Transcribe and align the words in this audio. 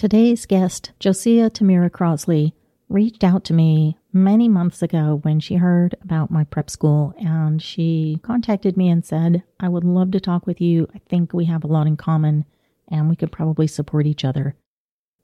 Today's 0.00 0.46
guest, 0.46 0.92
Josiah 0.98 1.50
Tamira 1.50 1.92
Crossley, 1.92 2.54
reached 2.88 3.22
out 3.22 3.44
to 3.44 3.52
me 3.52 3.98
many 4.14 4.48
months 4.48 4.80
ago 4.80 5.20
when 5.24 5.40
she 5.40 5.56
heard 5.56 5.94
about 6.00 6.30
my 6.30 6.42
prep 6.44 6.70
school 6.70 7.12
and 7.18 7.60
she 7.60 8.18
contacted 8.22 8.78
me 8.78 8.88
and 8.88 9.04
said, 9.04 9.42
I 9.60 9.68
would 9.68 9.84
love 9.84 10.12
to 10.12 10.18
talk 10.18 10.46
with 10.46 10.58
you. 10.58 10.88
I 10.94 11.00
think 11.10 11.34
we 11.34 11.44
have 11.44 11.64
a 11.64 11.66
lot 11.66 11.86
in 11.86 11.98
common 11.98 12.46
and 12.88 13.10
we 13.10 13.14
could 13.14 13.30
probably 13.30 13.66
support 13.66 14.06
each 14.06 14.24
other. 14.24 14.56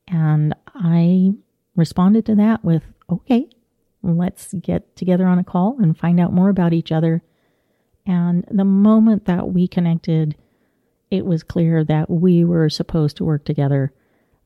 And 0.09 0.55
I 0.75 1.31
responded 1.75 2.27
to 2.27 2.35
that 2.35 2.63
with, 2.63 2.83
okay, 3.09 3.49
let's 4.03 4.53
get 4.53 4.95
together 4.95 5.27
on 5.27 5.39
a 5.39 5.45
call 5.45 5.79
and 5.81 5.97
find 5.97 6.21
out 6.21 6.35
more 6.35 6.51
about 6.51 6.75
each 6.75 6.93
other. 6.93 7.23
And 8.05 8.45
the 8.51 8.67
moment 8.67 9.25
that 9.25 9.49
we 9.49 9.69
connected, 9.69 10.37
it 11.11 11.25
was 11.25 11.43
clear 11.43 11.83
that 11.85 12.11
we 12.11 12.45
were 12.45 12.69
supposed 12.69 13.17
to 13.17 13.25
work 13.25 13.47
together 13.47 13.95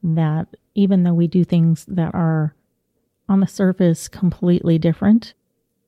that 0.02 0.48
even 0.74 1.02
though 1.02 1.14
we 1.14 1.26
do 1.26 1.44
things 1.44 1.84
that 1.86 2.14
are 2.14 2.54
on 3.28 3.40
the 3.40 3.46
surface 3.46 4.08
completely 4.08 4.78
different, 4.78 5.34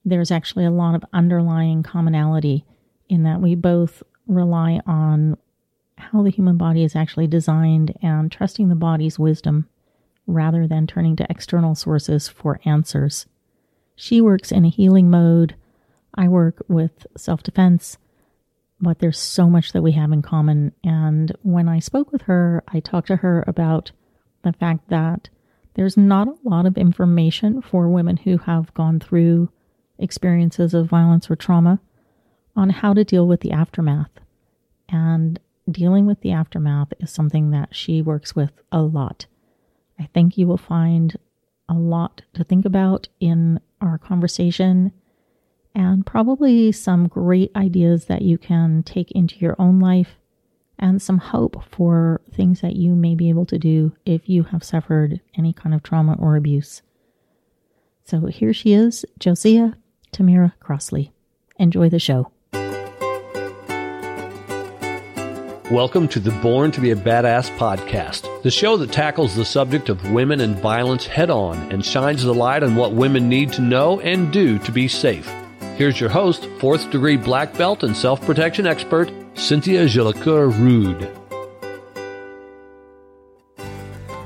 there's 0.04 0.30
actually 0.30 0.64
a 0.64 0.70
lot 0.70 0.94
of 0.94 1.04
underlying 1.12 1.82
commonality 1.82 2.64
in 3.08 3.22
that 3.22 3.40
we 3.40 3.54
both 3.54 4.02
rely 4.26 4.80
on 4.86 5.36
how 5.98 6.22
the 6.22 6.30
human 6.30 6.56
body 6.56 6.82
is 6.82 6.96
actually 6.96 7.26
designed 7.26 7.96
and 8.02 8.30
trusting 8.30 8.68
the 8.68 8.74
body's 8.74 9.18
wisdom 9.18 9.68
rather 10.26 10.66
than 10.66 10.86
turning 10.86 11.16
to 11.16 11.26
external 11.30 11.74
sources 11.74 12.28
for 12.28 12.60
answers. 12.64 13.26
She 13.94 14.20
works 14.20 14.50
in 14.50 14.64
a 14.64 14.70
healing 14.70 15.10
mode. 15.10 15.54
I 16.14 16.28
work 16.28 16.64
with 16.68 17.06
self 17.16 17.42
defense, 17.42 17.98
but 18.80 18.98
there's 18.98 19.18
so 19.18 19.48
much 19.48 19.72
that 19.72 19.82
we 19.82 19.92
have 19.92 20.12
in 20.12 20.22
common. 20.22 20.72
And 20.82 21.32
when 21.42 21.68
I 21.68 21.78
spoke 21.78 22.12
with 22.12 22.22
her, 22.22 22.62
I 22.68 22.80
talked 22.80 23.08
to 23.08 23.16
her 23.16 23.44
about 23.46 23.92
the 24.42 24.52
fact 24.52 24.88
that 24.88 25.28
there's 25.74 25.96
not 25.96 26.28
a 26.28 26.36
lot 26.44 26.66
of 26.66 26.76
information 26.76 27.62
for 27.62 27.88
women 27.88 28.18
who 28.18 28.38
have 28.38 28.74
gone 28.74 29.00
through 29.00 29.50
experiences 29.98 30.74
of 30.74 30.88
violence 30.88 31.30
or 31.30 31.36
trauma 31.36 31.80
on 32.54 32.70
how 32.70 32.92
to 32.92 33.04
deal 33.04 33.26
with 33.26 33.40
the 33.40 33.52
aftermath. 33.52 34.10
And 34.88 35.40
dealing 35.70 36.06
with 36.06 36.20
the 36.20 36.32
aftermath 36.32 36.92
is 37.00 37.10
something 37.10 37.50
that 37.50 37.74
she 37.74 38.02
works 38.02 38.36
with 38.36 38.52
a 38.70 38.82
lot. 38.82 39.26
I 39.98 40.08
think 40.12 40.36
you 40.36 40.46
will 40.46 40.58
find 40.58 41.16
a 41.68 41.74
lot 41.74 42.22
to 42.34 42.44
think 42.44 42.64
about 42.66 43.08
in 43.20 43.60
our 43.80 43.96
conversation 43.96 44.92
and 45.74 46.04
probably 46.04 46.72
some 46.72 47.08
great 47.08 47.50
ideas 47.56 48.06
that 48.06 48.22
you 48.22 48.36
can 48.36 48.82
take 48.82 49.10
into 49.12 49.38
your 49.38 49.56
own 49.58 49.80
life 49.80 50.16
and 50.82 51.00
some 51.00 51.18
hope 51.18 51.62
for 51.70 52.20
things 52.34 52.60
that 52.60 52.74
you 52.74 52.94
may 52.94 53.14
be 53.14 53.28
able 53.28 53.46
to 53.46 53.56
do 53.56 53.92
if 54.04 54.28
you 54.28 54.42
have 54.42 54.64
suffered 54.64 55.20
any 55.38 55.52
kind 55.52 55.74
of 55.74 55.82
trauma 55.82 56.16
or 56.18 56.34
abuse. 56.34 56.82
So 58.04 58.26
here 58.26 58.52
she 58.52 58.72
is, 58.72 59.06
Josiah 59.20 59.74
Tamira 60.12 60.54
Crossley. 60.58 61.12
Enjoy 61.56 61.88
the 61.88 62.00
show. 62.00 62.32
Welcome 65.70 66.08
to 66.08 66.20
the 66.20 66.32
Born 66.42 66.72
to 66.72 66.80
be 66.80 66.90
a 66.90 66.96
Badass 66.96 67.56
podcast, 67.56 68.42
the 68.42 68.50
show 68.50 68.76
that 68.76 68.90
tackles 68.90 69.36
the 69.36 69.44
subject 69.44 69.88
of 69.88 70.10
women 70.10 70.40
and 70.40 70.58
violence 70.58 71.06
head 71.06 71.30
on 71.30 71.56
and 71.70 71.86
shines 71.86 72.24
the 72.24 72.34
light 72.34 72.64
on 72.64 72.74
what 72.74 72.92
women 72.92 73.28
need 73.28 73.52
to 73.52 73.62
know 73.62 74.00
and 74.00 74.32
do 74.32 74.58
to 74.58 74.72
be 74.72 74.88
safe. 74.88 75.32
Here's 75.76 76.00
your 76.00 76.10
host, 76.10 76.44
fourth 76.58 76.90
degree 76.90 77.16
black 77.16 77.56
belt 77.56 77.84
and 77.84 77.96
self 77.96 78.20
protection 78.20 78.66
expert, 78.66 79.10
Cynthia 79.34 79.86
Jolicoeur 79.86 80.56
Rude. 80.58 81.10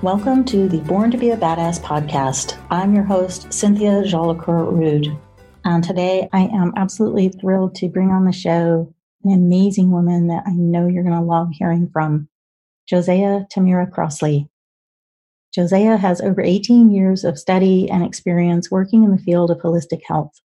Welcome 0.02 0.44
to 0.46 0.68
the 0.68 0.78
Born 0.80 1.10
to 1.10 1.16
be 1.16 1.30
a 1.30 1.36
Badass 1.36 1.80
podcast. 1.80 2.58
I'm 2.70 2.92
your 2.92 3.04
host, 3.04 3.52
Cynthia 3.52 4.02
Jolicoeur 4.02 4.70
Rude. 4.72 5.16
And 5.64 5.82
today 5.82 6.28
I 6.32 6.42
am 6.42 6.72
absolutely 6.76 7.28
thrilled 7.28 7.76
to 7.76 7.88
bring 7.88 8.10
on 8.10 8.24
the 8.24 8.32
show 8.32 8.92
an 9.24 9.32
amazing 9.32 9.90
woman 9.90 10.26
that 10.26 10.42
I 10.46 10.52
know 10.52 10.88
you're 10.88 11.04
going 11.04 11.14
to 11.14 11.22
love 11.22 11.48
hearing 11.52 11.88
from, 11.92 12.28
Josiah 12.86 13.44
Tamira 13.50 13.90
Crossley. 13.90 14.48
Josiah 15.54 15.96
has 15.96 16.20
over 16.20 16.42
18 16.42 16.90
years 16.90 17.24
of 17.24 17.38
study 17.38 17.88
and 17.88 18.04
experience 18.04 18.70
working 18.70 19.04
in 19.04 19.12
the 19.12 19.22
field 19.22 19.50
of 19.50 19.58
holistic 19.58 20.02
health. 20.04 20.40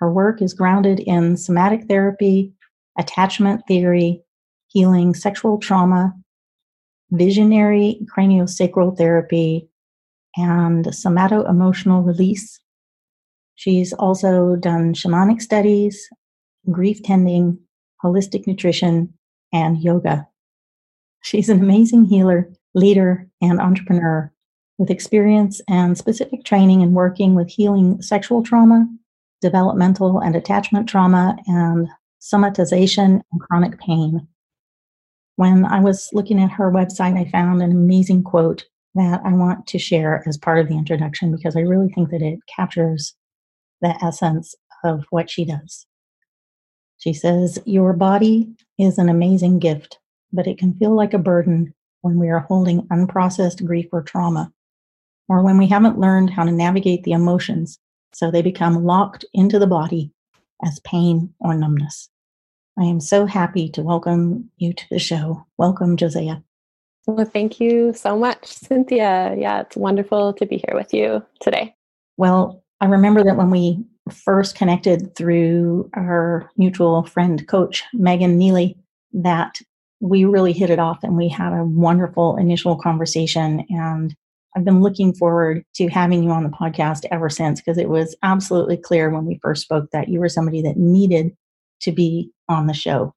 Her 0.00 0.12
work 0.12 0.42
is 0.42 0.54
grounded 0.54 1.00
in 1.00 1.36
somatic 1.36 1.84
therapy, 1.84 2.52
attachment 2.98 3.62
theory, 3.66 4.22
healing 4.68 5.14
sexual 5.14 5.58
trauma, 5.58 6.14
visionary 7.10 8.00
craniosacral 8.14 8.96
therapy, 8.96 9.68
and 10.36 10.94
somato 10.94 11.44
emotional 11.48 12.02
release. 12.02 12.60
She's 13.56 13.92
also 13.92 14.56
done 14.56 14.94
shamanic 14.94 15.42
studies, 15.42 16.08
grief 16.70 17.02
tending, 17.02 17.58
holistic 18.02 18.46
nutrition, 18.46 19.12
and 19.52 19.82
yoga. 19.82 20.26
She's 21.22 21.48
an 21.48 21.60
amazing 21.60 22.04
healer, 22.04 22.50
leader, 22.74 23.28
and 23.42 23.60
entrepreneur 23.60 24.32
with 24.78 24.90
experience 24.90 25.60
and 25.68 25.98
specific 25.98 26.44
training 26.44 26.80
in 26.80 26.94
working 26.94 27.34
with 27.34 27.50
healing 27.50 28.00
sexual 28.00 28.42
trauma, 28.42 28.86
developmental 29.42 30.20
and 30.20 30.34
attachment 30.34 30.88
trauma, 30.88 31.36
and 31.46 31.88
somatization, 32.20 33.22
and 33.32 33.40
chronic 33.40 33.78
pain. 33.78 34.26
When 35.36 35.64
I 35.64 35.80
was 35.80 36.10
looking 36.12 36.40
at 36.40 36.50
her 36.50 36.70
website, 36.70 37.18
I 37.18 37.30
found 37.30 37.62
an 37.62 37.72
amazing 37.72 38.24
quote 38.24 38.64
that 38.94 39.20
I 39.24 39.32
want 39.32 39.66
to 39.68 39.78
share 39.78 40.22
as 40.26 40.36
part 40.36 40.58
of 40.58 40.68
the 40.68 40.76
introduction 40.76 41.34
because 41.34 41.56
I 41.56 41.60
really 41.60 41.88
think 41.88 42.10
that 42.10 42.22
it 42.22 42.40
captures 42.54 43.14
the 43.80 43.96
essence 44.04 44.54
of 44.84 45.04
what 45.10 45.30
she 45.30 45.44
does. 45.44 45.86
She 46.98 47.14
says, 47.14 47.58
Your 47.64 47.94
body 47.94 48.54
is 48.78 48.98
an 48.98 49.08
amazing 49.08 49.58
gift, 49.58 49.98
but 50.32 50.46
it 50.46 50.58
can 50.58 50.74
feel 50.74 50.94
like 50.94 51.14
a 51.14 51.18
burden 51.18 51.74
when 52.02 52.18
we 52.18 52.28
are 52.28 52.40
holding 52.40 52.86
unprocessed 52.88 53.64
grief 53.64 53.86
or 53.92 54.02
trauma, 54.02 54.52
or 55.28 55.42
when 55.42 55.56
we 55.56 55.66
haven't 55.66 55.98
learned 55.98 56.30
how 56.30 56.44
to 56.44 56.52
navigate 56.52 57.04
the 57.04 57.12
emotions 57.12 57.78
so 58.12 58.30
they 58.30 58.42
become 58.42 58.84
locked 58.84 59.24
into 59.32 59.58
the 59.58 59.66
body 59.66 60.12
as 60.62 60.80
pain 60.80 61.32
or 61.40 61.54
numbness. 61.54 62.09
I 62.80 62.84
am 62.84 62.98
so 62.98 63.26
happy 63.26 63.68
to 63.70 63.82
welcome 63.82 64.50
you 64.56 64.72
to 64.72 64.84
the 64.90 64.98
show. 64.98 65.46
Welcome, 65.58 65.98
Josiah. 65.98 66.38
Well, 67.06 67.26
thank 67.26 67.60
you 67.60 67.92
so 67.92 68.16
much, 68.16 68.46
Cynthia. 68.46 69.34
Yeah, 69.36 69.60
it's 69.60 69.76
wonderful 69.76 70.32
to 70.34 70.46
be 70.46 70.56
here 70.66 70.74
with 70.74 70.94
you 70.94 71.22
today. 71.40 71.74
Well, 72.16 72.64
I 72.80 72.86
remember 72.86 73.22
that 73.22 73.36
when 73.36 73.50
we 73.50 73.84
first 74.10 74.54
connected 74.54 75.14
through 75.14 75.90
our 75.94 76.50
mutual 76.56 77.02
friend, 77.02 77.46
coach 77.46 77.84
Megan 77.92 78.38
Neely, 78.38 78.78
that 79.12 79.58
we 80.00 80.24
really 80.24 80.54
hit 80.54 80.70
it 80.70 80.78
off 80.78 81.00
and 81.02 81.18
we 81.18 81.28
had 81.28 81.52
a 81.52 81.64
wonderful 81.64 82.38
initial 82.38 82.76
conversation. 82.76 83.66
And 83.68 84.14
I've 84.56 84.64
been 84.64 84.80
looking 84.80 85.12
forward 85.12 85.64
to 85.74 85.88
having 85.88 86.22
you 86.22 86.30
on 86.30 86.44
the 86.44 86.48
podcast 86.48 87.04
ever 87.10 87.28
since 87.28 87.60
because 87.60 87.76
it 87.76 87.90
was 87.90 88.16
absolutely 88.22 88.78
clear 88.78 89.10
when 89.10 89.26
we 89.26 89.38
first 89.42 89.62
spoke 89.62 89.90
that 89.92 90.08
you 90.08 90.18
were 90.18 90.30
somebody 90.30 90.62
that 90.62 90.78
needed 90.78 91.36
to 91.82 91.92
be 91.92 92.30
on 92.48 92.66
the 92.66 92.74
show. 92.74 93.14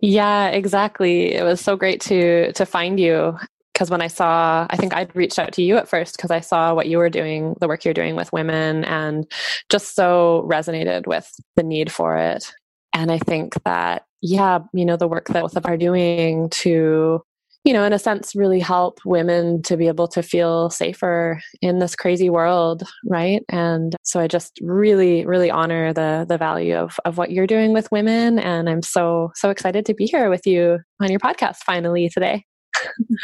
Yeah, 0.00 0.48
exactly. 0.48 1.32
It 1.32 1.44
was 1.44 1.60
so 1.60 1.76
great 1.76 2.00
to 2.02 2.52
to 2.52 2.66
find 2.66 3.00
you 3.00 3.38
because 3.72 3.90
when 3.90 4.02
I 4.02 4.06
saw, 4.06 4.66
I 4.70 4.76
think 4.76 4.94
I'd 4.94 5.14
reached 5.16 5.38
out 5.38 5.52
to 5.54 5.62
you 5.62 5.76
at 5.76 5.88
first 5.88 6.16
because 6.16 6.30
I 6.30 6.40
saw 6.40 6.74
what 6.74 6.86
you 6.86 6.98
were 6.98 7.10
doing, 7.10 7.56
the 7.60 7.66
work 7.66 7.84
you're 7.84 7.92
doing 7.94 8.14
with 8.14 8.32
women, 8.32 8.84
and 8.84 9.26
just 9.68 9.96
so 9.96 10.46
resonated 10.48 11.06
with 11.06 11.28
the 11.56 11.64
need 11.64 11.90
for 11.90 12.16
it. 12.16 12.52
And 12.92 13.10
I 13.10 13.18
think 13.18 13.54
that, 13.64 14.04
yeah, 14.20 14.60
you 14.72 14.84
know, 14.84 14.96
the 14.96 15.08
work 15.08 15.26
that 15.28 15.42
both 15.42 15.56
of 15.56 15.66
are 15.66 15.76
doing 15.76 16.48
to 16.50 17.22
you 17.64 17.72
know, 17.72 17.84
in 17.84 17.94
a 17.94 17.98
sense, 17.98 18.34
really 18.34 18.60
help 18.60 19.00
women 19.06 19.62
to 19.62 19.76
be 19.76 19.88
able 19.88 20.06
to 20.08 20.22
feel 20.22 20.68
safer 20.68 21.40
in 21.62 21.78
this 21.78 21.96
crazy 21.96 22.28
world, 22.28 22.82
right? 23.08 23.42
And 23.48 23.96
so 24.02 24.20
I 24.20 24.28
just 24.28 24.58
really, 24.60 25.24
really 25.24 25.50
honor 25.50 25.92
the 25.94 26.26
the 26.28 26.36
value 26.36 26.76
of 26.76 26.98
of 27.06 27.16
what 27.16 27.30
you're 27.30 27.46
doing 27.46 27.72
with 27.72 27.90
women, 27.90 28.38
and 28.38 28.68
I'm 28.68 28.82
so 28.82 29.32
so 29.34 29.48
excited 29.48 29.86
to 29.86 29.94
be 29.94 30.04
here 30.04 30.28
with 30.28 30.46
you 30.46 30.78
on 31.00 31.10
your 31.10 31.20
podcast 31.20 31.56
finally 31.64 32.10
today. 32.10 32.44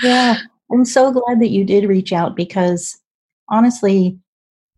yeah, 0.03 0.39
I'm 0.73 0.87
so 0.87 1.13
glad 1.13 1.41
that 1.41 1.51
you 1.51 1.65
did 1.65 1.85
reach 1.85 2.13
out 2.13 2.35
because 2.35 2.99
honestly, 3.51 4.19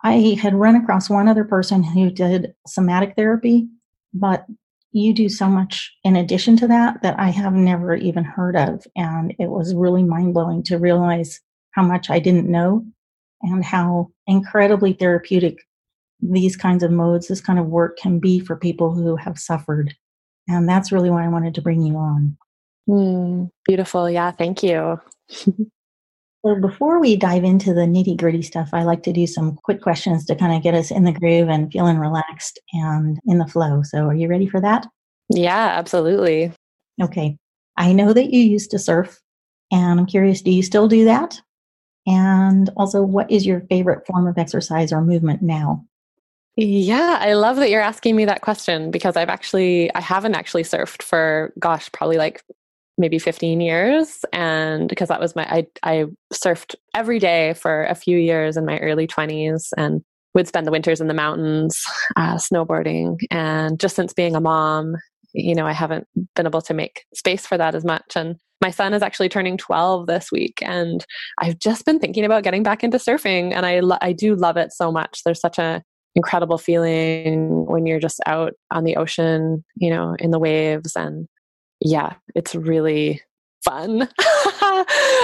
I 0.03 0.37
had 0.41 0.55
run 0.55 0.75
across 0.75 1.09
one 1.09 1.29
other 1.29 1.44
person 1.44 1.85
who 1.85 2.11
did 2.11 2.53
somatic 2.67 3.14
therapy, 3.14 3.69
but 4.12 4.44
you 4.93 5.15
do 5.15 5.29
so 5.29 5.49
much 5.49 5.93
in 6.05 6.17
addition 6.17 6.56
to 6.59 6.69
that 6.69 7.03
that 7.03 7.19
I 7.19 7.31
have 7.31 7.55
never 7.55 7.94
even 7.94 8.25
heard 8.25 8.56
of. 8.56 8.87
And 8.94 9.35
it 9.39 9.49
was 9.49 9.75
really 9.75 10.03
mind 10.03 10.35
blowing 10.35 10.62
to 10.65 10.79
realize 10.79 11.41
how 11.73 11.83
much 11.83 12.11
I 12.11 12.19
didn't 12.19 12.50
know 12.50 12.85
and 13.43 13.65
how 13.65 14.11
incredibly 14.27 14.93
therapeutic 14.93 15.59
these 16.21 16.56
kinds 16.56 16.83
of 16.83 16.93
modes, 16.93 17.29
this 17.29 17.41
kind 17.41 17.59
of 17.59 17.67
work 17.67 17.99
can 17.99 18.19
be 18.21 18.39
for 18.39 18.56
people 18.56 18.94
who 18.94 19.17
have 19.17 19.39
suffered. 19.39 19.94
And 20.47 20.69
that's 20.69 20.93
really 20.93 21.11
why 21.11 21.25
I 21.25 21.29
wanted 21.29 21.55
to 21.55 21.62
bring 21.62 21.83
you 21.83 21.97
on. 21.97 22.37
Mm, 22.88 23.50
beautiful. 23.65 24.09
Yeah. 24.09 24.31
Thank 24.31 24.62
you. 24.62 25.00
So 26.44 26.56
before 26.56 27.00
we 27.00 27.15
dive 27.15 27.44
into 27.44 27.73
the 27.73 27.83
nitty 27.83 28.17
gritty 28.17 28.43
stuff, 28.43 28.71
I 28.73 28.83
like 28.83 29.05
to 29.05 29.12
do 29.12 29.27
some 29.29 29.56
quick 29.62 29.81
questions 29.81 30.27
to 30.27 30.35
kind 30.35 30.56
of 30.56 30.62
get 30.62 30.75
us 30.75 30.91
in 30.91 31.05
the 31.05 31.12
groove 31.12 31.49
and 31.49 31.71
feeling 31.71 31.99
relaxed 31.99 32.59
and 32.73 33.19
in 33.27 33.39
the 33.39 33.47
flow. 33.47 33.83
So 33.85 34.06
are 34.06 34.15
you 34.15 34.27
ready 34.27 34.49
for 34.49 34.61
that? 34.61 34.87
Yeah, 35.29 35.75
absolutely. 35.79 36.53
Okay. 37.00 37.37
I 37.77 37.93
know 37.93 38.12
that 38.12 38.33
you 38.33 38.41
used 38.41 38.71
to 38.73 38.79
surf, 38.79 39.21
and 39.71 40.00
I'm 40.00 40.06
curious, 40.06 40.43
do 40.43 40.50
you 40.50 40.62
still 40.62 40.89
do 40.89 41.05
that? 41.05 41.41
And 42.06 42.71
also, 42.77 43.03
what 43.03 43.31
is 43.31 43.47
your 43.47 43.61
favorite 43.62 44.05
form 44.06 44.27
of 44.27 44.37
exercise 44.37 44.93
or 44.93 45.00
movement 45.00 45.43
now? 45.43 45.85
Yeah, 46.56 47.19
I 47.21 47.33
love 47.35 47.56
that 47.56 47.71
you're 47.71 47.81
asking 47.81 48.17
me 48.17 48.25
that 48.27 48.43
question 48.43 48.91
because 48.91 49.17
I've 49.17 49.31
actually 49.31 49.95
I 49.95 50.00
haven't 50.00 50.35
actually 50.35 50.65
surfed 50.65 51.03
for 51.03 51.53
gosh, 51.59 51.91
probably 51.93 52.19
like 52.19 52.43
maybe 52.99 53.19
15 53.19 53.61
years 53.61 54.25
and 54.33 54.89
because 54.89 55.09
that 55.09 55.21
was 55.21 55.35
my 55.35 55.44
I 55.44 55.67
I 55.83 56.06
surfed 56.33 56.75
every 56.94 57.19
day 57.19 57.55
for 57.55 57.85
a 57.85 57.94
few 57.94 58.19
years 58.19 58.56
in 58.56 58.67
my 58.67 58.79
early 58.79 59.06
20s 59.06 59.69
and 59.77 60.03
would 60.35 60.49
spend 60.49 60.67
the 60.67 60.71
winters 60.71 61.00
in 61.00 61.09
the 61.09 61.15
mountains 61.15 61.83
uh, 62.17 62.37
snowboarding 62.37 63.17
and 63.31 63.79
just 63.81 63.97
since 63.97 64.12
being 64.12 64.37
a 64.37 64.41
mom 64.41 64.97
you 65.33 65.55
know 65.55 65.67
I 65.67 65.73
haven't 65.73 66.06
been 66.35 66.47
able 66.47 66.62
to 66.62 66.75
make 66.75 67.05
space 67.15 67.47
for 67.47 67.56
that 67.56 67.75
as 67.75 67.85
much 67.85 68.12
and 68.15 68.37
my 68.61 68.71
son 68.71 68.95
is 68.95 69.03
actually 69.03 69.29
turning 69.29 69.56
12 69.56 70.06
this 70.06 70.31
week 70.31 70.59
and 70.62 71.05
I've 71.41 71.59
just 71.59 71.85
been 71.85 71.99
thinking 71.99 72.25
about 72.25 72.45
getting 72.45 72.62
back 72.62 72.85
into 72.85 72.99
surfing 72.99 73.53
and 73.53 73.67
I 73.67 73.81
lo- 73.81 73.99
I 74.00 74.12
do 74.12 74.37
love 74.37 74.56
it 74.56 74.73
so 74.73 74.93
much. 74.93 75.23
There's 75.25 75.41
such 75.41 75.59
a 75.59 75.83
incredible 76.15 76.59
feeling 76.59 77.67
when 77.67 77.87
you're 77.87 77.99
just 77.99 78.21
out 78.27 78.53
on 78.71 78.85
the 78.85 78.97
ocean 78.97 79.65
you 79.77 79.91
know 79.91 80.15
in 80.19 80.31
the 80.31 80.38
waves 80.38 80.95
and 80.95 81.27
yeah, 81.84 82.14
it's 82.34 82.55
really 82.55 83.20
fun. 83.64 84.02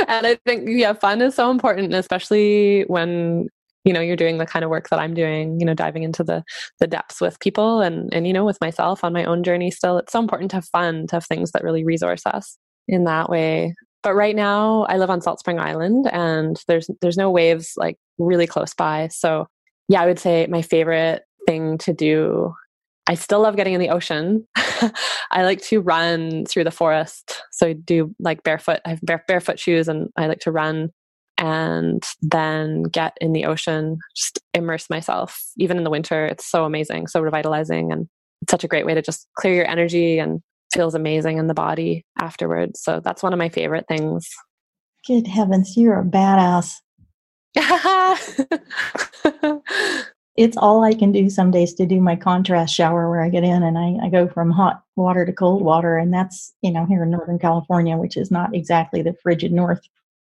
and 0.08 0.26
I 0.26 0.38
think, 0.44 0.68
yeah, 0.68 0.92
fun 0.92 1.22
is 1.22 1.34
so 1.34 1.50
important, 1.50 1.94
especially 1.94 2.82
when 2.82 3.48
you 3.84 3.92
know 3.92 4.00
you're 4.00 4.16
doing 4.16 4.38
the 4.38 4.44
kind 4.44 4.64
of 4.64 4.70
work 4.70 4.88
that 4.90 4.98
i'm 4.98 5.14
doing 5.14 5.58
you 5.60 5.64
know 5.64 5.72
diving 5.72 6.02
into 6.02 6.22
the 6.22 6.42
the 6.80 6.86
depths 6.86 7.20
with 7.20 7.38
people 7.40 7.80
and 7.80 8.12
and 8.12 8.26
you 8.26 8.32
know 8.32 8.44
with 8.44 8.60
myself 8.60 9.02
on 9.02 9.14
my 9.14 9.24
own 9.24 9.42
journey 9.42 9.70
still 9.70 9.96
it's 9.96 10.12
so 10.12 10.18
important 10.18 10.50
to 10.50 10.56
have 10.56 10.66
fun 10.66 11.06
to 11.06 11.16
have 11.16 11.24
things 11.24 11.52
that 11.52 11.62
really 11.62 11.84
resource 11.84 12.26
us 12.26 12.58
in 12.88 13.04
that 13.04 13.30
way 13.30 13.74
but 14.02 14.14
right 14.14 14.34
now 14.36 14.82
i 14.90 14.98
live 14.98 15.08
on 15.08 15.22
salt 15.22 15.38
spring 15.38 15.60
island 15.60 16.06
and 16.12 16.60
there's 16.66 16.90
there's 17.00 17.16
no 17.16 17.30
waves 17.30 17.74
like 17.76 17.96
really 18.18 18.48
close 18.48 18.74
by 18.74 19.08
so 19.08 19.46
yeah 19.88 20.02
i 20.02 20.06
would 20.06 20.18
say 20.18 20.46
my 20.48 20.60
favorite 20.60 21.22
thing 21.46 21.78
to 21.78 21.94
do 21.94 22.52
I 23.08 23.14
still 23.14 23.40
love 23.40 23.56
getting 23.56 23.72
in 23.72 23.80
the 23.80 23.88
ocean. 23.88 24.46
I 24.56 25.42
like 25.42 25.62
to 25.62 25.80
run 25.80 26.44
through 26.44 26.64
the 26.64 26.70
forest. 26.70 27.42
So 27.52 27.66
I 27.66 27.72
do 27.72 28.14
like 28.20 28.42
barefoot. 28.42 28.80
I 28.84 28.90
have 28.90 29.00
bare, 29.02 29.24
barefoot 29.26 29.58
shoes 29.58 29.88
and 29.88 30.10
I 30.16 30.26
like 30.26 30.40
to 30.40 30.52
run 30.52 30.90
and 31.38 32.04
then 32.20 32.82
get 32.82 33.16
in 33.20 33.32
the 33.32 33.46
ocean, 33.46 33.98
just 34.14 34.40
immerse 34.52 34.90
myself. 34.90 35.42
Even 35.56 35.78
in 35.78 35.84
the 35.84 35.90
winter, 35.90 36.26
it's 36.26 36.44
so 36.44 36.64
amazing, 36.64 37.06
so 37.06 37.20
revitalizing. 37.20 37.92
And 37.92 38.08
it's 38.42 38.50
such 38.50 38.64
a 38.64 38.68
great 38.68 38.84
way 38.84 38.92
to 38.92 39.00
just 39.00 39.26
clear 39.38 39.54
your 39.54 39.68
energy 39.68 40.18
and 40.18 40.42
feels 40.74 40.94
amazing 40.94 41.38
in 41.38 41.46
the 41.46 41.54
body 41.54 42.04
afterwards. 42.18 42.82
So 42.82 43.00
that's 43.02 43.22
one 43.22 43.32
of 43.32 43.38
my 43.38 43.48
favorite 43.48 43.86
things. 43.88 44.28
Good 45.06 45.26
heavens, 45.26 45.78
you're 45.78 46.00
a 46.00 46.04
badass. 46.04 46.74
it's 50.38 50.56
all 50.56 50.84
I 50.84 50.94
can 50.94 51.10
do 51.10 51.28
some 51.28 51.50
days 51.50 51.74
to 51.74 51.84
do 51.84 52.00
my 52.00 52.14
contrast 52.14 52.72
shower 52.72 53.10
where 53.10 53.20
I 53.20 53.28
get 53.28 53.42
in 53.42 53.64
and 53.64 53.76
I, 53.76 54.06
I, 54.06 54.08
go 54.08 54.28
from 54.28 54.52
hot 54.52 54.84
water 54.94 55.26
to 55.26 55.32
cold 55.32 55.62
water. 55.62 55.98
And 55.98 56.14
that's, 56.14 56.54
you 56.62 56.70
know, 56.70 56.86
here 56.86 57.02
in 57.02 57.10
Northern 57.10 57.40
California, 57.40 57.96
which 57.96 58.16
is 58.16 58.30
not 58.30 58.54
exactly 58.54 59.02
the 59.02 59.16
frigid 59.20 59.50
north. 59.50 59.80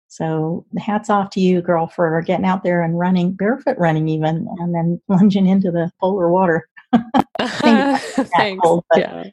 So 0.06 0.64
hats 0.78 1.10
off 1.10 1.30
to 1.30 1.40
you, 1.40 1.60
girl, 1.60 1.88
for 1.88 2.22
getting 2.22 2.46
out 2.46 2.62
there 2.62 2.82
and 2.82 2.96
running, 2.96 3.32
barefoot 3.32 3.76
running 3.78 4.08
even, 4.08 4.46
and 4.60 4.72
then 4.72 5.02
plunging 5.08 5.48
into 5.48 5.72
the 5.72 5.90
polar 6.00 6.30
water. 6.30 6.68
Thanks. 7.40 8.62
Cold, 8.62 8.84
yeah. 8.94 9.24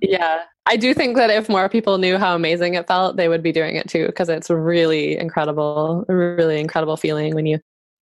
yeah. 0.00 0.42
I 0.64 0.76
do 0.76 0.94
think 0.94 1.18
that 1.18 1.28
if 1.28 1.50
more 1.50 1.68
people 1.68 1.98
knew 1.98 2.16
how 2.16 2.34
amazing 2.34 2.74
it 2.74 2.86
felt, 2.86 3.18
they 3.18 3.28
would 3.28 3.42
be 3.42 3.52
doing 3.52 3.76
it 3.76 3.88
too, 3.90 4.06
because 4.06 4.30
it's 4.30 4.48
really 4.48 5.18
incredible, 5.18 6.06
a 6.08 6.16
really 6.16 6.60
incredible 6.60 6.96
feeling 6.96 7.34
when 7.34 7.44
you 7.44 7.60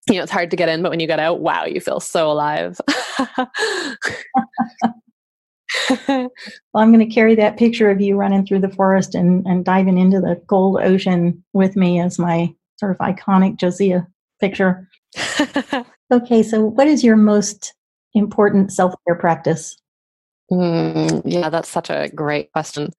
you 0.10 0.16
know, 0.16 0.24
it's 0.24 0.32
hard 0.32 0.52
to 0.52 0.58
get 0.58 0.70
in, 0.70 0.82
but 0.82 0.90
when 0.90 1.00
you 1.00 1.08
get 1.08 1.20
out, 1.20 1.40
wow, 1.40 1.66
you 1.66 1.80
feel 1.80 2.00
so 2.00 2.32
alive. 2.32 2.80
well, 6.08 6.30
I'm 6.76 6.92
going 6.92 7.08
to 7.08 7.14
carry 7.14 7.36
that 7.36 7.58
picture 7.58 7.90
of 7.90 8.02
you 8.02 8.16
running 8.16 8.46
through 8.46 8.60
the 8.60 8.70
forest 8.70 9.16
and, 9.16 9.46
and 9.46 9.64
diving 9.64 9.98
into 9.98 10.20
the 10.20 10.42
cold 10.48 10.82
ocean 10.82 11.44
with 11.54 11.76
me 11.76 12.00
as 12.02 12.20
my 12.20 12.54
sort 12.78 12.92
of 12.92 12.98
iconic 12.98 13.58
Josiah 13.58 14.02
picture. 14.40 14.90
okay, 16.12 16.44
so 16.44 16.66
what 16.66 16.88
is 16.88 17.04
your 17.04 17.16
most 17.16 17.74
important 18.14 18.72
self 18.74 18.94
care 19.08 19.16
practice? 19.16 19.78
Mm, 20.52 21.22
yeah, 21.26 21.50
that's 21.50 21.70
such 21.70 21.90
a 21.90 22.10
great 22.14 22.52
question. 22.52 22.92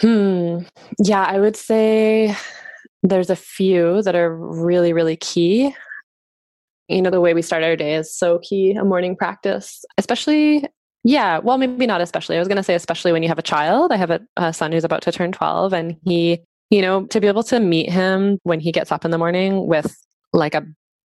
Hmm. 0.00 0.60
Yeah, 1.02 1.24
I 1.24 1.40
would 1.40 1.56
say 1.56 2.36
there's 3.02 3.30
a 3.30 3.36
few 3.36 4.02
that 4.02 4.14
are 4.14 4.36
really, 4.36 4.92
really 4.92 5.16
key 5.16 5.74
you 6.88 7.02
know 7.02 7.10
the 7.10 7.20
way 7.20 7.34
we 7.34 7.42
start 7.42 7.62
our 7.62 7.76
day 7.76 7.94
is 7.94 8.14
so 8.14 8.38
key 8.40 8.72
a 8.72 8.84
morning 8.84 9.14
practice 9.14 9.84
especially 9.98 10.64
yeah 11.04 11.38
well 11.38 11.58
maybe 11.58 11.86
not 11.86 12.00
especially 12.00 12.36
i 12.36 12.38
was 12.38 12.48
going 12.48 12.56
to 12.56 12.62
say 12.62 12.74
especially 12.74 13.12
when 13.12 13.22
you 13.22 13.28
have 13.28 13.38
a 13.38 13.42
child 13.42 13.92
i 13.92 13.96
have 13.96 14.10
a, 14.10 14.20
a, 14.36 14.52
son 14.52 14.72
who's 14.72 14.84
about 14.84 15.02
to 15.02 15.12
turn 15.12 15.30
12 15.30 15.72
and 15.72 15.96
he 16.04 16.40
you 16.70 16.82
know 16.82 17.06
to 17.06 17.20
be 17.20 17.28
able 17.28 17.42
to 17.42 17.60
meet 17.60 17.90
him 17.90 18.38
when 18.42 18.60
he 18.60 18.72
gets 18.72 18.90
up 18.90 19.04
in 19.04 19.10
the 19.10 19.18
morning 19.18 19.66
with 19.66 19.94
like 20.32 20.54
a, 20.54 20.64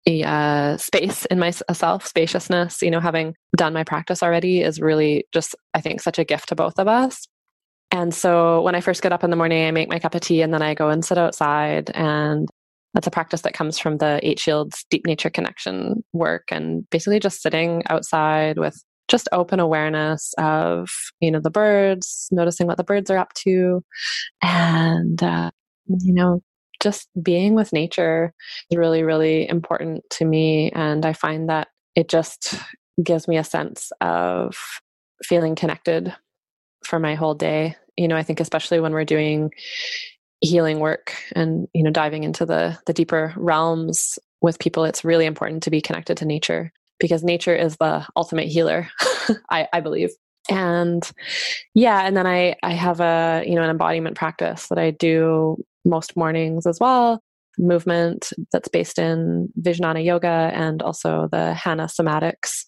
a 0.06 0.22
uh, 0.22 0.76
space 0.76 1.24
in 1.26 1.38
myself 1.38 2.06
spaciousness 2.06 2.80
you 2.82 2.90
know 2.90 3.00
having 3.00 3.34
done 3.56 3.72
my 3.72 3.84
practice 3.84 4.22
already 4.22 4.62
is 4.62 4.80
really 4.80 5.26
just 5.32 5.54
i 5.74 5.80
think 5.80 6.00
such 6.00 6.18
a 6.18 6.24
gift 6.24 6.48
to 6.48 6.54
both 6.54 6.78
of 6.78 6.88
us. 6.88 7.26
And 7.90 8.12
so 8.12 8.60
when 8.62 8.74
i 8.74 8.80
first 8.80 9.02
get 9.02 9.12
up 9.12 9.22
in 9.22 9.30
the 9.30 9.36
morning 9.36 9.66
i 9.66 9.70
make 9.70 9.88
my 9.88 10.00
cup 10.00 10.16
of 10.16 10.20
tea 10.20 10.42
and 10.42 10.52
then 10.52 10.62
i 10.62 10.74
go 10.74 10.88
and 10.88 11.04
sit 11.04 11.16
outside 11.16 11.90
and 11.94 12.48
that's 12.94 13.06
a 13.06 13.10
practice 13.10 13.42
that 13.42 13.54
comes 13.54 13.78
from 13.78 13.98
the 13.98 14.20
Eight 14.22 14.38
Shields 14.38 14.86
Deep 14.88 15.06
Nature 15.06 15.30
Connection 15.30 16.04
work 16.12 16.44
and 16.50 16.88
basically 16.90 17.18
just 17.18 17.42
sitting 17.42 17.82
outside 17.88 18.58
with 18.58 18.82
just 19.08 19.28
open 19.32 19.60
awareness 19.60 20.32
of 20.38 20.88
you 21.20 21.30
know 21.30 21.40
the 21.40 21.50
birds 21.50 22.28
noticing 22.30 22.66
what 22.66 22.76
the 22.76 22.84
birds 22.84 23.10
are 23.10 23.18
up 23.18 23.34
to 23.34 23.84
and 24.42 25.22
uh, 25.22 25.50
you 26.00 26.14
know 26.14 26.42
just 26.82 27.08
being 27.22 27.54
with 27.54 27.72
nature 27.72 28.32
is 28.70 28.78
really 28.78 29.02
really 29.02 29.48
important 29.48 30.02
to 30.10 30.24
me 30.24 30.70
and 30.72 31.04
i 31.04 31.12
find 31.12 31.48
that 31.48 31.68
it 31.94 32.08
just 32.08 32.54
gives 33.02 33.28
me 33.28 33.36
a 33.36 33.44
sense 33.44 33.92
of 34.00 34.56
feeling 35.22 35.54
connected 35.54 36.14
for 36.84 36.98
my 36.98 37.14
whole 37.14 37.34
day. 37.34 37.76
You 37.96 38.08
know 38.08 38.16
i 38.16 38.22
think 38.22 38.40
especially 38.40 38.80
when 38.80 38.92
we're 38.92 39.04
doing 39.04 39.52
healing 40.44 40.78
work 40.78 41.14
and 41.34 41.66
you 41.72 41.82
know 41.82 41.90
diving 41.90 42.22
into 42.22 42.44
the 42.44 42.78
the 42.86 42.92
deeper 42.92 43.32
realms 43.36 44.18
with 44.42 44.58
people 44.58 44.84
it's 44.84 45.04
really 45.04 45.24
important 45.26 45.62
to 45.62 45.70
be 45.70 45.80
connected 45.80 46.16
to 46.16 46.24
nature 46.24 46.70
because 47.00 47.24
nature 47.24 47.54
is 47.54 47.76
the 47.78 48.06
ultimate 48.16 48.48
healer 48.48 48.88
I, 49.50 49.66
I 49.72 49.80
believe. 49.80 50.10
And 50.50 51.10
yeah 51.72 52.02
and 52.06 52.14
then 52.14 52.26
i 52.26 52.54
i 52.62 52.72
have 52.72 53.00
a 53.00 53.42
you 53.46 53.54
know 53.54 53.62
an 53.62 53.70
embodiment 53.70 54.14
practice 54.14 54.68
that 54.68 54.76
i 54.76 54.90
do 54.90 55.56
most 55.86 56.18
mornings 56.18 56.66
as 56.66 56.78
well 56.78 57.22
movement 57.56 58.30
that's 58.52 58.68
based 58.68 58.98
in 58.98 59.48
vijnana 59.58 60.04
yoga 60.04 60.50
and 60.52 60.82
also 60.82 61.28
the 61.32 61.54
Hanna 61.54 61.84
somatics 61.84 62.66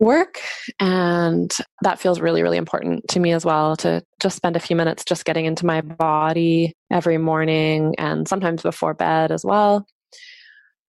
work 0.00 0.40
and 0.80 1.52
that 1.82 2.00
feels 2.00 2.20
really 2.20 2.42
really 2.42 2.56
important 2.56 3.06
to 3.08 3.20
me 3.20 3.32
as 3.32 3.44
well 3.44 3.76
to 3.76 4.02
just 4.20 4.36
spend 4.36 4.56
a 4.56 4.60
few 4.60 4.74
minutes 4.74 5.04
just 5.04 5.24
getting 5.24 5.44
into 5.44 5.64
my 5.64 5.80
body 5.80 6.72
every 6.90 7.16
morning 7.16 7.94
and 7.96 8.26
sometimes 8.26 8.62
before 8.62 8.94
bed 8.94 9.30
as 9.30 9.44
well. 9.44 9.86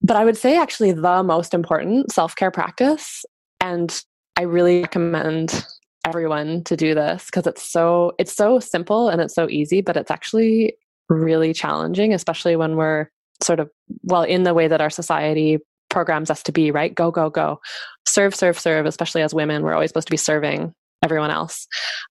But 0.01 0.17
i 0.17 0.25
would 0.25 0.37
say 0.37 0.57
actually 0.57 0.91
the 0.91 1.23
most 1.23 1.53
important 1.53 2.11
self-care 2.11 2.51
practice 2.51 3.23
and 3.61 4.01
i 4.37 4.41
really 4.41 4.81
recommend 4.81 5.65
everyone 6.05 6.63
to 6.63 6.75
do 6.75 6.93
this 6.93 7.25
because 7.25 7.47
it's 7.47 7.63
so 7.63 8.13
it's 8.19 8.35
so 8.35 8.59
simple 8.59 9.09
and 9.09 9.21
it's 9.21 9.33
so 9.33 9.49
easy 9.49 9.81
but 9.81 9.97
it's 9.97 10.11
actually 10.11 10.75
really 11.09 11.53
challenging 11.53 12.13
especially 12.13 12.55
when 12.55 12.75
we're 12.75 13.07
sort 13.43 13.59
of 13.59 13.69
well 14.03 14.23
in 14.23 14.43
the 14.43 14.53
way 14.53 14.67
that 14.67 14.81
our 14.81 14.89
society 14.89 15.59
programs 15.95 16.29
us 16.29 16.43
to 16.43 16.51
be, 16.51 16.71
right? 16.71 16.93
Go, 16.93 17.09
go, 17.09 17.29
go. 17.29 17.61
Serve, 18.05 18.35
serve, 18.35 18.59
serve, 18.59 18.85
especially 18.85 19.21
as 19.21 19.33
women, 19.33 19.63
we're 19.63 19.73
always 19.73 19.91
supposed 19.91 20.09
to 20.09 20.11
be 20.11 20.17
serving 20.17 20.75
everyone 21.01 21.31
else. 21.31 21.67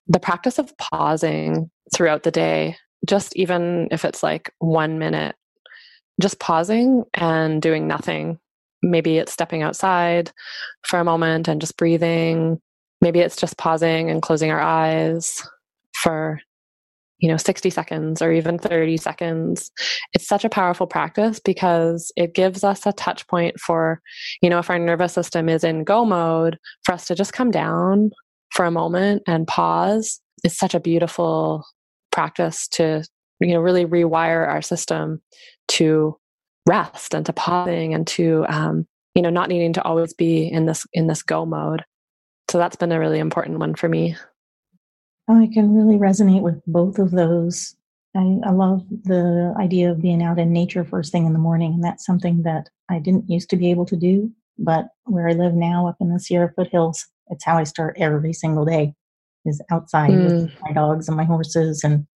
The 0.07 0.19
practice 0.19 0.57
of 0.57 0.75
pausing 0.79 1.69
throughout 1.93 2.23
the 2.23 2.31
day, 2.31 2.77
just 3.07 3.35
even 3.35 3.87
if 3.91 4.03
it's 4.03 4.23
like 4.23 4.51
one 4.57 4.97
minute, 4.97 5.35
just 6.19 6.39
pausing 6.39 7.03
and 7.13 7.61
doing 7.61 7.87
nothing. 7.87 8.39
Maybe 8.81 9.19
it's 9.19 9.31
stepping 9.31 9.61
outside 9.61 10.31
for 10.81 10.99
a 10.99 11.03
moment 11.03 11.47
and 11.47 11.61
just 11.61 11.77
breathing. 11.77 12.59
Maybe 13.01 13.19
it's 13.19 13.35
just 13.35 13.55
pausing 13.55 14.09
and 14.09 14.19
closing 14.19 14.49
our 14.49 14.61
eyes 14.61 15.47
for 16.01 16.39
you 17.19 17.29
know 17.29 17.37
60 17.37 17.69
seconds 17.69 18.21
or 18.21 18.31
even 18.31 18.57
30 18.57 18.97
seconds. 18.97 19.71
It's 20.13 20.27
such 20.27 20.45
a 20.45 20.49
powerful 20.49 20.87
practice 20.87 21.39
because 21.39 22.11
it 22.15 22.33
gives 22.33 22.63
us 22.63 22.85
a 22.85 22.93
touch 22.93 23.27
point 23.27 23.59
for 23.59 24.01
you 24.41 24.49
know 24.49 24.59
if 24.59 24.69
our 24.69 24.79
nervous 24.79 25.13
system 25.13 25.49
is 25.49 25.63
in 25.63 25.83
go 25.83 26.05
mode 26.05 26.57
for 26.83 26.93
us 26.93 27.07
to 27.07 27.15
just 27.15 27.33
come 27.33 27.51
down 27.51 28.11
for 28.51 28.65
a 28.65 28.71
moment 28.71 29.23
and 29.27 29.47
pause 29.47 30.21
is 30.43 30.57
such 30.57 30.73
a 30.73 30.79
beautiful 30.79 31.65
practice 32.11 32.67
to 32.69 33.03
you 33.39 33.53
know 33.53 33.59
really 33.59 33.85
rewire 33.85 34.47
our 34.47 34.61
system 34.61 35.21
to 35.67 36.17
rest 36.67 37.13
and 37.13 37.25
to 37.25 37.33
pausing 37.33 37.93
and 37.93 38.07
to 38.07 38.45
um, 38.49 38.87
you 39.13 39.21
know 39.21 39.29
not 39.29 39.49
needing 39.49 39.73
to 39.73 39.83
always 39.83 40.13
be 40.13 40.47
in 40.47 40.65
this 40.65 40.85
in 40.93 41.07
this 41.07 41.23
go 41.23 41.45
mode. 41.45 41.83
So 42.49 42.57
that's 42.57 42.75
been 42.75 42.91
a 42.91 42.99
really 42.99 43.19
important 43.19 43.59
one 43.59 43.73
for 43.73 43.89
me 43.89 44.15
I 45.27 45.49
can 45.51 45.73
really 45.73 45.97
resonate 45.97 46.41
with 46.41 46.61
both 46.67 46.99
of 46.99 47.11
those. 47.11 47.75
I, 48.15 48.39
I, 48.45 48.51
love 48.51 48.85
the 48.89 49.53
idea 49.59 49.91
of 49.91 50.01
being 50.01 50.23
out 50.23 50.39
in 50.39 50.53
nature 50.53 50.85
first 50.85 51.11
thing 51.11 51.25
in 51.25 51.33
the 51.33 51.39
morning, 51.39 51.73
and 51.73 51.83
that's 51.83 52.05
something 52.05 52.43
that 52.43 52.69
I 52.89 52.99
didn't 52.99 53.29
used 53.29 53.49
to 53.49 53.57
be 53.57 53.71
able 53.71 53.85
to 53.87 53.95
do. 53.95 54.31
But 54.57 54.89
where 55.05 55.27
I 55.27 55.33
live 55.33 55.53
now, 55.53 55.87
up 55.87 55.97
in 55.99 56.13
the 56.13 56.19
Sierra 56.19 56.51
foothills, 56.55 57.05
it's 57.29 57.43
how 57.43 57.57
I 57.57 57.63
start 57.63 57.97
every 57.99 58.33
single 58.33 58.65
day. 58.65 58.93
Is 59.45 59.61
outside 59.69 60.09
mm. 60.09 60.43
with 60.43 60.51
my 60.61 60.71
dogs 60.71 61.07
and 61.07 61.15
my 61.15 61.23
horses 61.23 61.83
and 61.83 62.07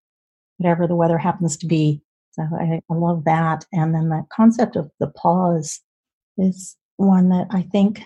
whatever 0.57 0.87
the 0.87 0.95
weather 0.95 1.19
happens 1.19 1.57
to 1.57 1.67
be. 1.67 2.01
So 2.31 2.43
I, 2.43 2.81
I 2.89 2.93
love 2.93 3.23
that. 3.25 3.65
And 3.71 3.93
then 3.93 4.09
that 4.09 4.29
concept 4.29 4.75
of 4.75 4.89
the 4.99 5.07
pause 5.07 5.79
is 6.39 6.75
one 6.97 7.29
that 7.29 7.47
I 7.51 7.61
think 7.61 8.01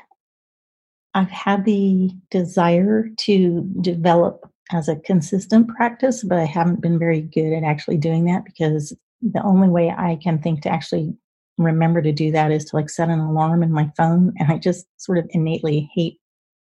I've 1.13 1.29
had 1.29 1.63
the 1.63 2.11
desire 2.31 3.07
to 3.19 3.61
develop 3.81 4.49
as 4.71 4.87
a 4.87 4.95
consistent 4.95 5.67
practice, 5.67 6.23
but 6.23 6.39
I 6.39 6.45
haven't 6.45 6.81
been 6.81 6.97
very 6.97 7.21
good 7.21 7.53
at 7.53 7.63
actually 7.63 7.97
doing 7.97 8.25
that 8.25 8.45
because 8.45 8.95
the 9.21 9.43
only 9.43 9.69
way 9.69 9.89
I 9.89 10.17
can 10.21 10.39
think 10.39 10.61
to 10.63 10.69
actually 10.69 11.15
remember 11.57 12.01
to 12.01 12.11
do 12.11 12.31
that 12.31 12.51
is 12.51 12.65
to 12.65 12.75
like 12.75 12.89
set 12.89 13.09
an 13.09 13.19
alarm 13.19 13.63
in 13.63 13.71
my 13.71 13.91
phone. 13.95 14.33
And 14.39 14.51
I 14.51 14.57
just 14.57 14.85
sort 14.97 15.17
of 15.17 15.27
innately 15.31 15.89
hate 15.93 16.19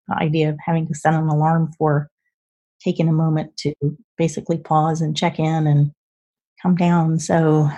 the 0.09 0.16
idea 0.16 0.49
of 0.49 0.59
having 0.64 0.87
to 0.88 0.95
set 0.95 1.14
an 1.14 1.28
alarm 1.28 1.73
for 1.78 2.11
taking 2.80 3.09
a 3.09 3.12
moment 3.12 3.57
to 3.59 3.75
basically 4.16 4.59
pause 4.59 5.00
and 5.00 5.16
check 5.16 5.38
in 5.38 5.66
and 5.66 5.92
come 6.61 6.75
down. 6.75 7.19
So, 7.19 7.69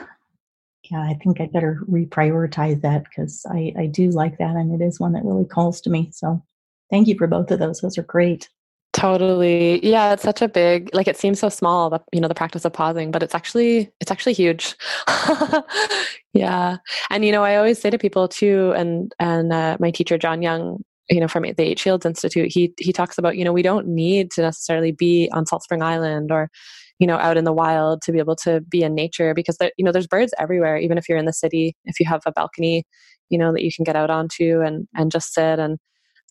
yeah, 0.91 1.01
I 1.01 1.19
think 1.23 1.41
I 1.41 1.47
better 1.47 1.81
reprioritize 1.91 2.81
that 2.83 3.05
because 3.05 3.45
I, 3.51 3.73
I 3.77 3.87
do 3.87 4.09
like 4.11 4.39
that 4.39 4.57
and 4.57 4.81
it 4.81 4.85
is 4.85 5.01
one 5.01 5.13
that 5.13 5.25
really 5.25 5.45
calls 5.45 5.81
to 5.83 5.91
me. 5.91 6.11
So, 6.13 6.43
thank 6.91 7.09
you 7.09 7.17
for 7.17 7.27
both 7.27 7.51
of 7.51 7.59
those. 7.59 7.81
Those 7.81 7.99
are 7.99 8.03
great. 8.03 8.49
Totally. 8.93 9.85
Yeah, 9.87 10.13
it's 10.13 10.23
such 10.23 10.43
a 10.43 10.49
big 10.49 10.91
like 10.95 11.09
it 11.09 11.17
seems 11.17 11.41
so 11.41 11.49
small, 11.49 11.89
the 11.89 12.01
you 12.13 12.21
know, 12.21 12.29
the 12.29 12.35
practice 12.35 12.67
of 12.67 12.75
pausing, 12.75 13.11
but 13.11 13.23
it's 13.23 13.35
actually 13.35 13.91
it's 14.01 14.11
actually 14.11 14.35
huge. 14.35 14.77
yeah. 16.35 16.77
And 17.09 17.25
you 17.25 17.33
know, 17.33 17.43
I 17.43 17.57
always 17.57 17.81
say 17.81 17.89
to 17.89 17.97
people 17.99 18.29
too 18.29 18.73
and 18.77 19.11
and 19.19 19.51
uh, 19.53 19.79
my 19.81 19.91
teacher 19.91 20.19
Jon 20.19 20.43
Young, 20.43 20.83
you 21.09 21.21
know, 21.21 21.29
from 21.29 21.45
the 21.45 21.55
Eight 21.63 21.79
Shields 21.79 22.05
Institute, 22.05 22.53
he 22.53 22.75
he 22.79 22.93
talks 22.93 23.17
about, 23.17 23.39
you 23.39 23.45
know, 23.45 23.53
we 23.53 23.63
don't 23.63 23.87
need 23.87 24.31
to 24.33 24.43
necessarily 24.43 24.93
be 24.93 25.31
on 25.33 25.47
Salt 25.47 25.63
Spring 25.63 25.83
Island 25.83 26.31
or 26.31 26.51
you 26.99 27.07
know 27.07 27.17
out 27.17 27.39
in 27.39 27.45
the 27.45 27.53
wild 27.53 28.03
to 28.03 28.13
be 28.13 28.19
able 28.19 28.37
to 28.37 28.61
be 28.61 28.83
in 28.83 28.95
nature 28.95 29.33
because 29.35 29.57
there, 29.57 29.73
you 29.79 29.85
know 29.85 29.91
there's 29.93 30.07
birds 30.07 30.35
everywhere 30.39 30.77
even 30.77 30.99
if 30.99 31.09
you're 31.09 31.19
in 31.19 31.25
the 31.25 31.33
city 31.33 31.75
if 31.87 31.99
you 31.99 32.07
have 32.07 32.21
a 32.27 32.33
balcony 32.33 32.85
you 33.31 33.39
know 33.39 33.53
that 33.53 33.65
you 33.65 33.71
can 33.75 33.83
get 33.85 33.97
out 33.97 34.11
onto 34.11 34.61
and 34.61 34.87
and 34.95 35.11
just 35.11 35.33
sit 35.35 35.59
and 35.59 35.79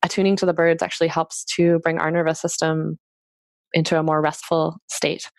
attuning 0.03 0.36
to 0.38 0.46
the 0.46 0.53
birds 0.53 0.81
actually 0.81 1.08
helps 1.08 1.43
to 1.55 1.79
bring 1.79 2.00
our 2.00 2.12
nervous 2.12 2.39
system 2.41 2.98
into 3.74 3.98
a 3.98 4.03
more 4.03 4.22
restful 4.22 4.77
state. 4.89 5.29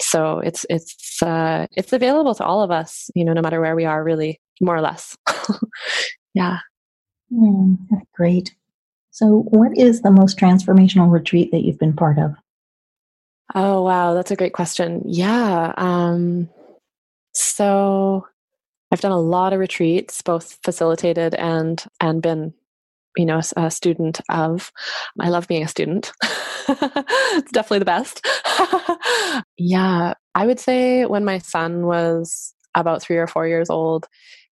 So 0.00 0.38
it's 0.38 0.66
it's 0.68 1.22
uh, 1.22 1.66
it's 1.72 1.92
available 1.92 2.34
to 2.34 2.44
all 2.44 2.62
of 2.62 2.70
us 2.70 3.10
you 3.14 3.24
know 3.24 3.32
no 3.32 3.42
matter 3.42 3.60
where 3.60 3.76
we 3.76 3.84
are 3.84 4.02
really 4.02 4.40
more 4.60 4.76
or 4.76 4.80
less. 4.80 5.16
Yeah. 6.34 6.58
Mm, 7.32 7.76
great. 8.14 8.54
So 9.10 9.44
what 9.50 9.76
is 9.76 10.00
the 10.00 10.10
most 10.10 10.38
transformational 10.38 11.10
retreat 11.10 11.50
that 11.50 11.62
you've 11.62 11.78
been 11.78 11.92
part 11.94 12.18
of? 12.18 12.32
Oh 13.54 13.82
wow 13.82 14.14
that's 14.14 14.30
a 14.30 14.36
great 14.36 14.54
question. 14.54 15.02
Yeah 15.04 15.74
um, 15.76 16.48
so 17.34 18.26
i've 18.92 19.00
done 19.00 19.12
a 19.12 19.20
lot 19.20 19.54
of 19.54 19.58
retreats 19.58 20.20
both 20.20 20.58
facilitated 20.62 21.34
and 21.36 21.84
and 21.98 22.20
been 22.20 22.52
you 23.16 23.26
know 23.26 23.40
a 23.56 23.70
student 23.70 24.20
of 24.30 24.72
i 25.20 25.28
love 25.28 25.48
being 25.48 25.62
a 25.62 25.68
student. 25.68 26.12
It's 26.68 27.50
definitely 27.50 27.80
the 27.80 27.84
best. 27.84 28.24
Yeah 29.58 30.14
i 30.34 30.46
would 30.46 30.60
say 30.60 31.04
when 31.04 31.24
my 31.24 31.38
son 31.38 31.86
was 31.86 32.54
about 32.74 33.02
three 33.02 33.16
or 33.16 33.26
four 33.26 33.46
years 33.46 33.70
old 33.70 34.06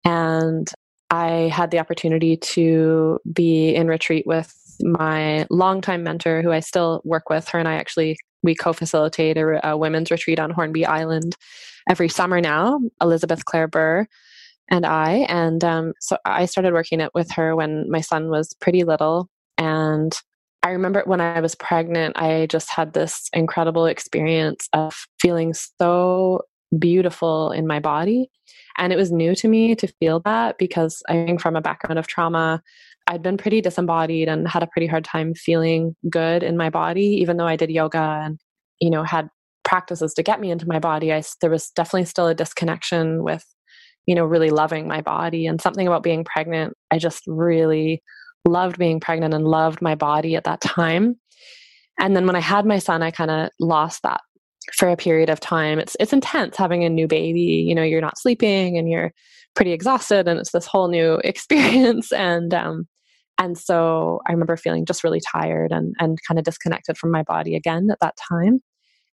and 0.04 0.70
i 1.10 1.50
had 1.52 1.70
the 1.70 1.78
opportunity 1.78 2.36
to 2.36 3.18
be 3.32 3.75
in 3.75 3.88
retreat 3.88 4.26
with 4.26 4.54
my 4.80 5.46
longtime 5.50 6.02
mentor 6.02 6.42
who 6.42 6.52
i 6.52 6.60
still 6.60 7.00
work 7.04 7.30
with 7.30 7.48
her 7.48 7.58
and 7.58 7.68
i 7.68 7.75
actually 7.75 8.16
we 8.42 8.54
co-facilitate 8.54 9.36
a, 9.36 9.70
a 9.70 9.76
women's 9.76 10.10
retreat 10.10 10.38
on 10.38 10.50
hornby 10.50 10.84
island 10.86 11.36
every 11.88 12.08
summer 12.08 12.40
now 12.40 12.80
elizabeth 13.00 13.44
claire 13.44 13.68
burr 13.68 14.06
and 14.70 14.85
I. 14.85 15.26
And 15.28 15.62
um, 15.64 15.92
so 16.00 16.16
I 16.25 16.46
started 16.46 16.73
working 16.73 17.00
it 17.00 17.11
with 17.14 17.30
her 17.32 17.54
when 17.54 17.90
my 17.90 18.00
son 18.00 18.28
was 18.28 18.54
pretty 18.61 18.85
little. 18.85 19.28
And 19.58 20.12
I 20.62 20.70
remember 20.70 21.02
when 21.06 21.20
I 21.20 21.40
was 21.40 21.54
pregnant, 21.54 22.16
I 22.18 22.46
just 22.46 22.70
had 22.70 22.92
this 22.92 23.28
incredible 23.32 23.87
experience 23.87 24.68
of 24.73 24.94
feeling 25.20 25.54
so 25.54 26.40
beautiful 26.78 27.52
in 27.52 27.66
my 27.66 27.78
body. 27.78 28.28
And 28.76 28.92
it 28.92 28.96
was 28.96 29.12
new 29.12 29.35
to 29.37 29.49
me 29.49 29.75
to 29.76 29.87
feel 29.87 30.20
that 30.25 30.58
because 30.58 31.02
I 31.08 31.12
came 31.12 31.38
from 31.38 31.56
a 31.56 31.61
background 31.61 31.99
of 31.99 32.06
trauma. 32.06 32.62
I'd 33.06 33.23
been 33.23 33.37
pretty 33.37 33.61
disembodied 33.61 34.28
and 34.28 34.49
had 34.49 34.64
a 34.64 34.66
pretty 34.66 34.88
hard 34.88 35.04
time 35.04 35.35
feeling 35.35 35.94
good 36.11 36.42
in 36.42 36.56
my 36.56 36.70
body, 36.70 37.18
even 37.20 37.37
though 37.37 37.46
I 37.46 37.56
did 37.56 37.70
yoga 37.70 38.20
and, 38.25 38.40
you 38.80 38.90
know, 38.90 39.04
had 39.04 39.28
practices 39.62 40.14
to 40.14 40.23
get 40.23 40.40
me 40.40 40.50
into 40.50 40.66
my 40.66 40.80
body. 40.80 41.12
I, 41.12 41.23
there 41.40 41.50
was 41.50 41.70
definitely 41.70 42.06
still 42.06 42.26
a 42.26 42.35
disconnection 42.35 43.23
with 43.23 43.44
you 44.06 44.14
know, 44.14 44.25
really 44.25 44.50
loving 44.50 44.86
my 44.88 45.00
body 45.00 45.46
and 45.46 45.60
something 45.60 45.86
about 45.86 46.02
being 46.02 46.25
pregnant. 46.25 46.75
I 46.90 46.98
just 46.98 47.25
really 47.26 48.02
loved 48.44 48.78
being 48.78 49.00
pregnant 49.00 49.34
and 49.34 49.44
loved 49.44 49.82
my 49.82 49.94
body 49.94 50.36
at 50.36 50.44
that 50.44 50.60
time. 50.60 51.16
And 51.98 52.14
then 52.14 52.26
when 52.26 52.36
I 52.36 52.40
had 52.40 52.66
my 52.66 52.78
son, 52.78 53.02
I 53.02 53.10
kind 53.10 53.30
of 53.30 53.50
lost 53.58 54.02
that 54.02 54.20
for 54.75 54.88
a 54.88 54.96
period 54.96 55.30
of 55.30 55.40
time. 55.40 55.78
It's 55.78 55.96
it's 56.00 56.12
intense 56.12 56.56
having 56.56 56.84
a 56.84 56.90
new 56.90 57.08
baby. 57.08 57.64
You 57.66 57.75
know, 57.75 57.82
you're 57.82 58.00
not 58.00 58.18
sleeping 58.18 58.78
and 58.78 58.88
you're 58.88 59.12
pretty 59.54 59.72
exhausted 59.72 60.28
and 60.28 60.38
it's 60.38 60.52
this 60.52 60.66
whole 60.66 60.88
new 60.88 61.14
experience 61.25 62.12
and 62.12 62.52
um 62.54 62.86
and 63.38 63.58
so 63.58 64.20
I 64.26 64.32
remember 64.32 64.56
feeling 64.56 64.86
just 64.86 65.04
really 65.04 65.20
tired 65.20 65.72
and 65.72 65.94
and 65.98 66.18
kind 66.26 66.38
of 66.38 66.44
disconnected 66.44 66.96
from 66.96 67.10
my 67.10 67.22
body 67.22 67.54
again 67.56 67.88
at 67.90 68.00
that 68.00 68.16
time. 68.28 68.60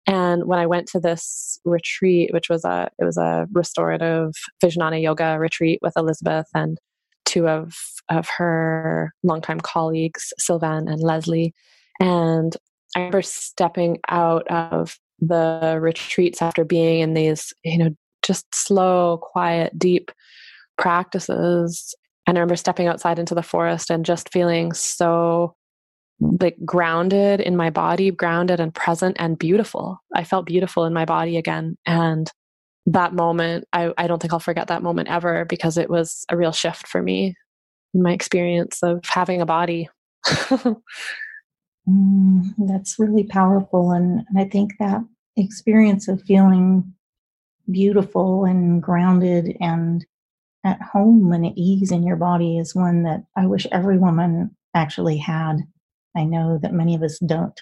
And 0.07 0.45
when 0.45 0.59
I 0.59 0.65
went 0.65 0.87
to 0.89 0.99
this 0.99 1.59
retreat, 1.63 2.33
which 2.33 2.49
was 2.49 2.65
a 2.65 2.89
it 2.99 3.05
was 3.05 3.17
a 3.17 3.47
restorative 3.51 4.31
Vijnana 4.63 5.01
yoga 5.01 5.37
retreat 5.39 5.79
with 5.81 5.93
Elizabeth 5.95 6.47
and 6.53 6.77
two 7.25 7.47
of 7.47 7.75
of 8.09 8.27
her 8.37 9.13
longtime 9.23 9.61
colleagues, 9.61 10.33
Sylvan 10.37 10.87
and 10.87 11.01
Leslie. 11.01 11.53
And 11.99 12.55
I 12.95 12.99
remember 12.99 13.21
stepping 13.21 13.99
out 14.09 14.47
of 14.49 14.97
the 15.19 15.77
retreats 15.79 16.41
after 16.41 16.65
being 16.65 16.99
in 16.99 17.13
these, 17.13 17.53
you 17.63 17.77
know, 17.77 17.95
just 18.25 18.45
slow, 18.53 19.19
quiet, 19.21 19.77
deep 19.77 20.11
practices. 20.77 21.93
And 22.27 22.37
I 22.37 22.41
remember 22.41 22.55
stepping 22.55 22.87
outside 22.87 23.19
into 23.19 23.35
the 23.35 23.43
forest 23.43 23.89
and 23.89 24.05
just 24.05 24.31
feeling 24.33 24.73
so 24.73 25.55
like 26.21 26.55
grounded 26.63 27.41
in 27.41 27.57
my 27.57 27.69
body, 27.69 28.11
grounded 28.11 28.59
and 28.59 28.73
present 28.73 29.17
and 29.19 29.37
beautiful. 29.39 29.99
I 30.15 30.23
felt 30.23 30.45
beautiful 30.45 30.85
in 30.85 30.93
my 30.93 31.05
body 31.05 31.37
again. 31.37 31.77
And 31.85 32.29
that 32.85 33.13
moment, 33.13 33.65
I, 33.73 33.91
I 33.97 34.07
don't 34.07 34.21
think 34.21 34.31
I'll 34.33 34.39
forget 34.39 34.67
that 34.67 34.83
moment 34.83 35.09
ever 35.09 35.45
because 35.45 35.77
it 35.77 35.89
was 35.89 36.25
a 36.29 36.37
real 36.37 36.51
shift 36.51 36.87
for 36.87 37.01
me 37.01 37.35
in 37.93 38.03
my 38.03 38.11
experience 38.11 38.83
of 38.83 39.01
having 39.05 39.41
a 39.41 39.45
body. 39.45 39.89
mm, 40.25 40.75
that's 42.59 42.99
really 42.99 43.23
powerful. 43.23 43.91
And, 43.91 44.23
and 44.29 44.39
I 44.39 44.45
think 44.45 44.73
that 44.79 45.01
experience 45.35 46.07
of 46.07 46.21
feeling 46.21 46.93
beautiful 47.69 48.45
and 48.45 48.81
grounded 48.81 49.55
and 49.59 50.05
at 50.63 50.81
home 50.81 51.31
and 51.31 51.45
at 51.45 51.53
ease 51.55 51.91
in 51.91 52.03
your 52.03 52.15
body 52.15 52.59
is 52.59 52.75
one 52.75 53.03
that 53.03 53.23
I 53.35 53.47
wish 53.47 53.65
every 53.71 53.97
woman 53.97 54.55
actually 54.75 55.17
had. 55.17 55.61
I 56.15 56.25
know 56.25 56.59
that 56.61 56.73
many 56.73 56.95
of 56.95 57.03
us 57.03 57.19
don't. 57.19 57.59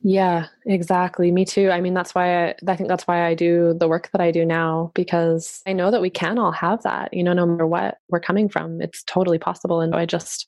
Yeah, 0.00 0.46
exactly. 0.64 1.32
Me 1.32 1.44
too. 1.44 1.70
I 1.70 1.80
mean, 1.80 1.94
that's 1.94 2.14
why 2.14 2.46
I, 2.46 2.54
I 2.68 2.76
think 2.76 2.88
that's 2.88 3.06
why 3.06 3.26
I 3.26 3.34
do 3.34 3.74
the 3.78 3.88
work 3.88 4.10
that 4.12 4.20
I 4.20 4.30
do 4.30 4.44
now 4.44 4.92
because 4.94 5.60
I 5.66 5.72
know 5.72 5.90
that 5.90 6.00
we 6.00 6.10
can 6.10 6.38
all 6.38 6.52
have 6.52 6.82
that, 6.84 7.12
you 7.12 7.24
know, 7.24 7.32
no 7.32 7.46
matter 7.46 7.66
what 7.66 7.98
we're 8.08 8.20
coming 8.20 8.48
from. 8.48 8.80
It's 8.80 9.02
totally 9.02 9.38
possible. 9.38 9.80
And 9.80 9.96
I 9.96 10.06
just, 10.06 10.46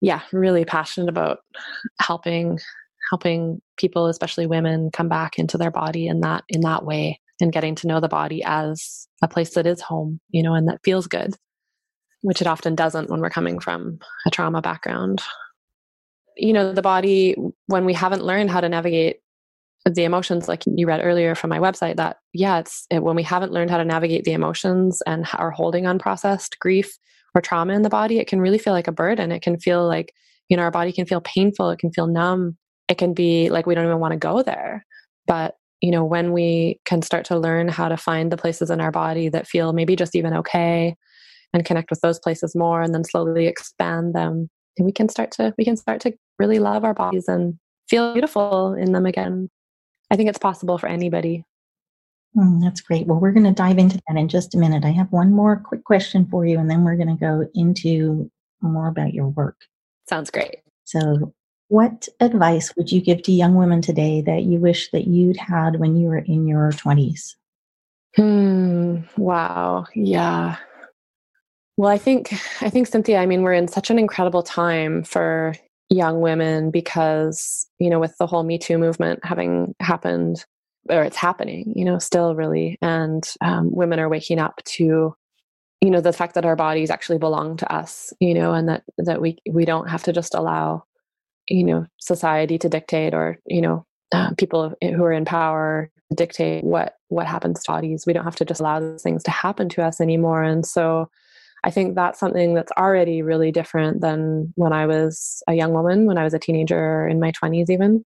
yeah, 0.00 0.22
really 0.32 0.64
passionate 0.64 1.08
about 1.08 1.38
helping 2.00 2.58
helping 3.10 3.62
people, 3.78 4.06
especially 4.06 4.46
women, 4.46 4.90
come 4.92 5.08
back 5.08 5.38
into 5.38 5.56
their 5.56 5.70
body 5.70 6.08
in 6.08 6.20
that 6.20 6.42
in 6.48 6.62
that 6.62 6.84
way 6.84 7.20
and 7.40 7.52
getting 7.52 7.76
to 7.76 7.86
know 7.86 8.00
the 8.00 8.08
body 8.08 8.42
as 8.44 9.06
a 9.22 9.28
place 9.28 9.54
that 9.54 9.66
is 9.66 9.80
home, 9.80 10.20
you 10.30 10.42
know, 10.42 10.54
and 10.54 10.68
that 10.68 10.80
feels 10.82 11.06
good, 11.06 11.34
which 12.22 12.40
it 12.40 12.48
often 12.48 12.74
doesn't 12.74 13.08
when 13.08 13.20
we're 13.20 13.30
coming 13.30 13.60
from 13.60 14.00
a 14.26 14.30
trauma 14.30 14.60
background. 14.60 15.22
You 16.38 16.52
know, 16.52 16.72
the 16.72 16.82
body, 16.82 17.36
when 17.66 17.84
we 17.84 17.92
haven't 17.92 18.24
learned 18.24 18.50
how 18.50 18.60
to 18.60 18.68
navigate 18.68 19.16
the 19.84 20.04
emotions, 20.04 20.48
like 20.48 20.62
you 20.66 20.86
read 20.86 21.04
earlier 21.04 21.34
from 21.34 21.50
my 21.50 21.58
website, 21.58 21.96
that, 21.96 22.18
yeah, 22.32 22.60
it's 22.60 22.86
it, 22.90 23.02
when 23.02 23.16
we 23.16 23.22
haven't 23.22 23.52
learned 23.52 23.70
how 23.70 23.78
to 23.78 23.84
navigate 23.84 24.24
the 24.24 24.32
emotions 24.32 25.02
and 25.06 25.26
are 25.34 25.50
holding 25.50 25.84
unprocessed 25.84 26.58
grief 26.60 26.96
or 27.34 27.40
trauma 27.40 27.74
in 27.74 27.82
the 27.82 27.90
body, 27.90 28.18
it 28.18 28.28
can 28.28 28.40
really 28.40 28.58
feel 28.58 28.72
like 28.72 28.88
a 28.88 28.92
burden. 28.92 29.32
It 29.32 29.42
can 29.42 29.58
feel 29.58 29.86
like, 29.86 30.12
you 30.48 30.56
know, 30.56 30.62
our 30.62 30.70
body 30.70 30.92
can 30.92 31.06
feel 31.06 31.20
painful, 31.20 31.70
it 31.70 31.78
can 31.78 31.92
feel 31.92 32.06
numb, 32.06 32.56
it 32.88 32.98
can 32.98 33.14
be 33.14 33.50
like 33.50 33.66
we 33.66 33.74
don't 33.74 33.84
even 33.84 33.98
want 34.00 34.12
to 34.12 34.18
go 34.18 34.42
there. 34.42 34.86
But 35.26 35.56
you 35.80 35.90
know, 35.92 36.04
when 36.04 36.32
we 36.32 36.80
can 36.84 37.02
start 37.02 37.24
to 37.26 37.38
learn 37.38 37.68
how 37.68 37.88
to 37.88 37.96
find 37.96 38.32
the 38.32 38.36
places 38.36 38.70
in 38.70 38.80
our 38.80 38.90
body 38.90 39.28
that 39.28 39.46
feel 39.46 39.72
maybe 39.72 39.94
just 39.94 40.16
even 40.16 40.34
okay 40.34 40.96
and 41.52 41.64
connect 41.64 41.90
with 41.90 42.00
those 42.00 42.18
places 42.18 42.56
more 42.56 42.82
and 42.82 42.94
then 42.94 43.04
slowly 43.04 43.46
expand 43.46 44.14
them, 44.14 44.50
and 44.76 44.86
we 44.86 44.92
can 44.92 45.08
start 45.08 45.30
to 45.32 45.54
we 45.56 45.64
can 45.64 45.76
start 45.76 46.00
to 46.00 46.12
really 46.38 46.58
love 46.58 46.84
our 46.84 46.94
bodies 46.94 47.28
and 47.28 47.58
feel 47.88 48.12
beautiful 48.12 48.74
in 48.74 48.92
them 48.92 49.06
again. 49.06 49.48
I 50.10 50.16
think 50.16 50.28
it's 50.28 50.38
possible 50.38 50.78
for 50.78 50.88
anybody. 50.88 51.44
Mm, 52.36 52.62
that's 52.62 52.80
great. 52.80 53.06
Well, 53.06 53.18
we're 53.18 53.32
going 53.32 53.44
to 53.44 53.52
dive 53.52 53.78
into 53.78 54.00
that 54.08 54.18
in 54.18 54.28
just 54.28 54.54
a 54.54 54.58
minute. 54.58 54.84
I 54.84 54.90
have 54.90 55.10
one 55.10 55.32
more 55.32 55.56
quick 55.56 55.84
question 55.84 56.26
for 56.26 56.46
you, 56.46 56.58
and 56.58 56.70
then 56.70 56.84
we're 56.84 56.96
going 56.96 57.08
to 57.08 57.20
go 57.20 57.48
into 57.54 58.30
more 58.60 58.88
about 58.88 59.14
your 59.14 59.28
work. 59.28 59.56
Sounds 60.08 60.30
great. 60.30 60.56
So, 60.84 61.32
what 61.68 62.08
advice 62.20 62.74
would 62.76 62.90
you 62.90 63.00
give 63.00 63.22
to 63.22 63.32
young 63.32 63.54
women 63.54 63.82
today 63.82 64.22
that 64.22 64.44
you 64.44 64.58
wish 64.58 64.90
that 64.90 65.06
you'd 65.06 65.36
had 65.36 65.78
when 65.78 65.96
you 65.96 66.08
were 66.08 66.18
in 66.18 66.46
your 66.46 66.70
20s? 66.72 67.34
Hmm. 68.16 69.00
Wow. 69.16 69.86
Yeah. 69.94 70.56
Well, 71.76 71.90
I 71.90 71.98
think 71.98 72.32
I 72.62 72.70
think 72.70 72.86
Cynthia, 72.86 73.20
I 73.20 73.26
mean, 73.26 73.42
we're 73.42 73.52
in 73.52 73.68
such 73.68 73.90
an 73.90 73.98
incredible 73.98 74.42
time 74.42 75.04
for 75.04 75.54
young 75.90 76.20
women 76.20 76.70
because, 76.70 77.66
you 77.78 77.90
know, 77.90 77.98
with 77.98 78.16
the 78.18 78.26
whole 78.26 78.42
Me 78.42 78.58
Too 78.58 78.78
movement 78.78 79.20
having 79.22 79.74
happened 79.80 80.44
or 80.88 81.02
it's 81.02 81.16
happening, 81.16 81.72
you 81.74 81.84
know, 81.84 81.98
still 81.98 82.34
really, 82.34 82.78
and 82.80 83.28
um, 83.40 83.70
women 83.72 83.98
are 83.98 84.08
waking 84.08 84.38
up 84.38 84.62
to 84.64 85.14
you 85.80 85.90
know 85.90 86.00
the 86.00 86.12
fact 86.12 86.34
that 86.34 86.44
our 86.44 86.56
bodies 86.56 86.90
actually 86.90 87.18
belong 87.18 87.56
to 87.56 87.72
us 87.72 88.12
you 88.18 88.34
know 88.34 88.52
and 88.52 88.68
that 88.68 88.82
that 88.96 89.22
we 89.22 89.38
we 89.48 89.64
don't 89.64 89.88
have 89.88 90.02
to 90.02 90.12
just 90.12 90.34
allow 90.34 90.82
you 91.46 91.62
know 91.62 91.86
society 91.98 92.58
to 92.58 92.68
dictate 92.68 93.14
or 93.14 93.38
you 93.46 93.60
know 93.60 93.86
uh, 94.10 94.34
people 94.36 94.74
who 94.82 95.04
are 95.04 95.12
in 95.12 95.24
power 95.24 95.88
dictate 96.14 96.64
what 96.64 96.94
what 97.08 97.26
happens 97.26 97.62
to 97.62 97.70
bodies. 97.70 98.04
We 98.06 98.12
don't 98.12 98.24
have 98.24 98.36
to 98.36 98.44
just 98.44 98.60
allow 98.60 98.80
those 98.80 99.02
things 99.02 99.22
to 99.24 99.30
happen 99.30 99.68
to 99.70 99.82
us 99.82 100.00
anymore. 100.00 100.42
And 100.42 100.66
so 100.66 101.10
i 101.64 101.70
think 101.70 101.94
that's 101.94 102.18
something 102.18 102.54
that's 102.54 102.72
already 102.78 103.22
really 103.22 103.52
different 103.52 104.00
than 104.00 104.52
when 104.56 104.72
i 104.72 104.86
was 104.86 105.42
a 105.48 105.54
young 105.54 105.72
woman 105.72 106.06
when 106.06 106.18
i 106.18 106.24
was 106.24 106.34
a 106.34 106.38
teenager 106.38 107.06
in 107.06 107.20
my 107.20 107.32
20s 107.32 107.70
even. 107.70 108.04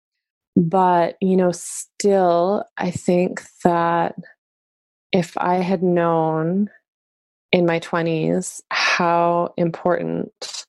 But 0.56 1.16
you 1.20 1.36
know 1.36 1.52
still 1.52 2.64
i 2.76 2.90
think 2.90 3.42
that 3.64 4.16
if 5.12 5.36
i 5.38 5.56
had 5.56 5.82
known 5.82 6.68
in 7.52 7.64
my 7.64 7.80
20s 7.80 8.60
how 8.70 9.54
important 9.56 10.66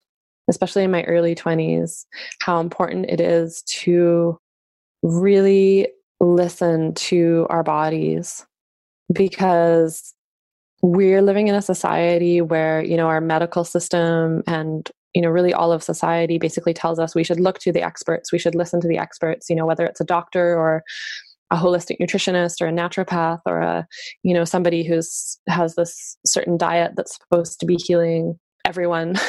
especially 0.49 0.83
in 0.83 0.91
my 0.91 1.03
early 1.03 1.35
20s, 1.35 2.05
how 2.41 2.59
important 2.59 3.05
it 3.07 3.21
is 3.21 3.61
to 3.63 4.37
really 5.03 5.87
listen 6.19 6.93
to 6.95 7.47
our 7.49 7.63
bodies. 7.63 8.45
Because 9.13 10.13
we're 10.81 11.21
living 11.21 11.47
in 11.47 11.55
a 11.55 11.61
society 11.61 12.41
where 12.41 12.83
you 12.83 12.97
know 12.97 13.07
our 13.07 13.21
medical 13.21 13.63
system 13.63 14.43
and 14.47 14.89
you 15.13 15.21
know 15.21 15.29
really 15.29 15.53
all 15.53 15.71
of 15.71 15.83
society 15.83 16.37
basically 16.37 16.73
tells 16.73 16.99
us 16.99 17.15
we 17.15 17.23
should 17.23 17.39
look 17.39 17.59
to 17.59 17.71
the 17.71 17.81
experts 17.81 18.31
we 18.31 18.39
should 18.39 18.55
listen 18.55 18.79
to 18.79 18.87
the 18.87 18.97
experts 18.97 19.49
you 19.49 19.55
know 19.55 19.65
whether 19.65 19.85
it's 19.85 20.01
a 20.01 20.05
doctor 20.05 20.55
or 20.55 20.83
a 21.51 21.57
holistic 21.57 21.97
nutritionist 21.99 22.61
or 22.61 22.67
a 22.67 22.71
naturopath 22.71 23.41
or 23.45 23.59
a 23.59 23.87
you 24.23 24.33
know 24.33 24.45
somebody 24.45 24.83
who's 24.83 25.39
has 25.47 25.75
this 25.75 26.17
certain 26.25 26.57
diet 26.57 26.93
that's 26.95 27.17
supposed 27.17 27.59
to 27.59 27.65
be 27.65 27.75
healing 27.75 28.39
everyone. 28.65 29.15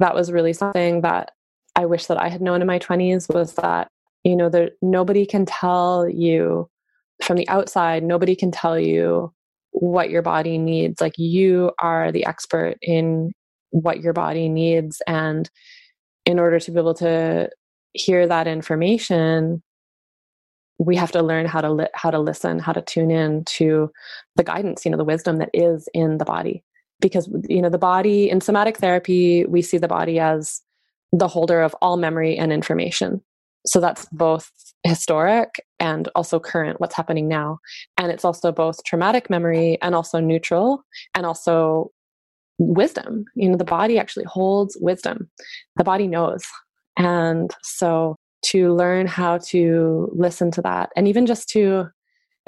That 0.00 0.16
was 0.16 0.32
really 0.32 0.52
something 0.52 1.02
that 1.02 1.30
I 1.76 1.86
wish 1.86 2.06
that 2.06 2.20
I 2.20 2.28
had 2.28 2.42
known 2.42 2.60
in 2.60 2.66
my 2.66 2.80
20s 2.80 3.32
was 3.32 3.54
that, 3.54 3.86
you 4.24 4.34
know, 4.34 4.48
there, 4.48 4.70
nobody 4.82 5.24
can 5.24 5.46
tell 5.46 6.08
you 6.08 6.68
from 7.22 7.36
the 7.36 7.48
outside, 7.48 8.02
nobody 8.02 8.34
can 8.34 8.50
tell 8.50 8.76
you 8.76 9.32
what 9.74 10.10
your 10.10 10.22
body 10.22 10.56
needs. 10.58 11.00
Like 11.00 11.18
you 11.18 11.72
are 11.78 12.10
the 12.10 12.26
expert 12.26 12.76
in 12.80 13.32
what 13.70 14.00
your 14.00 14.12
body 14.12 14.48
needs. 14.48 15.02
And 15.06 15.50
in 16.24 16.38
order 16.38 16.58
to 16.60 16.70
be 16.70 16.78
able 16.78 16.94
to 16.94 17.50
hear 17.92 18.26
that 18.26 18.46
information, 18.46 19.62
we 20.78 20.96
have 20.96 21.12
to 21.12 21.22
learn 21.22 21.46
how 21.46 21.60
to 21.60 21.72
li- 21.72 21.86
how 21.94 22.10
to 22.10 22.18
listen, 22.18 22.58
how 22.58 22.72
to 22.72 22.82
tune 22.82 23.10
in 23.10 23.44
to 23.44 23.90
the 24.36 24.44
guidance, 24.44 24.84
you 24.84 24.90
know, 24.90 24.96
the 24.96 25.04
wisdom 25.04 25.38
that 25.38 25.50
is 25.52 25.88
in 25.92 26.18
the 26.18 26.24
body 26.24 26.64
because 27.00 27.28
you 27.48 27.60
know 27.60 27.68
the 27.68 27.78
body 27.78 28.30
in 28.30 28.40
somatic 28.40 28.78
therapy 28.78 29.44
we 29.46 29.62
see 29.62 29.78
the 29.78 29.88
body 29.88 30.18
as 30.18 30.62
the 31.12 31.28
holder 31.28 31.62
of 31.62 31.74
all 31.82 31.96
memory 31.96 32.36
and 32.36 32.52
information 32.52 33.20
so 33.66 33.80
that's 33.80 34.06
both 34.12 34.50
historic 34.82 35.64
and 35.80 36.08
also 36.14 36.38
current 36.38 36.80
what's 36.80 36.94
happening 36.94 37.28
now. 37.28 37.58
And 37.96 38.12
it's 38.12 38.24
also 38.24 38.52
both 38.52 38.84
traumatic 38.84 39.30
memory 39.30 39.78
and 39.80 39.94
also 39.94 40.20
neutral 40.20 40.84
and 41.14 41.24
also 41.24 41.90
wisdom. 42.58 43.24
You 43.34 43.50
know 43.50 43.56
the 43.56 43.64
body 43.64 43.98
actually 43.98 44.26
holds 44.26 44.76
wisdom. 44.80 45.30
The 45.76 45.84
body 45.84 46.06
knows. 46.06 46.44
And 46.96 47.50
so 47.62 48.16
to 48.46 48.74
learn 48.74 49.06
how 49.06 49.38
to 49.38 50.10
listen 50.14 50.50
to 50.50 50.62
that 50.62 50.90
and 50.96 51.08
even 51.08 51.24
just 51.24 51.48
to 51.48 51.86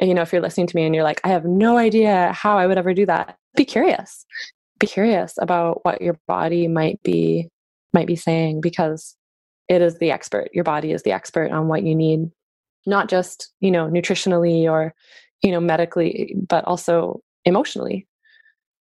you 0.02 0.12
know 0.12 0.20
if 0.20 0.30
you're 0.30 0.42
listening 0.42 0.66
to 0.66 0.76
me 0.76 0.84
and 0.84 0.94
you're 0.94 1.02
like 1.02 1.22
i 1.24 1.28
have 1.28 1.46
no 1.46 1.78
idea 1.78 2.30
how 2.34 2.58
i 2.58 2.66
would 2.66 2.76
ever 2.76 2.92
do 2.92 3.06
that 3.06 3.38
be 3.56 3.64
curious. 3.64 4.24
Be 4.78 4.86
curious 4.86 5.34
about 5.40 5.84
what 5.84 6.02
your 6.02 6.20
body 6.28 6.68
might 6.68 7.02
be 7.02 7.48
might 7.92 8.06
be 8.06 8.16
saying 8.16 8.60
because 8.60 9.15
it 9.68 9.82
is 9.82 9.98
the 9.98 10.10
expert. 10.10 10.48
Your 10.52 10.64
body 10.64 10.92
is 10.92 11.02
the 11.02 11.12
expert 11.12 11.50
on 11.50 11.68
what 11.68 11.82
you 11.82 11.94
need 11.94 12.30
not 12.86 13.08
just 13.08 13.52
you 13.60 13.70
know 13.70 13.88
nutritionally 13.88 14.70
or 14.70 14.94
you 15.42 15.50
know 15.50 15.60
medically 15.60 16.34
but 16.48 16.64
also 16.64 17.20
emotionally. 17.44 18.06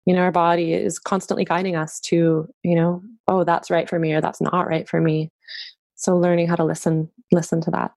You 0.05 0.13
know 0.13 0.21
our 0.21 0.31
body 0.31 0.73
is 0.73 0.99
constantly 0.99 1.43
guiding 1.43 1.75
us 1.75 1.99
to 2.01 2.47
you 2.63 2.75
know 2.75 3.01
oh 3.27 3.43
that's 3.43 3.71
right 3.71 3.89
for 3.89 3.99
me 3.99 4.13
or 4.13 4.21
that's 4.21 4.41
not 4.41 4.67
right 4.67 4.87
for 4.87 5.01
me. 5.01 5.31
So 5.95 6.15
learning 6.15 6.47
how 6.47 6.55
to 6.55 6.63
listen 6.63 7.09
listen 7.31 7.61
to 7.61 7.71
that 7.71 7.91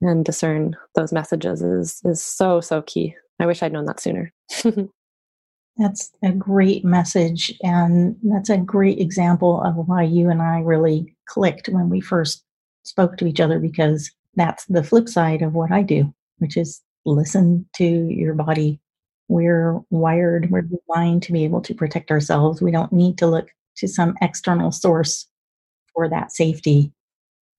and 0.00 0.24
discern 0.24 0.76
those 0.94 1.12
messages 1.12 1.62
is 1.62 2.00
is 2.04 2.22
so 2.22 2.60
so 2.60 2.82
key. 2.82 3.14
I 3.40 3.46
wish 3.46 3.62
i'd 3.62 3.72
known 3.72 3.86
that 3.86 4.00
sooner. 4.00 4.32
That's 5.78 6.10
a 6.24 6.32
great 6.32 6.84
message. 6.84 7.56
And 7.62 8.16
that's 8.24 8.50
a 8.50 8.58
great 8.58 8.98
example 8.98 9.62
of 9.62 9.76
why 9.76 10.02
you 10.02 10.28
and 10.28 10.42
I 10.42 10.58
really 10.58 11.14
clicked 11.28 11.68
when 11.68 11.88
we 11.90 12.00
first 12.00 12.44
spoke 12.82 13.16
to 13.18 13.26
each 13.26 13.40
other, 13.40 13.58
because 13.58 14.10
that's 14.34 14.64
the 14.66 14.82
flip 14.82 15.08
side 15.08 15.42
of 15.42 15.54
what 15.54 15.70
I 15.70 15.82
do, 15.82 16.12
which 16.38 16.56
is 16.56 16.80
listen 17.04 17.66
to 17.76 17.84
your 17.84 18.34
body. 18.34 18.80
We're 19.28 19.80
wired, 19.90 20.50
we're 20.50 20.62
designed 20.62 21.22
to 21.24 21.32
be 21.32 21.44
able 21.44 21.60
to 21.62 21.74
protect 21.74 22.10
ourselves. 22.10 22.62
We 22.62 22.70
don't 22.70 22.92
need 22.92 23.18
to 23.18 23.26
look 23.26 23.50
to 23.76 23.86
some 23.86 24.14
external 24.22 24.72
source 24.72 25.26
for 25.94 26.08
that 26.08 26.32
safety. 26.32 26.92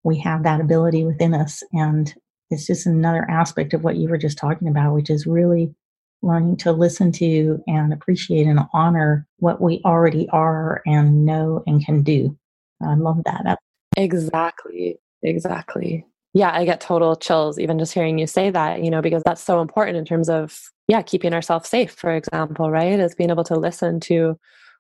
We 0.04 0.18
have 0.20 0.44
that 0.44 0.62
ability 0.62 1.06
within 1.06 1.34
us. 1.34 1.64
And 1.74 2.14
it's 2.50 2.66
just 2.66 2.88
another 2.88 3.30
aspect 3.30 3.74
of 3.74 3.84
what 3.84 3.98
you 3.98 4.10
were 4.10 4.18
just 4.18 4.38
talking 4.38 4.68
about, 4.68 4.96
which 4.96 5.10
is 5.10 5.28
really 5.28 5.74
learning 6.22 6.58
to 6.58 6.72
listen 6.72 7.12
to 7.14 7.62
and 7.68 7.94
appreciate 7.94 8.48
and 8.48 8.60
honor 8.74 9.28
what 9.38 9.62
we 9.62 9.82
already 9.86 10.28
are 10.30 10.82
and 10.86 11.26
know 11.26 11.64
and 11.68 11.86
can 11.86 12.02
do. 12.02 12.36
Oh, 12.82 12.90
I 12.90 12.96
love 12.96 13.22
that. 13.26 13.60
Exactly. 13.98 14.98
Exactly. 15.24 16.06
Yeah, 16.34 16.52
I 16.54 16.64
get 16.64 16.80
total 16.80 17.16
chills 17.16 17.58
even 17.58 17.80
just 17.80 17.94
hearing 17.94 18.20
you 18.20 18.28
say 18.28 18.52
that, 18.52 18.84
you 18.84 18.92
know, 18.92 19.02
because 19.02 19.24
that's 19.26 19.44
so 19.44 19.62
important 19.62 19.98
in 19.98 20.06
terms 20.06 20.30
of, 20.30 20.60
yeah, 20.88 21.02
keeping 21.02 21.34
ourselves 21.34 21.68
safe, 21.68 21.92
for 21.92 22.16
example, 22.16 22.70
right? 22.70 23.00
Is 23.00 23.16
being 23.16 23.32
able 23.32 23.44
to 23.46 23.56
listen 23.56 24.00
to 24.02 24.38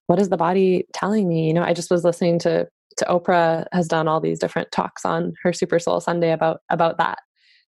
what 0.08 0.20
is 0.20 0.30
the 0.30 0.38
body 0.38 0.86
telling 0.94 1.28
me? 1.28 1.48
You 1.48 1.54
know, 1.54 1.64
I 1.64 1.74
just 1.74 1.92
was 1.92 2.04
listening 2.04 2.40
to 2.40 2.68
to 2.98 3.06
Oprah 3.06 3.66
has 3.72 3.88
done 3.88 4.08
all 4.08 4.20
these 4.20 4.40
different 4.40 4.72
talks 4.72 5.06
on 5.06 5.34
her 5.44 5.54
Super 5.54 5.80
Soul 5.80 6.00
Sunday 6.02 6.32
about 6.32 6.60
about 6.70 6.98
that 6.98 7.20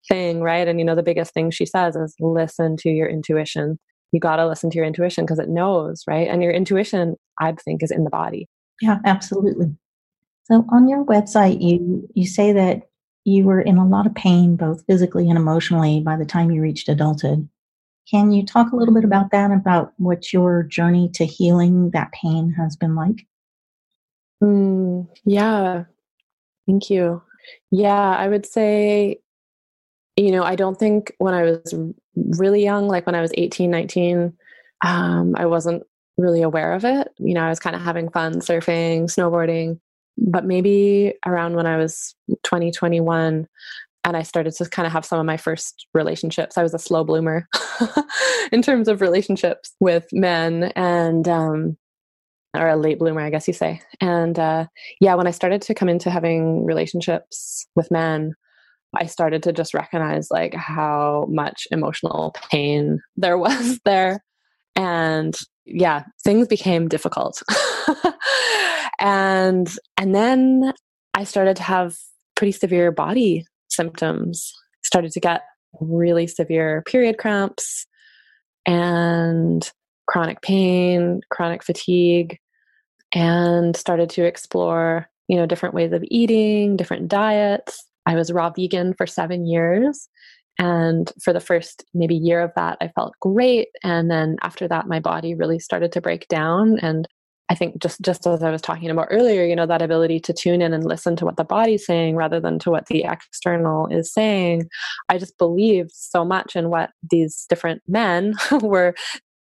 thing, 0.08 0.42
right? 0.42 0.68
And 0.68 0.80
you 0.80 0.86
know, 0.86 0.96
the 0.96 1.04
biggest 1.04 1.34
thing 1.34 1.52
she 1.52 1.66
says 1.66 1.96
is 1.96 2.16
listen 2.20 2.78
to 2.78 2.90
your 2.90 3.08
intuition. 3.08 3.80
You 4.12 4.20
got 4.20 4.38
to 4.38 4.48
listen 4.48 4.70
to 4.72 4.76
your 4.78 4.86
intuition 4.86 5.26
because 5.26 5.40
it 5.40 5.50
knows, 5.50 6.04
right? 6.08 6.28
And 6.28 6.42
your 6.42 6.52
intuition, 6.52 7.16
I 7.40 7.54
think, 7.54 7.84
is 7.84 7.92
in 7.92 8.04
the 8.04 8.10
body. 8.10 8.48
Yeah, 8.82 9.00
absolutely. 9.06 9.76
So 10.52 10.66
on 10.70 10.88
your 10.88 11.06
website, 11.06 11.62
you 11.62 12.10
you 12.16 12.26
say 12.26 12.52
that 12.54 12.90
you 13.26 13.44
were 13.44 13.62
in 13.62 13.78
a 13.78 13.88
lot 13.88 14.08
of 14.08 14.16
pain, 14.16 14.56
both 14.56 14.84
physically 14.86 15.30
and 15.30 15.38
emotionally, 15.38 16.02
by 16.02 16.18
the 16.18 16.26
time 16.26 16.52
you 16.52 16.62
reached 16.62 16.90
adulthood. 16.90 17.48
Can 18.10 18.32
you 18.32 18.44
talk 18.44 18.72
a 18.72 18.76
little 18.76 18.94
bit 18.94 19.04
about 19.04 19.30
that, 19.32 19.52
about 19.52 19.94
what 19.98 20.34
your 20.34 20.64
journey 20.64 21.10
to 21.14 21.26
healing 21.26 21.92
that 21.92 22.12
pain 22.12 22.52
has 22.54 22.76
been 22.76 22.96
like? 22.96 23.28
Mm, 24.44 25.08
yeah, 25.26 25.84
thank 26.66 26.90
you. 26.90 27.22
Yeah, 27.70 28.16
I 28.16 28.28
would 28.28 28.48
say, 28.48 29.20
you 30.16 30.32
know, 30.32 30.44
I 30.44 30.56
don't 30.56 30.80
think 30.80 31.14
when 31.20 31.36
I 31.36 31.44
was 31.44 31.76
really 32.16 32.64
young, 32.64 32.88
like 32.88 33.06
when 33.06 33.16
I 33.16 33.22
was 33.22 33.32
18, 33.36 33.70
19, 33.70 34.34
um, 34.84 35.36
I 35.38 35.46
wasn't 35.46 35.84
really 36.18 36.42
aware 36.42 36.74
of 36.74 36.86
it. 36.86 37.10
You 37.18 37.36
know, 37.36 37.44
I 37.44 37.50
was 37.50 37.60
kind 37.60 37.76
of 37.76 37.82
having 37.84 38.10
fun 38.10 38.40
surfing, 38.40 39.04
snowboarding, 39.04 39.80
but 40.28 40.46
maybe 40.46 41.14
around 41.26 41.56
when 41.56 41.66
I 41.66 41.78
was 41.78 42.16
20, 42.44 42.72
21, 42.72 43.48
and 44.04 44.18
I 44.18 44.24
started 44.24 44.54
to 44.56 44.70
kind 44.70 44.86
of 44.86 44.94
have 44.94 45.06
some 45.06 45.20
of 45.20 45.26
my 45.26 45.38
first 45.38 45.88
relationships. 45.94 46.58
I 46.58 46.64
was 46.64 46.74
a 46.74 46.80
slow 46.80 47.04
bloomer 47.04 47.48
in 48.52 48.62
terms 48.62 48.88
of 48.88 49.02
relationships 49.02 49.74
with 49.80 50.08
men 50.12 50.72
and 50.76 51.28
um 51.28 51.78
or 52.58 52.68
a 52.68 52.76
late 52.76 52.98
bloomer, 52.98 53.22
I 53.22 53.30
guess 53.30 53.48
you 53.48 53.54
say. 53.54 53.82
And 54.02 54.40
uh 54.40 54.66
yeah, 55.00 55.16
when 55.16 55.28
I 55.28 55.32
started 55.32 55.62
to 55.64 55.74
come 55.74 55.90
into 55.90 56.10
having 56.10 56.66
relationships 56.66 57.68
with 57.76 57.92
men, 57.92 58.34
I 58.96 59.06
started 59.06 59.44
to 59.44 59.54
just 59.54 59.74
recognize 59.74 60.32
like 60.32 60.54
how 60.56 61.28
much 61.30 61.68
emotional 61.72 62.34
pain 62.50 63.02
there 63.18 63.38
was 63.48 63.80
there. 63.86 64.24
And 64.76 65.36
yeah, 65.72 66.04
things 66.24 66.48
became 66.48 66.88
difficult. 66.88 67.42
and 69.00 69.70
and 69.98 70.16
then 70.16 70.74
I 71.14 71.24
started 71.24 71.56
to 71.58 71.64
have 71.64 71.98
pretty 72.36 72.52
severe 72.52 72.92
body 72.92 73.46
symptoms. 73.70 74.54
Started 74.84 75.12
to 75.12 75.20
get 75.20 75.42
really 75.80 76.28
severe 76.28 76.84
period 76.88 77.18
cramps 77.18 77.86
and 78.66 79.72
chronic 80.08 80.42
pain, 80.42 81.22
chronic 81.30 81.64
fatigue, 81.64 82.40
and 83.14 83.76
started 83.76 84.10
to 84.12 84.24
explore, 84.24 85.10
you 85.28 85.38
know, 85.38 85.46
different 85.46 85.76
ways 85.76 85.92
of 85.94 86.04
eating, 86.10 86.76
different 86.76 87.08
diets. 87.08 87.86
I 88.06 88.16
was 88.16 88.32
raw 88.32 88.50
vegan 88.50 88.94
for 88.94 89.06
seven 89.06 89.46
years. 89.46 90.10
And 90.60 91.12
for 91.24 91.32
the 91.32 91.40
first 91.40 91.86
maybe 91.94 92.16
year 92.16 92.42
of 92.42 92.52
that, 92.56 92.78
I 92.82 92.90
felt 92.90 93.14
great. 93.22 93.70
And 93.84 94.12
then 94.12 94.36
after 94.42 94.68
that, 94.68 94.88
my 94.88 95.00
body 95.00 95.34
really 95.34 95.58
started 95.58 95.94
to 95.94 96.02
break 96.02 96.28
down. 96.28 96.78
And 96.80 97.08
I 97.50 97.56
think 97.56 97.82
just 97.82 98.00
just 98.02 98.28
as 98.28 98.44
I 98.44 98.52
was 98.52 98.62
talking 98.62 98.90
about 98.92 99.08
earlier, 99.10 99.44
you 99.44 99.56
know, 99.56 99.66
that 99.66 99.82
ability 99.82 100.20
to 100.20 100.34
tune 100.34 100.62
in 100.62 100.74
and 100.74 100.84
listen 100.84 101.16
to 101.16 101.26
what 101.26 101.38
the 101.38 101.46
body's 101.46 101.86
saying 101.86 102.16
rather 102.16 102.40
than 102.40 102.60
to 102.60 102.70
what 102.70 102.88
the 102.88 103.06
external 103.06 103.88
is 103.88 104.14
saying. 104.14 104.70
I 105.08 105.18
just 105.18 105.38
believed 105.38 105.92
so 105.92 106.24
much 106.24 106.56
in 106.56 106.70
what 106.70 106.92
these 107.10 107.46
different 107.50 107.82
men 107.88 108.36
were 108.62 108.94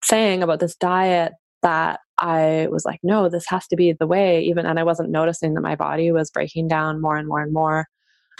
saying 0.05 0.43
about 0.43 0.61
this 0.61 0.77
diet 0.77 1.33
that 1.63 2.01
I 2.19 2.69
was 2.71 2.85
like, 2.85 3.01
no, 3.03 3.29
this 3.29 3.45
has 3.49 3.67
to 3.69 3.77
be 3.77 3.93
the 3.93 4.07
way, 4.07 4.41
even 4.43 4.65
and 4.65 4.79
I 4.79 4.85
wasn't 4.85 5.11
noticing 5.11 5.55
that 5.55 5.61
my 5.63 5.75
body 5.75 6.13
was 6.13 6.31
breaking 6.31 6.69
down 6.69 7.01
more 7.03 7.17
and 7.17 7.29
more 7.29 7.41
and 7.41 7.53
more. 7.53 7.87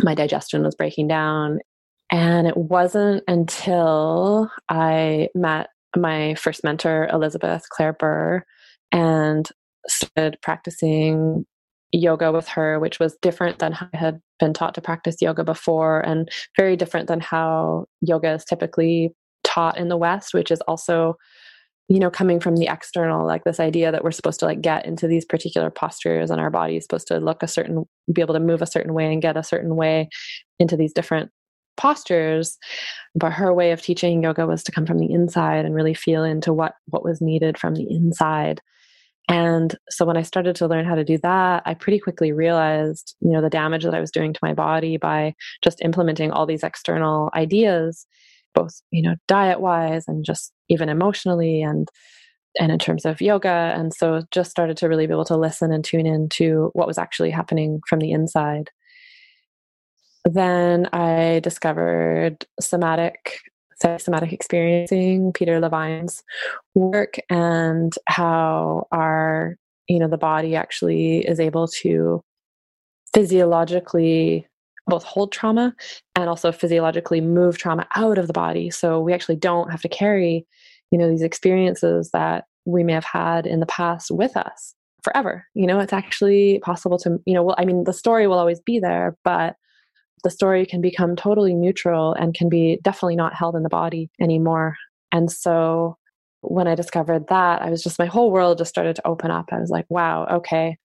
My 0.03 0.15
digestion 0.15 0.63
was 0.63 0.77
breaking 0.77 1.09
down. 1.09 1.59
And 2.11 2.47
it 2.47 2.57
wasn't 2.57 3.23
until 3.29 4.51
I 4.69 5.29
met 5.35 5.69
my 5.97 6.35
first 6.35 6.65
mentor, 6.65 7.09
Elizabeth 7.13 7.69
Claire 7.71 7.93
Burr, 7.93 8.45
and 8.93 9.49
started 9.87 10.39
practicing 10.43 11.45
yoga 11.93 12.33
with 12.33 12.49
her, 12.49 12.79
which 12.79 12.99
was 12.99 13.17
different 13.23 13.59
than 13.59 13.73
how 13.73 13.89
I 13.93 13.97
had 13.97 14.21
been 14.39 14.53
taught 14.53 14.75
to 14.75 14.81
practice 14.81 15.17
yoga 15.21 15.45
before, 15.45 16.01
and 16.01 16.29
very 16.57 16.77
different 16.77 17.09
than 17.09 17.21
how 17.21 17.87
yoga 18.01 18.33
is 18.33 18.45
typically 18.45 19.13
taught 19.45 19.79
in 19.79 19.89
the 19.89 19.97
West, 19.97 20.35
which 20.35 20.51
is 20.51 20.61
also, 20.63 21.15
you 21.89 21.99
know, 21.99 22.11
coming 22.11 22.41
from 22.41 22.57
the 22.57 22.69
external, 22.69 23.27
like 23.27 23.45
this 23.45 23.61
idea 23.61 23.91
that 23.91 24.05
we're 24.05 24.11
supposed 24.11 24.41
to 24.41 24.47
like 24.47 24.61
get 24.61 24.85
into 24.85 25.07
these 25.07 25.25
particular 25.25 25.71
postures 25.71 26.31
and 26.31 26.41
our 26.41 26.51
body 26.51 26.77
is 26.77 26.85
supposed 26.85 27.09
to 27.09 27.19
look 27.19 27.43
a 27.43 27.49
certain, 27.49 27.85
be 28.13 28.21
able 28.21 28.35
to 28.35 28.41
move 28.41 28.63
a 28.63 28.67
certain 28.67 28.93
way 28.93 29.11
and 29.11 29.23
get 29.23 29.37
a 29.37 29.43
certain 29.43 29.75
way 29.75 30.09
into 30.59 30.77
these 30.77 30.93
different 30.93 31.31
postures 31.79 32.59
but 33.15 33.33
her 33.33 33.55
way 33.55 33.73
of 33.73 33.81
teaching 33.81 34.23
yoga 34.23 34.47
was 34.47 34.63
to 34.63 34.73
come 34.73 34.85
from 34.85 34.99
the 34.99 35.11
inside 35.11 35.65
and 35.65 35.75
really 35.75 35.95
feel 35.95 36.25
into 36.25 36.53
what 36.53 36.75
what 36.87 37.05
was 37.05 37.21
needed 37.21 37.57
from 37.57 37.75
the 37.75 37.87
inside 37.91 38.61
and 39.29 39.77
so 39.91 40.07
when 40.07 40.17
I 40.17 40.23
started 40.23 40.57
to 40.57 40.67
learn 40.67 40.87
how 40.87 40.95
to 40.95 41.05
do 41.05 41.19
that, 41.19 41.63
I 41.67 41.75
pretty 41.75 41.99
quickly 41.99 42.33
realized, 42.33 43.15
you 43.21 43.31
know, 43.31 43.43
the 43.43 43.51
damage 43.51 43.85
that 43.85 43.95
I 43.95 44.01
was 44.01 44.11
doing 44.11 44.33
to 44.33 44.41
my 44.43 44.55
body 44.55 44.97
by 44.97 45.35
just 45.63 45.83
implementing 45.83 46.31
all 46.31 46.47
these 46.47 46.65
external 46.65 47.31
ideas, 47.35 48.07
both, 48.55 48.81
you 48.91 49.03
know, 49.03 49.17
diet 49.27 49.61
wise 49.61 50.05
and 50.09 50.25
just 50.25 50.53
even 50.71 50.89
emotionally 50.89 51.63
and 51.63 51.89
and 52.59 52.73
in 52.73 52.79
terms 52.79 53.05
of 53.05 53.21
yoga. 53.21 53.75
And 53.77 53.93
so 53.93 54.23
just 54.31 54.51
started 54.51 54.79
to 54.79 54.89
really 54.89 55.07
be 55.07 55.13
able 55.13 55.27
to 55.27 55.37
listen 55.37 55.73
and 55.73 55.85
tune 55.85 56.07
in 56.07 56.31
to 56.31 56.71
what 56.73 56.87
was 56.87 56.99
actually 56.99 57.31
happening 57.31 57.81
from 57.87 57.99
the 58.01 58.11
inside. 58.11 58.71
Then 60.31 60.89
I 60.93 61.41
discovered 61.43 62.45
somatic 62.61 63.41
psychosomatic 63.81 64.33
experiencing, 64.33 65.33
Peter 65.33 65.61
Levine's 65.61 66.23
work, 66.75 67.15
and 67.31 67.95
how 68.07 68.87
our, 68.91 69.57
you 69.89 69.99
know, 69.99 70.09
the 70.09 70.19
body 70.19 70.57
actually 70.57 71.19
is 71.19 71.39
able 71.41 71.69
to 71.69 72.21
physiologically 73.15 74.47
both 74.87 75.05
hold 75.05 75.33
trauma 75.33 75.75
and 76.17 76.29
also 76.29 76.51
physiologically 76.51 77.21
move 77.21 77.57
trauma 77.57 77.87
out 77.95 78.19
of 78.19 78.27
the 78.27 78.33
body. 78.33 78.71
So 78.71 79.01
we 79.01 79.13
actually 79.13 79.37
don't 79.37 79.71
have 79.71 79.83
to 79.83 79.89
carry, 79.89 80.47
you 80.91 80.99
know, 80.99 81.09
these 81.09 81.23
experiences 81.23 82.11
that 82.13 82.45
we 82.65 82.83
may 82.83 82.95
have 82.95 83.05
had 83.05 83.47
in 83.47 83.61
the 83.61 83.67
past 83.67 84.11
with 84.11 84.37
us 84.37 84.75
forever. 85.03 85.47
You 85.55 85.67
know, 85.67 85.79
it's 85.79 85.93
actually 85.93 86.59
possible 86.61 86.99
to, 86.99 87.21
you 87.27 87.35
know, 87.35 87.43
well, 87.43 87.57
I 87.59 87.65
mean, 87.65 87.85
the 87.85 87.93
story 87.93 88.27
will 88.27 88.39
always 88.39 88.61
be 88.61 88.79
there, 88.79 89.17
but 89.25 89.57
the 90.25 90.31
story 90.31 90.67
can 90.67 90.81
become 90.81 91.17
totally 91.17 91.55
neutral 91.55 92.13
and 92.15 92.35
can 92.35 92.49
be 92.49 92.79
definitely 92.83 93.17
not 93.17 93.35
held 93.35 93.57
in 93.57 93.63
the 93.63 93.69
body 93.69 94.11
anymore. 94.21 94.77
And 95.13 95.31
so 95.31 95.97
when 96.41 96.69
I 96.69 96.75
discovered 96.75 97.29
that, 97.29 97.63
I 97.63 97.71
was 97.71 97.83
just, 97.83 97.99
my 97.99 98.07
whole 98.07 98.31
world 98.31 98.59
just 98.59 98.71
started 98.71 98.97
to 98.97 99.07
open 99.07 99.31
up. 99.31 99.47
I 99.53 99.59
was 99.59 99.71
like, 99.71 99.87
wow, 99.89 100.27
okay, 100.27 100.77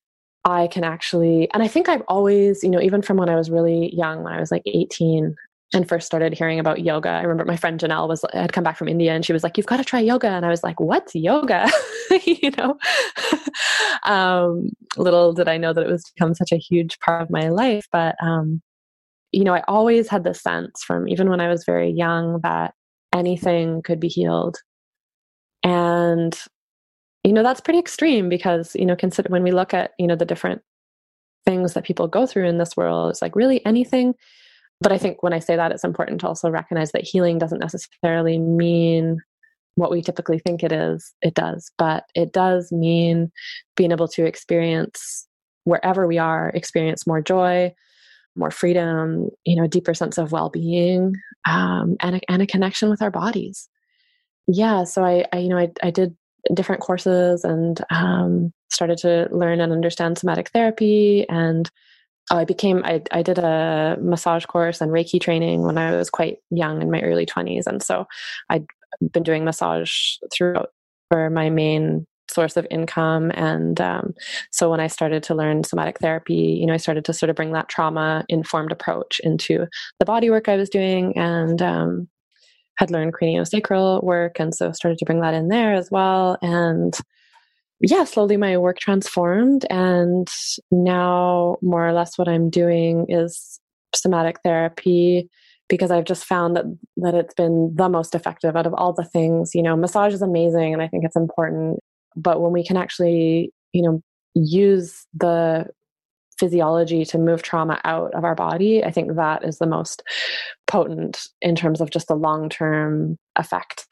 I 0.45 0.67
can 0.67 0.83
actually, 0.83 1.49
and 1.53 1.63
I 1.63 1.67
think 1.67 1.87
I've 1.87 2.03
always, 2.07 2.63
you 2.63 2.69
know, 2.69 2.81
even 2.81 3.01
from 3.01 3.17
when 3.17 3.29
I 3.29 3.35
was 3.35 3.49
really 3.49 3.93
young, 3.95 4.23
when 4.23 4.33
I 4.33 4.39
was 4.39 4.51
like 4.51 4.63
18 4.65 5.35
and 5.73 5.89
first 5.89 6.05
started 6.05 6.33
hearing 6.33 6.59
about 6.59 6.83
yoga, 6.83 7.09
I 7.09 7.21
remember 7.21 7.45
my 7.45 7.55
friend 7.55 7.79
Janelle 7.79 8.07
was, 8.07 8.25
had 8.33 8.53
come 8.53 8.63
back 8.63 8.77
from 8.77 8.87
India 8.87 9.13
and 9.13 9.25
she 9.25 9.33
was 9.33 9.43
like, 9.43 9.57
you've 9.57 9.65
got 9.65 9.77
to 9.77 9.83
try 9.83 9.99
yoga. 9.99 10.27
And 10.27 10.45
I 10.45 10.49
was 10.49 10.63
like, 10.63 10.79
what's 10.79 11.15
yoga? 11.15 11.69
you 12.25 12.51
know, 12.57 12.77
um, 14.03 14.69
little 14.97 15.33
did 15.33 15.47
I 15.47 15.57
know 15.57 15.73
that 15.73 15.83
it 15.83 15.89
was 15.89 16.11
become 16.15 16.33
such 16.33 16.51
a 16.51 16.57
huge 16.57 16.99
part 16.99 17.21
of 17.21 17.29
my 17.29 17.49
life. 17.49 17.87
But, 17.91 18.15
um, 18.21 18.61
you 19.33 19.43
know, 19.43 19.53
I 19.53 19.63
always 19.67 20.07
had 20.07 20.23
the 20.23 20.33
sense 20.33 20.83
from 20.83 21.07
even 21.09 21.29
when 21.29 21.41
I 21.41 21.49
was 21.49 21.65
very 21.65 21.89
young 21.89 22.39
that 22.43 22.73
anything 23.13 23.81
could 23.81 23.99
be 23.99 24.07
healed. 24.07 24.57
And, 25.63 26.37
you 27.23 27.33
know, 27.33 27.43
that's 27.43 27.61
pretty 27.61 27.79
extreme 27.79 28.29
because, 28.29 28.75
you 28.75 28.85
know, 28.85 28.95
consider 28.95 29.29
when 29.29 29.43
we 29.43 29.51
look 29.51 29.73
at, 29.73 29.91
you 29.97 30.07
know, 30.07 30.15
the 30.15 30.25
different 30.25 30.61
things 31.45 31.73
that 31.73 31.83
people 31.83 32.07
go 32.07 32.27
through 32.27 32.47
in 32.47 32.59
this 32.59 32.77
world, 32.77 33.09
it's 33.09 33.21
like 33.21 33.35
really 33.35 33.65
anything. 33.65 34.13
But 34.79 34.91
I 34.91 34.97
think 34.97 35.23
when 35.23 35.33
I 35.33 35.39
say 35.39 35.55
that, 35.55 35.71
it's 35.71 35.83
important 35.83 36.21
to 36.21 36.27
also 36.27 36.49
recognize 36.49 36.91
that 36.91 37.03
healing 37.03 37.39
doesn't 37.39 37.59
necessarily 37.59 38.37
mean 38.37 39.17
what 39.75 39.89
we 39.89 40.01
typically 40.03 40.37
think 40.37 40.63
it 40.63 40.71
is. 40.71 41.11
It 41.23 41.33
does, 41.33 41.71
but 41.79 42.03
it 42.13 42.33
does 42.33 42.71
mean 42.71 43.31
being 43.75 43.91
able 43.91 44.07
to 44.09 44.25
experience 44.25 45.27
wherever 45.63 46.05
we 46.05 46.19
are, 46.19 46.49
experience 46.49 47.07
more 47.07 47.21
joy, 47.21 47.73
more 48.35 48.51
freedom, 48.51 49.29
you 49.45 49.55
know, 49.55 49.67
deeper 49.67 49.93
sense 49.93 50.17
of 50.17 50.31
well-being, 50.31 51.15
um, 51.45 51.95
and 51.99 52.17
a, 52.17 52.21
and 52.29 52.41
a 52.41 52.47
connection 52.47 52.89
with 52.89 53.01
our 53.01 53.11
bodies. 53.11 53.69
Yeah, 54.47 54.83
so 54.83 55.03
I, 55.03 55.25
I 55.31 55.37
you 55.37 55.49
know, 55.49 55.57
I, 55.57 55.71
I 55.81 55.91
did 55.91 56.15
different 56.53 56.81
courses 56.81 57.43
and 57.43 57.79
um, 57.89 58.51
started 58.71 58.97
to 58.99 59.27
learn 59.31 59.61
and 59.61 59.71
understand 59.71 60.17
somatic 60.17 60.49
therapy 60.49 61.25
and 61.29 61.69
oh, 62.31 62.37
I 62.37 62.45
became 62.45 62.83
I, 62.83 63.01
I 63.11 63.21
did 63.21 63.37
a 63.37 63.97
massage 64.01 64.45
course 64.45 64.81
and 64.81 64.91
Reiki 64.91 65.21
training 65.21 65.63
when 65.63 65.77
I 65.77 65.95
was 65.95 66.09
quite 66.09 66.39
young 66.49 66.81
in 66.81 66.91
my 66.91 67.01
early 67.01 67.25
20s 67.25 67.67
and 67.67 67.81
so 67.81 68.07
I'd 68.49 68.65
been 69.11 69.23
doing 69.23 69.45
massage 69.45 70.17
throughout 70.33 70.69
for 71.09 71.29
my 71.29 71.49
main 71.49 72.05
source 72.29 72.57
of 72.57 72.67
income. 72.71 73.31
And 73.35 73.79
um, 73.81 74.13
so 74.51 74.69
when 74.69 74.79
I 74.79 74.87
started 74.87 75.23
to 75.23 75.35
learn 75.35 75.63
somatic 75.63 75.99
therapy, 75.99 76.57
you 76.59 76.65
know, 76.65 76.73
I 76.73 76.77
started 76.77 77.05
to 77.05 77.13
sort 77.13 77.29
of 77.29 77.35
bring 77.35 77.51
that 77.53 77.69
trauma 77.69 78.25
informed 78.29 78.71
approach 78.71 79.19
into 79.23 79.67
the 79.99 80.05
body 80.05 80.29
work 80.29 80.49
I 80.49 80.55
was 80.55 80.69
doing 80.69 81.17
and 81.17 81.61
um, 81.61 82.07
had 82.77 82.91
learned 82.91 83.13
craniosacral 83.13 84.03
work. 84.03 84.39
And 84.39 84.53
so 84.53 84.71
started 84.71 84.97
to 84.99 85.05
bring 85.05 85.21
that 85.21 85.33
in 85.33 85.49
there 85.49 85.73
as 85.73 85.91
well. 85.91 86.37
And 86.41 86.97
yeah, 87.81 88.05
slowly 88.05 88.37
my 88.37 88.57
work 88.57 88.79
transformed. 88.79 89.65
And 89.69 90.29
now 90.71 91.57
more 91.61 91.87
or 91.87 91.93
less 91.93 92.17
what 92.17 92.29
I'm 92.29 92.49
doing 92.49 93.05
is 93.09 93.59
somatic 93.93 94.39
therapy 94.43 95.29
because 95.69 95.91
I've 95.91 96.05
just 96.05 96.25
found 96.25 96.55
that 96.55 96.65
that 96.97 97.15
it's 97.15 97.33
been 97.33 97.73
the 97.75 97.89
most 97.89 98.15
effective 98.15 98.55
out 98.55 98.67
of 98.67 98.73
all 98.73 98.93
the 98.93 99.03
things. 99.03 99.53
You 99.53 99.63
know, 99.63 99.75
massage 99.75 100.13
is 100.13 100.21
amazing 100.21 100.73
and 100.73 100.81
I 100.81 100.87
think 100.87 101.03
it's 101.03 101.15
important, 101.15 101.79
but 102.15 102.41
when 102.41 102.51
we 102.51 102.65
can 102.65 102.77
actually, 102.77 103.51
you 103.71 103.81
know, 103.81 104.01
use 104.33 105.05
the 105.13 105.67
physiology 106.39 107.05
to 107.05 107.17
move 107.17 107.43
trauma 107.43 107.79
out 107.83 108.13
of 108.13 108.23
our 108.23 108.35
body, 108.35 108.83
I 108.83 108.91
think 108.91 109.15
that 109.15 109.43
is 109.43 109.59
the 109.59 109.67
most 109.67 110.03
potent 110.67 111.27
in 111.41 111.55
terms 111.55 111.81
of 111.81 111.89
just 111.89 112.07
the 112.07 112.15
long 112.15 112.49
term 112.49 113.17
effect. 113.35 113.85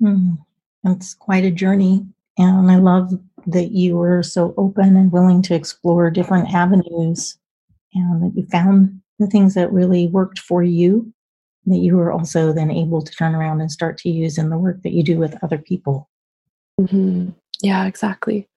Mm, 0.00 0.38
it's 0.84 1.14
quite 1.14 1.44
a 1.44 1.50
journey. 1.50 2.06
And 2.38 2.70
I 2.70 2.76
love 2.76 3.12
that 3.46 3.72
you 3.72 3.96
were 3.96 4.22
so 4.22 4.54
open 4.58 4.96
and 4.96 5.10
willing 5.10 5.40
to 5.42 5.54
explore 5.54 6.10
different 6.10 6.52
avenues 6.52 7.38
and 7.94 8.22
that 8.22 8.36
you 8.36 8.46
found 8.46 9.00
the 9.18 9.26
things 9.26 9.54
that 9.54 9.72
really 9.72 10.08
worked 10.08 10.38
for 10.38 10.62
you 10.62 11.12
that 11.66 11.78
you 11.78 11.96
were 11.96 12.12
also 12.12 12.52
then 12.52 12.70
able 12.70 13.02
to 13.02 13.12
turn 13.12 13.34
around 13.34 13.60
and 13.60 13.70
start 13.70 13.98
to 13.98 14.08
use 14.08 14.38
in 14.38 14.50
the 14.50 14.58
work 14.58 14.82
that 14.82 14.92
you 14.92 15.02
do 15.02 15.18
with 15.18 15.36
other 15.42 15.58
people. 15.58 16.08
Mm-hmm. 16.80 17.30
Yeah, 17.62 17.86
exactly. 17.86 18.48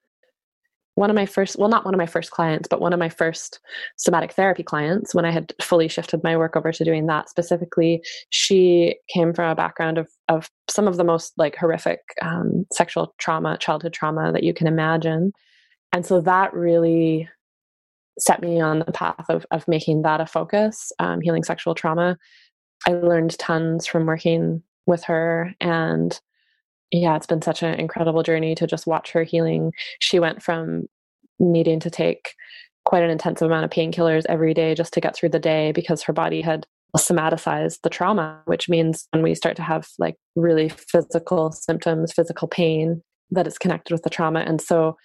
One 0.96 1.10
of 1.10 1.16
my 1.16 1.26
first 1.26 1.58
well 1.58 1.70
not 1.70 1.86
one 1.86 1.94
of 1.94 1.98
my 1.98 2.06
first 2.06 2.32
clients 2.32 2.68
but 2.68 2.82
one 2.82 2.92
of 2.92 3.00
my 3.00 3.08
first 3.08 3.62
somatic 3.96 4.34
therapy 4.34 4.64
clients 4.64 5.16
when 5.16 5.24
i 5.24 5.32
had 5.32 5.54
fully 5.62 5.88
shifted 5.88 6.22
my 6.26 6.36
work 6.36 6.58
over 6.58 6.74
to 6.74 6.84
doing 6.84 7.06
that 7.06 7.30
specifically 7.30 8.02
she 8.32 8.98
came 9.08 9.34
from 9.34 9.50
a 9.50 9.56
background 9.56 9.98
of 9.98 10.10
of 10.28 10.50
some 10.70 10.90
of 10.90 10.98
the 10.98 11.06
most 11.06 11.32
like 11.38 11.56
horrific 11.56 12.02
um, 12.22 12.66
sexual 12.74 13.14
trauma 13.18 13.58
childhood 13.60 13.94
trauma 13.94 14.34
that 14.34 14.44
you 14.44 14.54
can 14.54 14.68
imagine. 14.68 15.32
And 15.94 16.06
so 16.06 16.22
that 16.22 16.54
really 16.54 17.28
set 18.20 18.42
me 18.42 18.60
on 18.60 18.80
the 18.80 18.92
path 18.92 19.26
of, 19.30 19.46
of 19.52 19.68
making 19.68 20.02
that 20.04 20.22
a 20.22 20.26
focus 20.26 20.92
um, 21.00 21.22
healing 21.22 21.44
sexual 21.44 21.74
trauma. 21.74 22.18
I 22.88 22.92
learned 22.92 23.38
tons 23.40 23.88
from 23.88 24.06
working 24.06 24.62
with 24.86 25.04
her 25.06 25.54
and 25.60 26.20
yeah, 26.92 27.16
it's 27.16 27.28
been 27.28 27.42
such 27.42 27.64
an 27.64 27.80
incredible 27.80 28.24
journey 28.24 28.56
to 28.56 28.68
just 28.68 28.88
watch 28.88 29.12
her 29.12 29.24
healing. 29.24 29.72
She 30.00 30.20
went 30.20 30.42
from 30.42 30.88
needing 31.40 31.80
to 31.82 31.90
take 31.90 32.34
quite 32.86 33.04
an 33.04 33.10
intensive 33.10 33.46
amount 33.46 33.66
of 33.66 33.72
painkillers 33.72 34.26
every 34.28 34.54
day 34.54 34.74
just 34.74 34.94
to 34.94 35.02
get 35.02 35.16
through 35.16 35.30
the 35.30 35.40
day 35.40 35.72
because 35.72 36.02
her 36.04 36.14
body 36.14 36.42
had 36.42 36.66
somaticized 36.98 37.82
the 37.84 37.90
trauma, 37.90 38.42
which 38.46 38.68
means 38.68 39.08
when 39.12 39.22
we 39.22 39.36
start 39.36 39.56
to 39.56 39.62
have 39.62 39.88
like 40.00 40.16
really 40.36 40.70
physical 40.70 41.52
symptoms, 41.52 42.12
physical 42.12 42.48
pain, 42.48 43.04
that 43.32 43.46
it's 43.46 43.60
connected 43.60 43.94
with 43.94 44.02
the 44.02 44.10
trauma. 44.10 44.40
And 44.40 44.60
so, 44.60 44.98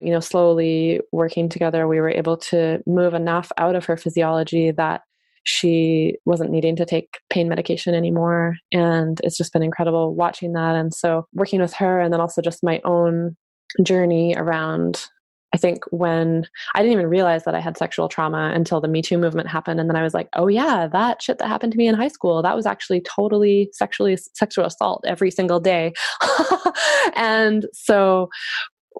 you 0.00 0.12
know, 0.12 0.20
slowly 0.20 1.00
working 1.10 1.48
together, 1.48 1.88
we 1.88 2.00
were 2.00 2.10
able 2.10 2.36
to 2.36 2.82
move 2.86 3.14
enough 3.14 3.50
out 3.56 3.76
of 3.76 3.86
her 3.86 3.96
physiology 3.96 4.70
that 4.72 5.02
she 5.44 6.16
wasn't 6.24 6.50
needing 6.50 6.76
to 6.76 6.86
take 6.86 7.18
pain 7.30 7.48
medication 7.48 7.94
anymore. 7.94 8.56
And 8.72 9.20
it's 9.24 9.36
just 9.36 9.52
been 9.52 9.62
incredible 9.62 10.14
watching 10.14 10.52
that. 10.52 10.74
And 10.74 10.94
so 10.94 11.26
working 11.32 11.60
with 11.60 11.74
her 11.74 12.00
and 12.00 12.12
then 12.12 12.20
also 12.20 12.42
just 12.42 12.62
my 12.62 12.80
own 12.84 13.36
journey 13.82 14.34
around 14.36 15.08
I 15.54 15.58
think 15.58 15.84
when 15.90 16.46
I 16.74 16.80
didn't 16.80 16.94
even 16.94 17.08
realize 17.08 17.44
that 17.44 17.54
I 17.54 17.60
had 17.60 17.76
sexual 17.76 18.08
trauma 18.08 18.52
until 18.54 18.80
the 18.80 18.88
Me 18.88 19.02
Too 19.02 19.18
movement 19.18 19.48
happened. 19.48 19.80
And 19.80 19.88
then 19.88 19.96
I 19.96 20.02
was 20.02 20.14
like, 20.14 20.28
oh, 20.32 20.48
yeah, 20.48 20.88
that 20.90 21.20
shit 21.20 21.38
that 21.38 21.48
happened 21.48 21.72
to 21.72 21.78
me 21.78 21.86
in 21.86 21.94
high 21.94 22.08
school, 22.08 22.42
that 22.42 22.56
was 22.56 22.64
actually 22.64 23.02
totally 23.02 23.68
sexually 23.72 24.16
sexual 24.32 24.64
assault 24.64 25.04
every 25.06 25.30
single 25.30 25.60
day. 25.60 25.92
and 27.16 27.66
so 27.74 28.30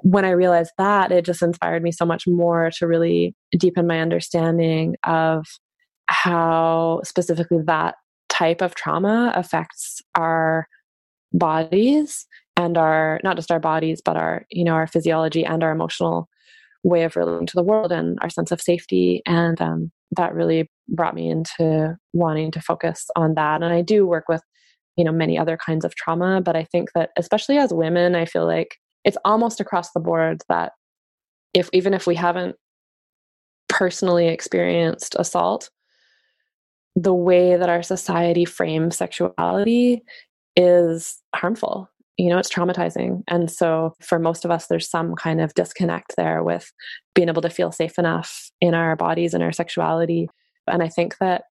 when 0.02 0.24
I 0.24 0.30
realized 0.30 0.72
that, 0.78 1.10
it 1.10 1.24
just 1.24 1.42
inspired 1.42 1.82
me 1.82 1.92
so 1.92 2.04
much 2.04 2.26
more 2.26 2.70
to 2.78 2.86
really 2.86 3.34
deepen 3.58 3.86
my 3.86 4.00
understanding 4.00 4.96
of 5.04 5.46
how 6.12 7.00
specifically 7.04 7.58
that 7.64 7.96
type 8.28 8.60
of 8.60 8.74
trauma 8.74 9.32
affects 9.34 10.00
our 10.14 10.66
bodies 11.32 12.26
and 12.56 12.76
our 12.76 13.18
not 13.24 13.36
just 13.36 13.50
our 13.50 13.60
bodies 13.60 14.02
but 14.04 14.16
our 14.16 14.44
you 14.50 14.64
know 14.64 14.72
our 14.72 14.86
physiology 14.86 15.44
and 15.44 15.62
our 15.62 15.72
emotional 15.72 16.28
way 16.84 17.04
of 17.04 17.16
relating 17.16 17.46
to 17.46 17.54
the 17.54 17.62
world 17.62 17.92
and 17.92 18.18
our 18.22 18.30
sense 18.30 18.50
of 18.50 18.60
safety. 18.60 19.22
And 19.26 19.60
um, 19.60 19.92
that 20.16 20.34
really 20.34 20.68
brought 20.88 21.14
me 21.14 21.30
into 21.30 21.96
wanting 22.12 22.50
to 22.50 22.60
focus 22.60 23.08
on 23.16 23.34
that. 23.34 23.62
And 23.62 23.72
i 23.72 23.82
do 23.82 24.06
work 24.06 24.24
with 24.28 24.42
you 24.96 25.04
know 25.04 25.12
many 25.12 25.38
other 25.38 25.56
kinds 25.56 25.84
of 25.84 25.94
trauma 25.94 26.42
but 26.42 26.54
i 26.54 26.64
think 26.64 26.90
that 26.94 27.10
especially 27.16 27.56
as 27.56 27.72
women 27.72 28.14
i 28.14 28.26
feel 28.26 28.46
like 28.46 28.76
it's 29.04 29.16
almost 29.24 29.60
across 29.60 29.92
the 29.92 30.00
board 30.00 30.42
that 30.50 30.72
if 31.54 31.70
even 31.72 31.94
if 31.94 32.06
we 32.06 32.14
haven't 32.14 32.56
personally 33.68 34.28
experienced 34.28 35.16
assault 35.18 35.70
the 36.94 37.14
way 37.14 37.56
that 37.56 37.68
our 37.68 37.82
society 37.82 38.44
frames 38.44 38.96
sexuality 38.96 40.02
is 40.56 41.18
harmful 41.34 41.88
you 42.18 42.28
know 42.28 42.38
it's 42.38 42.52
traumatizing. 42.52 43.22
And 43.28 43.50
so 43.50 43.94
for 44.00 44.18
most 44.18 44.44
of 44.44 44.50
us 44.50 44.66
there's 44.66 44.88
some 44.88 45.14
kind 45.14 45.40
of 45.40 45.54
disconnect 45.54 46.14
there 46.16 46.42
with 46.42 46.72
being 47.14 47.28
able 47.28 47.42
to 47.42 47.50
feel 47.50 47.72
safe 47.72 47.98
enough 47.98 48.50
in 48.60 48.74
our 48.74 48.96
bodies 48.96 49.34
and 49.34 49.42
our 49.42 49.52
sexuality. 49.52 50.28
And 50.68 50.82
i 50.82 50.88
think 50.88 51.18
that 51.18 51.44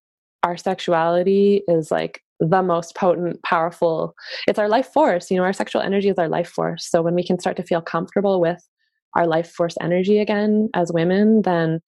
our 0.43 0.58
sexuality 0.58 1.63
is 1.67 1.91
like 1.91 2.21
the 2.39 2.63
most 2.63 2.95
potent 2.95 3.41
powerful 3.43 4.15
it's 4.47 4.58
our 4.58 4.69
life 4.69 4.88
force 4.88 5.30
you 5.30 5.38
know 5.38 5.43
our 5.43 5.54
sexual 5.54 5.82
energy 5.82 6.10
is 6.10 6.17
our 6.17 6.30
life 6.30 6.49
force. 6.49 6.88
So 6.89 7.01
when 7.01 7.15
we 7.15 7.25
can 7.25 7.39
start 7.39 7.58
to 7.58 7.63
feel 7.63 7.82
comfortable 7.82 8.39
with 8.39 8.65
our 9.15 9.27
life 9.27 9.51
force 9.51 9.75
energy 9.82 10.19
again 10.19 10.69
as 10.73 10.91
women 10.91 11.41
then 11.41 11.82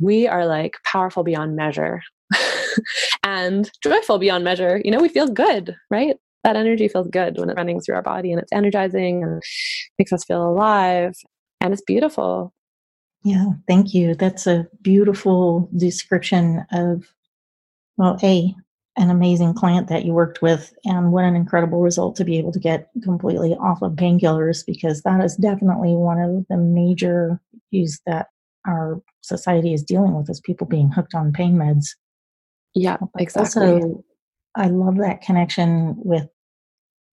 we 0.00 0.26
are 0.26 0.46
like 0.46 0.74
powerful 0.84 1.22
beyond 1.22 1.54
measure 1.54 2.00
and 3.24 3.70
joyful 3.82 4.18
beyond 4.18 4.44
measure. 4.44 4.80
You 4.84 4.90
know, 4.90 5.00
we 5.00 5.08
feel 5.08 5.28
good, 5.28 5.74
right? 5.90 6.16
That 6.44 6.56
energy 6.56 6.88
feels 6.88 7.08
good 7.08 7.38
when 7.38 7.50
it's 7.50 7.56
running 7.56 7.80
through 7.80 7.94
our 7.94 8.02
body 8.02 8.32
and 8.32 8.40
it's 8.40 8.52
energizing 8.52 9.22
and 9.22 9.42
makes 9.98 10.12
us 10.12 10.24
feel 10.24 10.42
alive. 10.42 11.14
And 11.60 11.72
it's 11.72 11.82
beautiful. 11.82 12.52
Yeah, 13.24 13.46
thank 13.68 13.94
you. 13.94 14.14
That's 14.14 14.46
a 14.46 14.66
beautiful 14.82 15.70
description 15.76 16.66
of, 16.72 17.06
well, 17.96 18.18
A, 18.22 18.54
an 18.96 19.10
amazing 19.10 19.54
client 19.54 19.88
that 19.88 20.04
you 20.04 20.12
worked 20.12 20.42
with, 20.42 20.74
and 20.84 21.12
what 21.12 21.24
an 21.24 21.36
incredible 21.36 21.80
result 21.80 22.16
to 22.16 22.24
be 22.24 22.36
able 22.36 22.52
to 22.52 22.58
get 22.58 22.90
completely 23.02 23.54
off 23.54 23.80
of 23.80 23.92
painkillers 23.92 24.66
because 24.66 25.02
that 25.02 25.24
is 25.24 25.36
definitely 25.36 25.94
one 25.94 26.18
of 26.18 26.46
the 26.48 26.56
major 26.56 27.40
issues 27.72 28.00
that 28.06 28.26
our 28.66 29.00
society 29.22 29.72
is 29.72 29.82
dealing 29.82 30.14
with 30.14 30.28
is 30.28 30.40
people 30.40 30.66
being 30.66 30.90
hooked 30.90 31.14
on 31.14 31.32
pain 31.32 31.54
meds. 31.54 31.94
Yeah, 32.74 32.98
exactly. 33.18 33.66
Also, 33.66 34.04
I 34.54 34.68
love 34.68 34.98
that 34.98 35.22
connection 35.22 35.94
with 35.96 36.28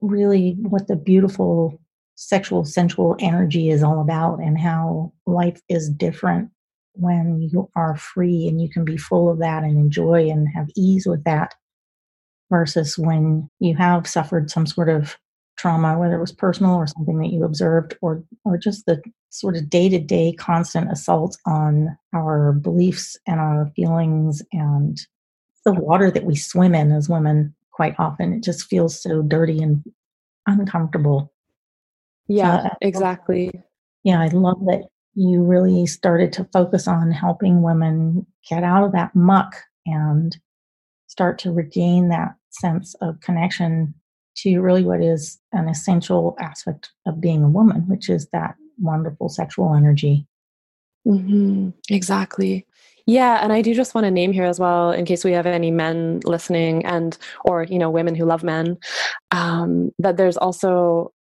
really 0.02 0.56
what 0.60 0.88
the 0.88 0.96
beautiful 0.96 1.80
sexual 2.16 2.66
sensual 2.66 3.16
energy 3.20 3.70
is 3.70 3.82
all 3.82 4.02
about 4.02 4.40
and 4.40 4.60
how 4.60 5.12
life 5.26 5.62
is 5.70 5.90
different 5.90 6.50
when 6.94 7.42
you 7.42 7.70
are 7.76 7.96
free 7.96 8.48
and 8.48 8.62
you 8.62 8.70
can 8.70 8.84
be 8.84 8.98
full 8.98 9.30
of 9.30 9.40
that 9.40 9.64
and 9.64 9.78
enjoy 9.78 10.30
and 10.30 10.48
have 10.54 10.68
ease 10.76 11.06
with 11.06 11.24
that 11.24 11.56
versus 12.50 12.98
when 12.98 13.50
you 13.60 13.74
have 13.76 14.06
suffered 14.06 14.50
some 14.50 14.66
sort 14.66 14.90
of 14.90 15.16
trauma 15.58 15.98
whether 15.98 16.16
it 16.16 16.22
was 16.22 16.32
personal 16.32 16.76
or 16.76 16.88
something 16.88 17.20
that 17.20 17.32
you 17.32 17.44
observed 17.44 17.98
or 18.02 18.24
or 18.44 18.58
just 18.58 18.86
the 18.86 19.02
sort 19.30 19.56
of 19.56 19.70
day-to-day 19.70 20.34
constant 20.34 20.92
assault 20.92 21.38
on 21.46 21.98
our 22.14 22.54
beliefs 22.54 23.18
and 23.28 23.40
our 23.40 23.72
feelings 23.76 24.42
and 24.52 25.00
the 25.70 25.80
water 25.80 26.10
that 26.10 26.26
we 26.26 26.36
swim 26.36 26.74
in 26.74 26.92
as 26.92 27.10
women 27.10 27.54
quite 27.72 27.96
often. 28.00 28.34
It 28.34 28.44
just 28.44 28.66
feels 28.66 29.02
so 29.02 29.22
dirty 29.22 29.62
and 29.62 29.84
uncomfortable. 30.48 31.32
Yeah, 32.28 32.56
uh, 32.56 32.70
exactly. 32.82 33.52
Yeah, 34.04 34.22
I 34.22 34.28
love 34.28 34.60
that 34.66 34.86
you 35.14 35.44
really 35.44 35.86
started 35.86 36.34
to 36.34 36.50
focus 36.52 36.88
on 36.88 37.12
helping 37.12 37.62
women 37.62 38.26
get 38.50 38.64
out 38.64 38.84
of 38.84 38.94
that 38.94 39.16
muck 39.16 39.56
and 39.86 40.36
start 41.08 41.38
to 41.40 41.52
regain 41.52 42.10
that 42.10 42.36
sense 42.50 42.96
of 43.02 43.20
connection 43.22 43.94
to 44.38 44.62
really 44.62 44.84
what 44.84 45.02
is 45.02 45.40
an 45.52 45.68
essential 45.68 46.36
aspect 46.40 46.92
of 47.06 47.22
being 47.22 47.44
a 47.44 47.50
woman, 47.50 47.88
which 47.88 48.10
is 48.10 48.28
that 48.32 48.56
wonderful 48.80 49.30
sexual 49.30 49.76
energy. 49.76 50.26
Mm-hmm. 51.06 51.70
Exactly. 51.90 52.66
Yeah, 53.10 53.40
and 53.42 53.52
I 53.52 53.64
do 53.64 53.74
just 53.74 53.96
want 53.96 54.06
to 54.06 54.12
name 54.12 54.32
here 54.32 54.46
as 54.46 54.60
well, 54.60 54.92
in 54.92 55.04
case 55.04 55.26
we 55.26 55.32
have 55.32 55.48
any 55.48 55.72
men 55.72 56.20
listening, 56.26 56.86
and 56.86 57.18
or 57.44 57.64
you 57.64 57.80
know 57.80 57.90
women 57.90 58.14
who 58.14 58.24
love 58.24 58.44
men, 58.44 58.78
um, 59.32 59.90
that 59.98 60.18
there's 60.18 60.38
also 60.38 61.12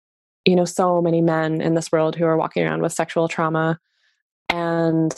you 0.44 0.55
know 0.55 0.66
so 0.66 1.01
many 1.01 1.22
men 1.22 1.62
in 1.62 1.72
this 1.72 1.90
world 1.90 2.14
who 2.14 2.27
are 2.27 2.37
walking 2.37 2.62
around 2.62 2.83
with 2.83 2.92
sexual 2.92 3.27
trauma, 3.27 3.79
and 4.51 5.14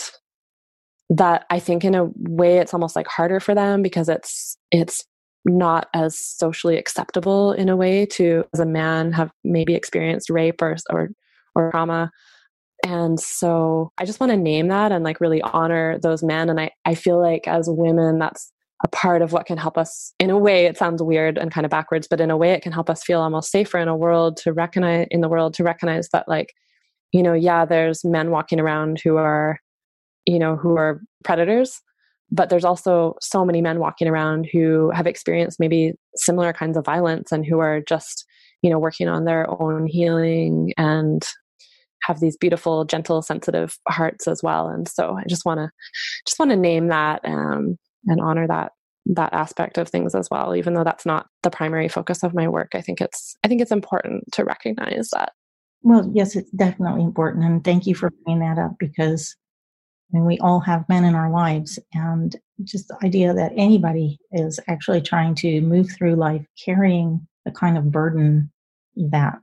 that 1.08 1.44
I 1.50 1.58
think 1.58 1.84
in 1.84 1.96
a 1.96 2.04
way 2.18 2.58
it's 2.58 2.72
almost 2.72 2.94
like 2.94 3.08
harder 3.08 3.40
for 3.40 3.52
them 3.52 3.82
because 3.82 4.08
it's 4.08 4.56
it's 4.70 5.04
not 5.44 5.88
as 5.92 6.16
socially 6.16 6.78
acceptable 6.78 7.50
in 7.50 7.68
a 7.68 7.76
way 7.76 8.06
to 8.06 8.44
as 8.54 8.60
a 8.60 8.66
man 8.66 9.10
have 9.10 9.32
maybe 9.42 9.74
experienced 9.74 10.30
rape 10.30 10.62
or 10.62 10.76
or 10.88 11.08
or 11.56 11.72
trauma 11.72 12.12
And 12.84 13.20
so 13.20 13.92
I 13.98 14.04
just 14.04 14.20
want 14.20 14.30
to 14.30 14.36
name 14.36 14.68
that 14.68 14.92
and 14.92 15.04
like 15.04 15.20
really 15.20 15.42
honor 15.42 15.98
those 15.98 16.22
men. 16.22 16.48
And 16.48 16.60
I, 16.60 16.70
I 16.84 16.94
feel 16.94 17.20
like 17.20 17.46
as 17.46 17.68
women, 17.68 18.18
that's 18.18 18.52
a 18.82 18.88
part 18.88 19.22
of 19.22 19.32
what 19.32 19.46
can 19.46 19.58
help 19.58 19.76
us 19.76 20.14
in 20.18 20.30
a 20.30 20.38
way 20.38 20.64
it 20.64 20.78
sounds 20.78 21.02
weird 21.02 21.36
and 21.36 21.52
kind 21.52 21.64
of 21.64 21.70
backwards 21.70 22.06
but 22.08 22.20
in 22.20 22.30
a 22.30 22.36
way 22.36 22.52
it 22.52 22.62
can 22.62 22.72
help 22.72 22.88
us 22.88 23.04
feel 23.04 23.20
almost 23.20 23.50
safer 23.50 23.78
in 23.78 23.88
a 23.88 23.96
world 23.96 24.36
to 24.38 24.52
recognize 24.52 25.06
in 25.10 25.20
the 25.20 25.28
world 25.28 25.52
to 25.54 25.62
recognize 25.62 26.08
that 26.12 26.26
like 26.28 26.54
you 27.12 27.22
know 27.22 27.34
yeah 27.34 27.64
there's 27.64 28.04
men 28.04 28.30
walking 28.30 28.58
around 28.58 28.98
who 29.04 29.16
are 29.16 29.58
you 30.26 30.38
know 30.38 30.56
who 30.56 30.76
are 30.76 31.00
predators 31.24 31.80
but 32.32 32.48
there's 32.48 32.64
also 32.64 33.16
so 33.20 33.44
many 33.44 33.60
men 33.60 33.80
walking 33.80 34.08
around 34.08 34.48
who 34.52 34.90
have 34.94 35.06
experienced 35.06 35.58
maybe 35.60 35.92
similar 36.14 36.52
kinds 36.52 36.76
of 36.76 36.84
violence 36.84 37.32
and 37.32 37.44
who 37.44 37.58
are 37.58 37.80
just 37.86 38.24
you 38.62 38.70
know 38.70 38.78
working 38.78 39.08
on 39.08 39.24
their 39.24 39.46
own 39.60 39.86
healing 39.86 40.72
and 40.78 41.28
have 42.02 42.20
these 42.20 42.36
beautiful 42.36 42.84
gentle 42.84 43.22
sensitive 43.22 43.78
hearts 43.88 44.26
as 44.26 44.42
well. 44.42 44.68
And 44.68 44.88
so 44.88 45.16
i 45.18 45.24
just 45.28 45.44
want 45.44 45.58
to 45.58 45.70
just 46.26 46.38
want 46.38 46.50
to 46.50 46.56
name 46.56 46.88
that 46.88 47.20
um, 47.24 47.78
and 48.06 48.20
honor 48.20 48.46
that 48.46 48.72
that 49.06 49.32
aspect 49.32 49.78
of 49.78 49.88
things 49.88 50.14
as 50.14 50.28
well. 50.30 50.54
Even 50.54 50.74
though 50.74 50.84
that's 50.84 51.06
not 51.06 51.26
the 51.42 51.50
primary 51.50 51.88
focus 51.88 52.22
of 52.22 52.34
my 52.34 52.48
work 52.48 52.70
i 52.74 52.80
think 52.80 53.00
it's 53.00 53.36
i 53.44 53.48
think 53.48 53.60
it's 53.60 53.72
important 53.72 54.24
to 54.32 54.44
recognize 54.44 55.10
that. 55.10 55.32
Well 55.82 56.10
yes 56.14 56.36
it's 56.36 56.50
definitely 56.50 57.02
important. 57.02 57.44
And 57.44 57.64
thank 57.64 57.86
you 57.86 57.94
for 57.94 58.10
bringing 58.24 58.40
that 58.40 58.58
up 58.58 58.72
because 58.78 59.36
I 60.12 60.16
mean, 60.16 60.26
we 60.26 60.38
all 60.38 60.60
have 60.60 60.88
men 60.88 61.04
in 61.04 61.14
our 61.14 61.30
lives 61.30 61.78
and 61.92 62.34
just 62.64 62.88
the 62.88 62.98
idea 63.04 63.32
that 63.32 63.52
anybody 63.56 64.18
is 64.32 64.58
actually 64.68 65.02
trying 65.02 65.34
to 65.36 65.60
move 65.60 65.88
through 65.90 66.16
life 66.16 66.44
carrying 66.62 67.26
the 67.44 67.52
kind 67.52 67.78
of 67.78 67.92
burden 67.92 68.50
that 68.96 69.38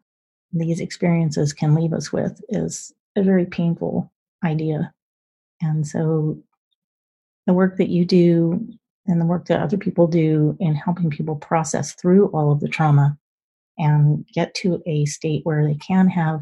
these 0.52 0.80
experiences 0.80 1.54
can 1.54 1.76
leave 1.76 1.94
us 1.94 2.12
with 2.12 2.42
is 2.50 2.94
a 3.16 3.24
very 3.24 3.46
painful 3.46 4.12
idea. 4.44 4.94
And 5.62 5.86
so 5.86 6.38
the 7.46 7.54
work 7.54 7.78
that 7.78 7.90
you 7.90 8.06
do 8.06 8.68
and 9.08 9.22
the 9.22 9.26
work 9.26 9.46
that 9.48 9.62
other 9.62 9.78
people 9.78 10.08
do 10.08 10.56
in 10.60 10.76
helping 10.76 11.10
people 11.10 11.36
process 11.36 11.94
through 11.94 12.28
all 12.28 12.52
of 12.52 12.60
the 12.60 12.68
trauma 12.68 13.18
and 13.78 14.26
get 14.34 14.54
to 14.56 14.82
a 14.86 15.06
state 15.06 15.46
where 15.46 15.66
they 15.66 15.76
can 15.76 16.08
have 16.08 16.42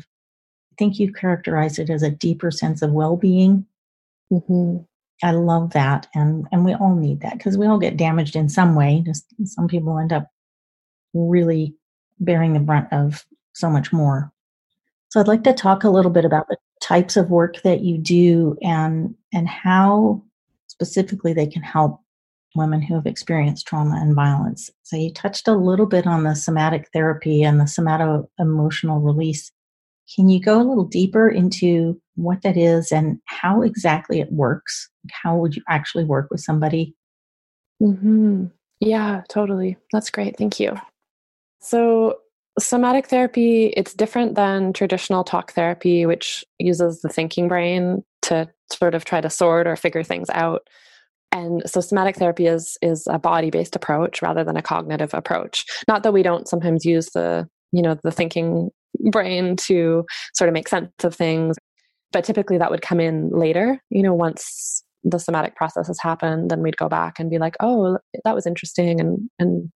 i 0.71 0.75
think 0.77 0.99
you 0.99 1.13
characterize 1.13 1.77
it 1.79 1.89
as 1.89 2.01
a 2.03 2.09
deeper 2.09 2.49
sense 2.51 2.81
of 2.81 2.91
well-being. 2.91 3.65
Mm-hmm. 4.31 4.77
i 5.23 5.31
love 5.31 5.73
that 5.73 6.07
and 6.15 6.47
and 6.51 6.65
we 6.65 6.73
all 6.73 6.95
need 6.95 7.21
that 7.21 7.37
because 7.37 7.57
we 7.57 7.67
all 7.67 7.77
get 7.77 7.97
damaged 7.97 8.35
in 8.35 8.49
some 8.49 8.73
way. 8.75 9.03
Just 9.05 9.25
some 9.45 9.67
people 9.67 9.99
end 9.99 10.11
up 10.11 10.27
really 11.13 11.75
bearing 12.19 12.53
the 12.53 12.59
brunt 12.59 12.91
of 12.91 13.25
so 13.55 13.69
much 13.69 13.91
more 13.91 14.31
so 15.09 15.19
i'd 15.19 15.27
like 15.27 15.43
to 15.43 15.53
talk 15.53 15.83
a 15.83 15.89
little 15.89 16.11
bit 16.11 16.25
about 16.25 16.47
the 16.47 16.57
types 16.81 17.17
of 17.17 17.29
work 17.29 17.61
that 17.63 17.81
you 17.81 17.97
do 17.97 18.57
and 18.61 19.15
and 19.33 19.47
how 19.47 20.21
specifically 20.67 21.33
they 21.33 21.47
can 21.47 21.63
help 21.63 21.99
women 22.55 22.81
who 22.81 22.95
have 22.95 23.05
experienced 23.05 23.67
trauma 23.67 23.99
and 24.01 24.15
violence. 24.15 24.69
So 24.83 24.95
you 24.95 25.13
touched 25.13 25.47
a 25.47 25.55
little 25.55 25.85
bit 25.85 26.07
on 26.07 26.23
the 26.23 26.35
somatic 26.35 26.89
therapy 26.93 27.43
and 27.43 27.59
the 27.59 27.67
somato 27.67 28.29
emotional 28.39 29.01
release. 29.01 29.51
Can 30.15 30.29
you 30.29 30.39
go 30.39 30.61
a 30.61 30.63
little 30.63 30.85
deeper 30.85 31.27
into 31.27 31.99
what 32.15 32.41
that 32.43 32.57
is 32.57 32.91
and 32.91 33.19
how 33.25 33.61
exactly 33.61 34.19
it 34.19 34.31
works? 34.31 34.89
How 35.11 35.35
would 35.37 35.55
you 35.55 35.63
actually 35.67 36.05
work 36.05 36.27
with 36.31 36.39
somebody? 36.39 36.95
Mm-hmm. 37.81 38.45
Yeah, 38.79 39.23
totally. 39.29 39.77
That's 39.91 40.09
great. 40.09 40.37
Thank 40.37 40.59
you. 40.59 40.75
So, 41.59 42.19
somatic 42.57 43.07
therapy 43.07 43.73
it's 43.75 43.93
different 43.93 44.35
than 44.35 44.71
traditional 44.71 45.25
talk 45.25 45.51
therapy 45.51 46.05
which 46.05 46.43
uses 46.57 47.01
the 47.01 47.09
thinking 47.09 47.49
brain 47.49 48.01
to 48.25 48.49
sort 48.71 48.95
of 48.95 49.05
try 49.05 49.21
to 49.21 49.29
sort 49.29 49.67
or 49.67 49.75
figure 49.75 50.03
things 50.03 50.29
out. 50.31 50.67
And 51.31 51.61
so 51.65 51.81
somatic 51.81 52.17
therapy 52.17 52.47
is 52.47 52.77
is 52.81 53.07
a 53.09 53.19
body-based 53.19 53.75
approach 53.75 54.21
rather 54.21 54.43
than 54.43 54.57
a 54.57 54.61
cognitive 54.61 55.13
approach. 55.13 55.65
Not 55.87 56.03
that 56.03 56.13
we 56.13 56.23
don't 56.23 56.47
sometimes 56.47 56.85
use 56.85 57.09
the, 57.13 57.47
you 57.71 57.81
know, 57.81 57.97
the 58.03 58.11
thinking 58.11 58.69
brain 59.11 59.55
to 59.57 60.05
sort 60.33 60.47
of 60.47 60.53
make 60.53 60.67
sense 60.67 60.91
of 61.03 61.13
things, 61.13 61.57
but 62.11 62.23
typically 62.23 62.57
that 62.57 62.71
would 62.71 62.81
come 62.81 62.99
in 62.99 63.29
later, 63.29 63.81
you 63.89 64.01
know, 64.01 64.13
once 64.13 64.83
the 65.03 65.19
somatic 65.19 65.55
process 65.55 65.87
has 65.87 65.99
happened, 65.99 66.49
then 66.49 66.61
we'd 66.61 66.77
go 66.77 66.89
back 66.89 67.19
and 67.19 67.29
be 67.29 67.37
like, 67.37 67.55
oh, 67.59 67.99
that 68.23 68.35
was 68.35 68.47
interesting 68.47 68.99
and 68.99 69.29
and 69.39 69.69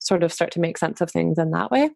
sort 0.00 0.22
of 0.22 0.32
start 0.32 0.50
to 0.52 0.60
make 0.60 0.78
sense 0.78 1.00
of 1.00 1.10
things 1.10 1.38
in 1.38 1.50
that 1.50 1.70
way 1.70 1.90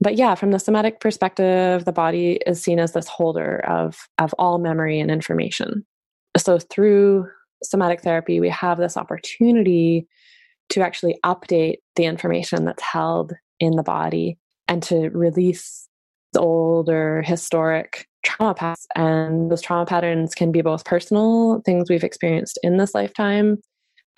but 0.00 0.16
yeah 0.16 0.34
from 0.34 0.50
the 0.50 0.58
somatic 0.58 1.00
perspective 1.00 1.84
the 1.84 1.92
body 1.92 2.40
is 2.46 2.62
seen 2.62 2.78
as 2.78 2.92
this 2.92 3.08
holder 3.08 3.64
of 3.66 3.96
of 4.18 4.34
all 4.38 4.58
memory 4.58 5.00
and 5.00 5.10
information. 5.10 5.84
So 6.36 6.58
through 6.58 7.26
somatic 7.62 8.02
therapy 8.02 8.40
we 8.40 8.48
have 8.50 8.78
this 8.78 8.96
opportunity 8.96 10.06
to 10.70 10.80
actually 10.82 11.18
update 11.24 11.78
the 11.96 12.04
information 12.04 12.64
that's 12.64 12.82
held 12.82 13.32
in 13.58 13.76
the 13.76 13.82
body 13.82 14.38
and 14.68 14.82
to 14.84 15.08
release 15.10 15.88
the 16.34 16.40
older 16.40 17.22
historic 17.22 18.06
trauma 18.22 18.54
patterns. 18.54 18.86
And 18.94 19.50
those 19.50 19.62
trauma 19.62 19.86
patterns 19.86 20.34
can 20.34 20.52
be 20.52 20.60
both 20.60 20.84
personal 20.84 21.62
things 21.64 21.88
we've 21.88 22.04
experienced 22.04 22.58
in 22.62 22.76
this 22.76 22.94
lifetime 22.94 23.58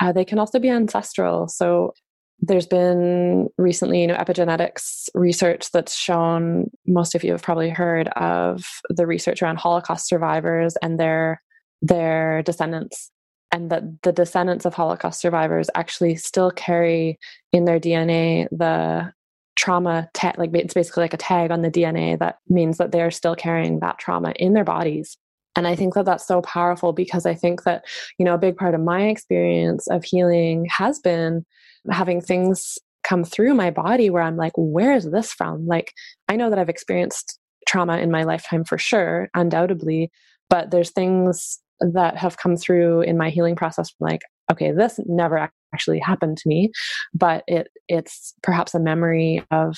uh, 0.00 0.12
they 0.12 0.24
can 0.24 0.38
also 0.38 0.58
be 0.58 0.70
ancestral. 0.70 1.46
So 1.48 1.92
there's 2.42 2.66
been 2.66 3.48
recently, 3.58 4.00
you 4.00 4.06
know, 4.06 4.16
epigenetics 4.16 5.08
research 5.14 5.70
that's 5.72 5.94
shown, 5.94 6.70
most 6.86 7.14
of 7.14 7.22
you 7.22 7.32
have 7.32 7.42
probably 7.42 7.70
heard 7.70 8.08
of 8.08 8.64
the 8.88 9.06
research 9.06 9.42
around 9.42 9.58
Holocaust 9.58 10.08
survivors 10.08 10.76
and 10.82 10.98
their 10.98 11.42
their 11.82 12.42
descendants 12.42 13.10
and 13.52 13.70
that 13.70 13.82
the 14.02 14.12
descendants 14.12 14.64
of 14.64 14.74
Holocaust 14.74 15.20
survivors 15.20 15.70
actually 15.74 16.14
still 16.16 16.50
carry 16.50 17.18
in 17.52 17.64
their 17.64 17.80
DNA 17.80 18.48
the 18.50 19.12
trauma 19.56 20.08
tag, 20.14 20.38
like 20.38 20.50
it's 20.54 20.74
basically 20.74 21.02
like 21.02 21.14
a 21.14 21.18
tag 21.18 21.50
on 21.50 21.62
the 21.62 21.70
DNA 21.70 22.18
that 22.18 22.38
means 22.48 22.78
that 22.78 22.92
they're 22.92 23.10
still 23.10 23.34
carrying 23.34 23.80
that 23.80 23.98
trauma 23.98 24.32
in 24.36 24.54
their 24.54 24.64
bodies. 24.64 25.18
And 25.56 25.66
I 25.66 25.74
think 25.74 25.94
that 25.94 26.04
that's 26.04 26.26
so 26.26 26.42
powerful 26.42 26.92
because 26.92 27.26
I 27.26 27.34
think 27.34 27.64
that, 27.64 27.84
you 28.18 28.24
know, 28.24 28.34
a 28.34 28.38
big 28.38 28.56
part 28.56 28.74
of 28.74 28.80
my 28.80 29.08
experience 29.08 29.86
of 29.88 30.04
healing 30.04 30.66
has 30.70 30.98
been 31.00 31.44
having 31.90 32.20
things 32.20 32.78
come 33.02 33.24
through 33.24 33.54
my 33.54 33.70
body 33.70 34.10
where 34.10 34.22
I'm 34.22 34.36
like, 34.36 34.52
where 34.56 34.92
is 34.92 35.10
this 35.10 35.32
from? 35.32 35.66
Like, 35.66 35.92
I 36.28 36.36
know 36.36 36.50
that 36.50 36.58
I've 36.58 36.68
experienced 36.68 37.38
trauma 37.66 37.98
in 37.98 38.10
my 38.10 38.24
lifetime 38.24 38.64
for 38.64 38.78
sure, 38.78 39.28
undoubtedly, 39.34 40.10
but 40.48 40.70
there's 40.70 40.90
things 40.90 41.58
that 41.80 42.16
have 42.16 42.36
come 42.36 42.56
through 42.56 43.02
in 43.02 43.16
my 43.16 43.30
healing 43.30 43.56
process 43.56 43.92
like, 44.00 44.20
okay, 44.50 44.72
this 44.72 44.98
never 45.06 45.50
actually 45.72 45.98
happened 45.98 46.36
to 46.36 46.48
me, 46.48 46.70
but 47.14 47.44
it 47.46 47.68
it's 47.88 48.34
perhaps 48.42 48.74
a 48.74 48.80
memory 48.80 49.44
of 49.50 49.76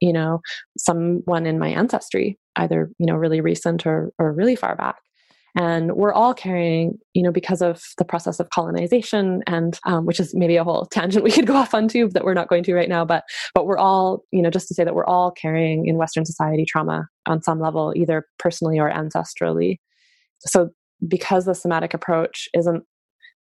you 0.00 0.12
know 0.12 0.40
someone 0.76 1.46
in 1.46 1.58
my 1.58 1.68
ancestry 1.68 2.38
either 2.56 2.90
you 2.98 3.06
know 3.06 3.14
really 3.14 3.40
recent 3.40 3.86
or 3.86 4.12
or 4.18 4.32
really 4.32 4.56
far 4.56 4.76
back 4.76 4.96
and 5.56 5.92
we're 5.92 6.12
all 6.12 6.34
carrying 6.34 6.98
you 7.14 7.22
know 7.22 7.32
because 7.32 7.62
of 7.62 7.82
the 7.98 8.04
process 8.04 8.40
of 8.40 8.50
colonization 8.50 9.42
and 9.46 9.78
um, 9.84 10.06
which 10.06 10.20
is 10.20 10.34
maybe 10.34 10.56
a 10.56 10.64
whole 10.64 10.86
tangent 10.90 11.24
we 11.24 11.30
could 11.30 11.46
go 11.46 11.56
off 11.56 11.74
onto 11.74 12.08
that 12.10 12.24
we're 12.24 12.34
not 12.34 12.48
going 12.48 12.62
to 12.62 12.74
right 12.74 12.88
now 12.88 13.04
but 13.04 13.24
but 13.54 13.66
we're 13.66 13.78
all 13.78 14.24
you 14.30 14.42
know 14.42 14.50
just 14.50 14.68
to 14.68 14.74
say 14.74 14.84
that 14.84 14.94
we're 14.94 15.06
all 15.06 15.30
carrying 15.30 15.86
in 15.86 15.96
western 15.96 16.24
society 16.24 16.64
trauma 16.66 17.06
on 17.26 17.42
some 17.42 17.60
level 17.60 17.92
either 17.96 18.26
personally 18.38 18.78
or 18.78 18.90
ancestrally 18.90 19.76
so 20.40 20.70
because 21.06 21.44
the 21.44 21.54
somatic 21.54 21.94
approach 21.94 22.48
isn't 22.54 22.84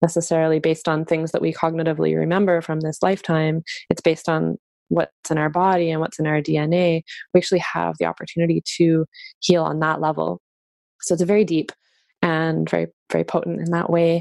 necessarily 0.03 0.59
based 0.59 0.89
on 0.89 1.05
things 1.05 1.33
that 1.33 1.41
we 1.41 1.53
cognitively 1.53 2.15
remember 2.17 2.61
from 2.61 2.81
this 2.81 2.99
lifetime 3.03 3.63
it's 3.91 4.03
based 4.03 4.29
on 4.29 4.57
what's 4.89 5.31
in 5.31 5.39
our 5.39 5.51
body 5.51 5.91
and 5.91 6.01
what's 6.01 6.19
in 6.19 6.27
our 6.27 6.41
DNA, 6.41 7.03
we 7.35 7.39
actually 7.39 7.63
have 7.75 7.97
the 7.99 8.05
opportunity 8.05 8.63
to 8.77 9.07
heal 9.41 9.65
on 9.65 9.81
that 9.81 10.01
level. 10.01 10.41
So 11.01 11.15
it's 11.15 11.23
a 11.23 11.27
very 11.27 11.45
deep 11.45 11.73
and 12.27 12.69
very, 12.69 12.89
very 13.13 13.23
potent 13.23 13.61
in 13.61 13.71
that 13.71 13.89
way. 13.89 14.21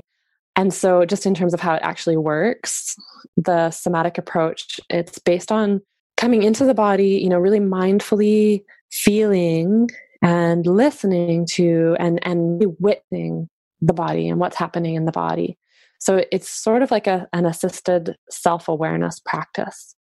And 0.56 0.74
so, 0.74 1.06
just 1.06 1.26
in 1.26 1.34
terms 1.34 1.54
of 1.54 1.60
how 1.60 1.74
it 1.74 1.82
actually 1.84 2.18
works, 2.18 2.96
the 3.36 3.72
somatic 3.72 4.18
approach, 4.18 4.80
it's 4.90 5.18
based 5.18 5.52
on 5.52 5.82
coming 6.16 6.44
into 6.44 6.66
the 6.66 6.76
body, 6.76 7.20
you 7.22 7.28
know, 7.28 7.40
really 7.40 7.60
mindfully 7.60 8.64
feeling 8.92 9.90
and 10.22 10.66
listening 10.66 11.46
to 11.46 11.98
and, 12.00 12.26
and 12.26 12.64
witnessing 12.80 13.50
the 13.82 13.94
body 13.94 14.30
and 14.30 14.40
what's 14.40 14.56
happening 14.56 14.96
in 14.96 15.06
the 15.06 15.12
body. 15.12 15.58
So, 16.00 16.24
it's 16.32 16.48
sort 16.48 16.84
of 16.84 16.92
like 16.92 17.08
a, 17.08 17.28
an 17.34 17.46
assisted 17.46 18.16
self 18.30 18.68
awareness 18.70 19.20
practice. 19.20 19.96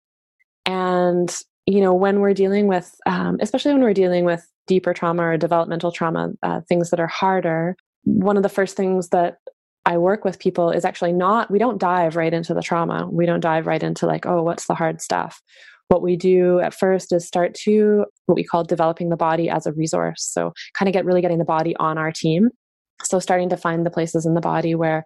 And, 0.66 1.34
you 1.66 1.80
know, 1.80 1.94
when 1.94 2.20
we're 2.20 2.34
dealing 2.34 2.68
with, 2.68 2.94
um, 3.06 3.38
especially 3.40 3.72
when 3.72 3.82
we're 3.82 3.94
dealing 3.94 4.24
with 4.24 4.46
deeper 4.66 4.94
trauma 4.94 5.22
or 5.24 5.36
developmental 5.36 5.90
trauma, 5.90 6.32
uh, 6.42 6.60
things 6.68 6.90
that 6.90 7.00
are 7.00 7.06
harder, 7.06 7.76
one 8.04 8.36
of 8.36 8.42
the 8.42 8.48
first 8.48 8.76
things 8.76 9.08
that 9.08 9.38
I 9.86 9.98
work 9.98 10.24
with 10.24 10.38
people 10.38 10.70
is 10.70 10.84
actually 10.84 11.12
not, 11.12 11.50
we 11.50 11.58
don't 11.58 11.78
dive 11.78 12.16
right 12.16 12.32
into 12.32 12.54
the 12.54 12.62
trauma. 12.62 13.08
We 13.10 13.26
don't 13.26 13.40
dive 13.40 13.66
right 13.66 13.82
into 13.82 14.06
like, 14.06 14.24
oh, 14.24 14.42
what's 14.42 14.66
the 14.66 14.74
hard 14.74 15.02
stuff? 15.02 15.42
what 15.88 16.02
we 16.02 16.16
do 16.16 16.60
at 16.60 16.74
first 16.74 17.12
is 17.12 17.26
start 17.26 17.54
to 17.54 18.04
what 18.26 18.36
we 18.36 18.44
call 18.44 18.64
developing 18.64 19.10
the 19.10 19.16
body 19.16 19.50
as 19.50 19.66
a 19.66 19.72
resource. 19.72 20.24
So, 20.24 20.52
kind 20.74 20.88
of 20.88 20.92
get 20.92 21.04
really 21.04 21.20
getting 21.20 21.38
the 21.38 21.44
body 21.44 21.76
on 21.76 21.98
our 21.98 22.12
team. 22.12 22.50
So, 23.02 23.18
starting 23.18 23.48
to 23.50 23.56
find 23.56 23.84
the 23.84 23.90
places 23.90 24.26
in 24.26 24.34
the 24.34 24.40
body 24.40 24.74
where 24.74 25.04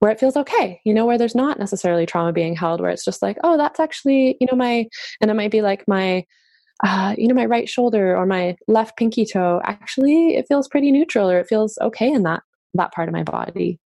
where 0.00 0.10
it 0.10 0.20
feels 0.20 0.36
okay, 0.36 0.80
you 0.84 0.92
know, 0.92 1.06
where 1.06 1.16
there's 1.16 1.34
not 1.34 1.58
necessarily 1.58 2.04
trauma 2.04 2.32
being 2.32 2.54
held, 2.54 2.80
where 2.80 2.90
it's 2.90 3.04
just 3.04 3.22
like, 3.22 3.38
oh, 3.42 3.56
that's 3.56 3.80
actually, 3.80 4.36
you 4.38 4.46
know, 4.50 4.56
my, 4.56 4.86
and 5.20 5.30
it 5.30 5.34
might 5.34 5.50
be 5.50 5.62
like 5.62 5.84
my, 5.88 6.24
uh, 6.82 7.14
you 7.16 7.28
know, 7.28 7.34
my 7.34 7.46
right 7.46 7.68
shoulder 7.68 8.16
or 8.16 8.26
my 8.26 8.56
left 8.66 8.96
pinky 8.96 9.24
toe. 9.24 9.60
Actually, 9.64 10.36
it 10.36 10.46
feels 10.48 10.68
pretty 10.68 10.90
neutral, 10.90 11.30
or 11.30 11.38
it 11.38 11.46
feels 11.46 11.78
okay 11.80 12.10
in 12.10 12.22
that 12.24 12.42
that 12.74 12.92
part 12.92 13.08
of 13.08 13.14
my 13.14 13.22
body 13.22 13.78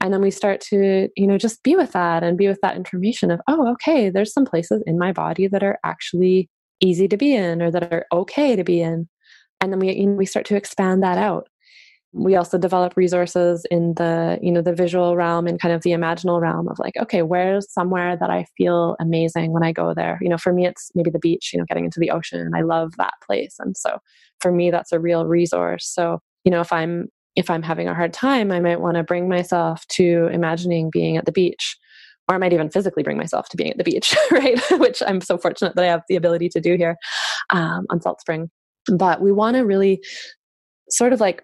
and 0.00 0.12
then 0.12 0.22
we 0.22 0.30
start 0.30 0.60
to 0.60 1.08
you 1.16 1.26
know 1.26 1.38
just 1.38 1.62
be 1.62 1.76
with 1.76 1.92
that 1.92 2.22
and 2.22 2.38
be 2.38 2.48
with 2.48 2.60
that 2.62 2.76
information 2.76 3.30
of 3.30 3.40
oh 3.48 3.70
okay 3.72 4.10
there's 4.10 4.32
some 4.32 4.44
places 4.44 4.82
in 4.86 4.98
my 4.98 5.12
body 5.12 5.46
that 5.46 5.62
are 5.62 5.78
actually 5.84 6.48
easy 6.80 7.06
to 7.06 7.16
be 7.16 7.34
in 7.34 7.60
or 7.60 7.70
that 7.70 7.92
are 7.92 8.06
okay 8.12 8.56
to 8.56 8.64
be 8.64 8.80
in 8.80 9.08
and 9.60 9.72
then 9.72 9.78
we 9.78 9.92
you 9.92 10.06
know, 10.06 10.12
we 10.12 10.26
start 10.26 10.46
to 10.46 10.56
expand 10.56 11.02
that 11.02 11.18
out 11.18 11.48
we 12.12 12.34
also 12.34 12.58
develop 12.58 12.96
resources 12.96 13.64
in 13.70 13.94
the 13.94 14.38
you 14.42 14.50
know 14.50 14.62
the 14.62 14.74
visual 14.74 15.16
realm 15.16 15.46
and 15.46 15.60
kind 15.60 15.72
of 15.72 15.82
the 15.82 15.90
imaginal 15.90 16.40
realm 16.40 16.68
of 16.68 16.78
like 16.78 16.96
okay 17.00 17.22
where's 17.22 17.72
somewhere 17.72 18.16
that 18.16 18.30
i 18.30 18.44
feel 18.56 18.96
amazing 18.98 19.52
when 19.52 19.62
i 19.62 19.70
go 19.70 19.94
there 19.94 20.18
you 20.20 20.28
know 20.28 20.36
for 20.36 20.52
me 20.52 20.66
it's 20.66 20.90
maybe 20.96 21.10
the 21.10 21.20
beach 21.20 21.50
you 21.52 21.58
know 21.58 21.64
getting 21.66 21.84
into 21.84 22.00
the 22.00 22.10
ocean 22.10 22.50
i 22.54 22.62
love 22.62 22.96
that 22.96 23.14
place 23.24 23.54
and 23.60 23.76
so 23.76 23.98
for 24.40 24.50
me 24.50 24.72
that's 24.72 24.90
a 24.90 24.98
real 24.98 25.24
resource 25.26 25.88
so 25.88 26.18
you 26.44 26.50
know 26.50 26.60
if 26.60 26.72
i'm 26.72 27.06
if 27.36 27.50
I'm 27.50 27.62
having 27.62 27.88
a 27.88 27.94
hard 27.94 28.12
time, 28.12 28.50
I 28.50 28.60
might 28.60 28.80
want 28.80 28.96
to 28.96 29.02
bring 29.02 29.28
myself 29.28 29.86
to 29.88 30.28
imagining 30.32 30.90
being 30.90 31.16
at 31.16 31.26
the 31.26 31.32
beach. 31.32 31.76
Or 32.28 32.34
I 32.34 32.38
might 32.38 32.52
even 32.52 32.70
physically 32.70 33.02
bring 33.02 33.16
myself 33.16 33.48
to 33.48 33.56
being 33.56 33.70
at 33.70 33.78
the 33.78 33.84
beach, 33.84 34.14
right? 34.30 34.60
Which 34.72 35.02
I'm 35.06 35.20
so 35.20 35.38
fortunate 35.38 35.74
that 35.74 35.84
I 35.84 35.88
have 35.88 36.02
the 36.08 36.16
ability 36.16 36.48
to 36.50 36.60
do 36.60 36.76
here 36.76 36.96
um, 37.50 37.86
on 37.90 38.00
Salt 38.00 38.20
Spring. 38.20 38.50
But 38.92 39.20
we 39.20 39.32
want 39.32 39.56
to 39.56 39.62
really 39.62 40.02
sort 40.90 41.12
of 41.12 41.20
like 41.20 41.42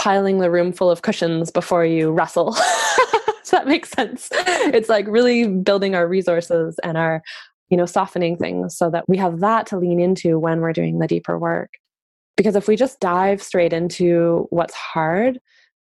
piling 0.00 0.38
the 0.38 0.50
room 0.50 0.72
full 0.72 0.90
of 0.90 1.02
cushions 1.02 1.50
before 1.50 1.84
you 1.84 2.10
wrestle. 2.10 2.52
Does 3.42 3.50
that 3.50 3.66
make 3.66 3.84
sense? 3.84 4.30
It's 4.32 4.88
like 4.88 5.06
really 5.06 5.46
building 5.46 5.94
our 5.94 6.08
resources 6.08 6.80
and 6.82 6.96
our, 6.96 7.22
you 7.68 7.76
know, 7.76 7.84
softening 7.84 8.38
things 8.38 8.74
so 8.74 8.88
that 8.88 9.06
we 9.08 9.18
have 9.18 9.40
that 9.40 9.66
to 9.66 9.76
lean 9.76 10.00
into 10.00 10.38
when 10.38 10.60
we're 10.60 10.72
doing 10.72 11.00
the 11.00 11.06
deeper 11.06 11.38
work. 11.38 11.74
Because 12.38 12.56
if 12.56 12.66
we 12.66 12.76
just 12.76 12.98
dive 13.00 13.42
straight 13.42 13.74
into 13.74 14.46
what's 14.48 14.72
hard 14.72 15.38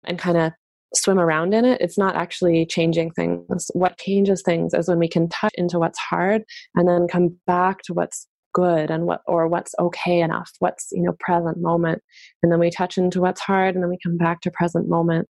and 0.05 0.17
kind 0.17 0.39
of 0.39 0.53
swim 0.95 1.19
around 1.19 1.53
in 1.53 1.65
it, 1.65 1.81
it's 1.81 1.99
not 1.99 2.15
actually 2.15 2.67
changing 2.67 3.11
things. 3.11 3.69
What 3.75 3.99
changes 3.99 4.43
things 4.43 4.75
is 4.75 4.87
when 4.87 5.01
we 5.01 5.09
can 5.09 5.29
touch 5.29 5.55
into 5.57 5.81
what's 5.81 5.99
hard 5.99 6.45
and 6.77 6.87
then 6.87 7.09
come 7.09 7.37
back 7.49 7.83
to 7.87 7.95
what's 7.95 8.29
good 8.55 8.91
and 8.91 9.05
what 9.05 9.21
or 9.27 9.47
what's 9.47 9.75
okay 9.79 10.21
enough 10.21 10.51
what's 10.61 10.89
you 10.93 11.03
know 11.03 11.15
present 11.21 11.59
moment 11.61 12.03
and 12.43 12.51
then 12.51 12.59
we 12.59 12.71
touch 12.71 12.97
into 12.97 13.21
what's 13.21 13.41
hard 13.41 13.75
and 13.75 13.85
then 13.85 13.91
we 13.91 13.99
come 14.03 14.17
back 14.17 14.41
to 14.41 14.51
present 14.51 14.89
moment 14.89 15.29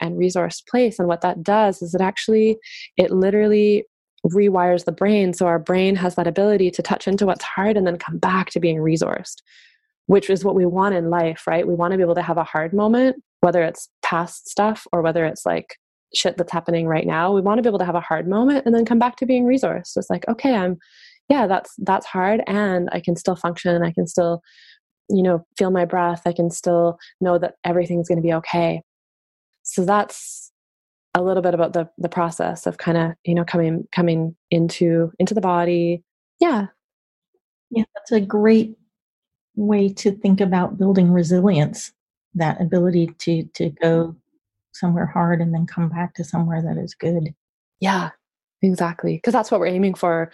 and 0.00 0.16
resource 0.16 0.60
place 0.60 0.98
and 0.98 1.08
what 1.08 1.22
that 1.22 1.42
does 1.42 1.82
is 1.82 1.94
it 1.94 2.00
actually 2.00 2.56
it 2.96 3.10
literally 3.10 3.84
rewires 4.26 4.84
the 4.84 4.92
brain 4.92 5.32
so 5.32 5.46
our 5.46 5.58
brain 5.58 5.96
has 5.96 6.14
that 6.14 6.26
ability 6.26 6.70
to 6.70 6.82
touch 6.82 7.08
into 7.08 7.26
what's 7.26 7.44
hard 7.44 7.76
and 7.76 7.86
then 7.86 7.96
come 7.96 8.18
back 8.18 8.50
to 8.50 8.60
being 8.60 8.78
resourced 8.78 9.38
which 10.08 10.30
is 10.30 10.42
what 10.42 10.54
we 10.54 10.64
want 10.64 10.94
in 10.94 11.10
life, 11.10 11.46
right? 11.46 11.68
We 11.68 11.74
want 11.74 11.92
to 11.92 11.98
be 11.98 12.02
able 12.02 12.14
to 12.14 12.22
have 12.22 12.38
a 12.38 12.44
hard 12.44 12.72
moment, 12.72 13.22
whether 13.40 13.62
it's 13.62 13.90
past 14.02 14.48
stuff 14.48 14.86
or 14.90 15.02
whether 15.02 15.26
it's 15.26 15.44
like 15.44 15.76
shit 16.14 16.38
that's 16.38 16.50
happening 16.50 16.86
right 16.86 17.06
now. 17.06 17.30
We 17.32 17.42
want 17.42 17.58
to 17.58 17.62
be 17.62 17.68
able 17.68 17.78
to 17.80 17.84
have 17.84 17.94
a 17.94 18.00
hard 18.00 18.26
moment 18.26 18.64
and 18.64 18.74
then 18.74 18.86
come 18.86 18.98
back 18.98 19.16
to 19.16 19.26
being 19.26 19.44
resourced. 19.44 19.96
It's 19.96 20.08
like, 20.08 20.26
okay, 20.26 20.54
I'm 20.54 20.78
yeah, 21.28 21.46
that's 21.46 21.74
that's 21.78 22.06
hard 22.06 22.42
and 22.46 22.88
I 22.92 23.00
can 23.00 23.16
still 23.16 23.36
function. 23.36 23.82
I 23.82 23.92
can 23.92 24.06
still, 24.06 24.42
you 25.08 25.22
know, 25.22 25.44
feel 25.56 25.70
my 25.70 25.84
breath. 25.84 26.22
I 26.26 26.32
can 26.32 26.50
still 26.50 26.98
know 27.20 27.38
that 27.38 27.54
everything's 27.64 28.08
going 28.08 28.18
to 28.18 28.26
be 28.26 28.34
okay. 28.34 28.82
So 29.62 29.84
that's 29.84 30.52
a 31.14 31.22
little 31.22 31.42
bit 31.42 31.54
about 31.54 31.72
the 31.72 31.88
the 31.98 32.08
process 32.08 32.66
of 32.66 32.78
kind 32.78 32.96
of, 32.96 33.12
you 33.24 33.34
know, 33.34 33.44
coming 33.44 33.86
coming 33.92 34.36
into 34.50 35.12
into 35.18 35.34
the 35.34 35.40
body. 35.40 36.02
Yeah. 36.40 36.66
Yeah, 37.70 37.84
that's 37.94 38.12
a 38.12 38.20
great 38.20 38.78
way 39.56 39.92
to 39.92 40.12
think 40.12 40.40
about 40.40 40.78
building 40.78 41.12
resilience 41.12 41.92
that 42.34 42.60
ability 42.60 43.08
to 43.18 43.42
to 43.54 43.70
go 43.82 44.14
somewhere 44.72 45.06
hard 45.06 45.40
and 45.40 45.52
then 45.52 45.66
come 45.66 45.88
back 45.88 46.14
to 46.14 46.22
somewhere 46.22 46.62
that 46.62 46.78
is 46.78 46.94
good 46.94 47.34
yeah 47.80 48.10
exactly 48.62 49.16
because 49.16 49.32
that's 49.32 49.50
what 49.50 49.58
we're 49.58 49.66
aiming 49.66 49.94
for 49.94 50.30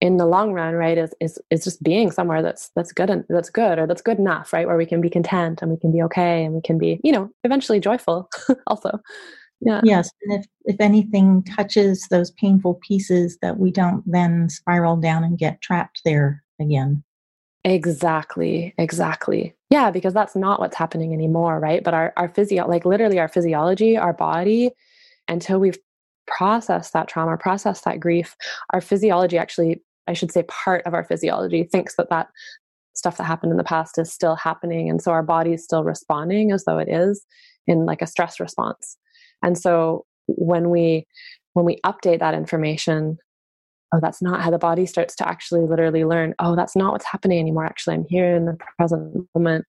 in 0.00 0.16
the 0.16 0.26
long 0.26 0.52
run 0.52 0.74
right 0.74 0.98
is 0.98 1.14
is 1.20 1.38
is 1.50 1.64
just 1.64 1.82
being 1.82 2.10
somewhere 2.10 2.42
that's 2.42 2.70
that's 2.76 2.92
good 2.92 3.10
and 3.10 3.24
that's 3.28 3.50
good 3.50 3.78
or 3.78 3.86
that's 3.86 4.02
good 4.02 4.18
enough 4.18 4.52
right 4.52 4.66
where 4.66 4.76
we 4.76 4.86
can 4.86 5.00
be 5.00 5.10
content 5.10 5.60
and 5.60 5.70
we 5.70 5.76
can 5.76 5.92
be 5.92 6.02
okay 6.02 6.44
and 6.44 6.54
we 6.54 6.60
can 6.60 6.78
be 6.78 7.00
you 7.02 7.12
know 7.12 7.30
eventually 7.44 7.80
joyful 7.80 8.28
also 8.68 9.00
yeah 9.60 9.80
yes 9.82 10.10
and 10.22 10.40
if 10.40 10.46
if 10.64 10.80
anything 10.80 11.42
touches 11.42 12.06
those 12.10 12.30
painful 12.32 12.74
pieces 12.86 13.38
that 13.42 13.58
we 13.58 13.70
don't 13.70 14.04
then 14.06 14.48
spiral 14.48 14.96
down 14.96 15.24
and 15.24 15.38
get 15.38 15.60
trapped 15.60 16.00
there 16.04 16.42
again 16.60 17.02
Exactly, 17.64 18.72
exactly. 18.78 19.54
Yeah, 19.68 19.90
because 19.90 20.14
that's 20.14 20.36
not 20.36 20.60
what's 20.60 20.76
happening 20.76 21.12
anymore, 21.12 21.58
right? 21.58 21.82
But 21.82 21.92
our 21.92 22.12
our 22.16 22.28
physio 22.28 22.66
like 22.66 22.84
literally 22.84 23.18
our 23.18 23.28
physiology, 23.28 23.96
our 23.96 24.12
body 24.12 24.70
until 25.26 25.58
we've 25.58 25.78
processed 26.26 26.92
that 26.92 27.08
trauma, 27.08 27.36
processed 27.36 27.84
that 27.84 28.00
grief, 28.00 28.36
our 28.70 28.80
physiology 28.80 29.36
actually 29.38 29.82
I 30.08 30.12
should 30.14 30.32
say 30.32 30.42
part 30.44 30.84
of 30.86 30.94
our 30.94 31.04
physiology 31.04 31.64
thinks 31.64 31.96
that 31.96 32.10
that 32.10 32.28
stuff 32.94 33.16
that 33.18 33.24
happened 33.24 33.52
in 33.52 33.58
the 33.58 33.64
past 33.64 33.98
is 33.98 34.12
still 34.12 34.34
happening 34.34 34.90
and 34.90 35.00
so 35.00 35.12
our 35.12 35.22
body 35.22 35.52
is 35.52 35.62
still 35.62 35.84
responding 35.84 36.50
as 36.50 36.64
though 36.64 36.78
it 36.78 36.88
is 36.88 37.24
in 37.66 37.86
like 37.86 38.02
a 38.02 38.06
stress 38.06 38.40
response. 38.40 38.96
And 39.42 39.56
so 39.56 40.04
when 40.26 40.70
we 40.70 41.06
when 41.52 41.64
we 41.64 41.78
update 41.84 42.20
that 42.20 42.34
information 42.34 43.18
oh, 43.92 44.00
that's 44.00 44.22
not 44.22 44.42
how 44.42 44.50
the 44.50 44.58
body 44.58 44.86
starts 44.86 45.14
to 45.16 45.28
actually 45.28 45.62
literally 45.62 46.04
learn, 46.04 46.34
oh, 46.38 46.56
that's 46.56 46.76
not 46.76 46.92
what's 46.92 47.04
happening 47.04 47.38
anymore. 47.38 47.64
Actually, 47.64 47.96
I'm 47.96 48.06
here 48.08 48.34
in 48.34 48.44
the 48.44 48.56
present 48.76 49.26
moment. 49.34 49.64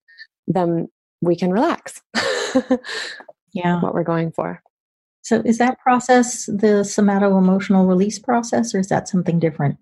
Then 0.47 0.87
we 1.21 1.35
can 1.35 1.51
relax. 1.51 2.01
yeah. 3.53 3.81
What 3.81 3.93
we're 3.93 4.03
going 4.03 4.31
for. 4.31 4.61
So, 5.21 5.41
is 5.45 5.57
that 5.59 5.79
process 5.79 6.45
the 6.45 6.83
somato 6.83 7.37
emotional 7.37 7.85
release 7.85 8.19
process, 8.19 8.73
or 8.73 8.79
is 8.79 8.87
that 8.87 9.07
something 9.07 9.39
different? 9.39 9.77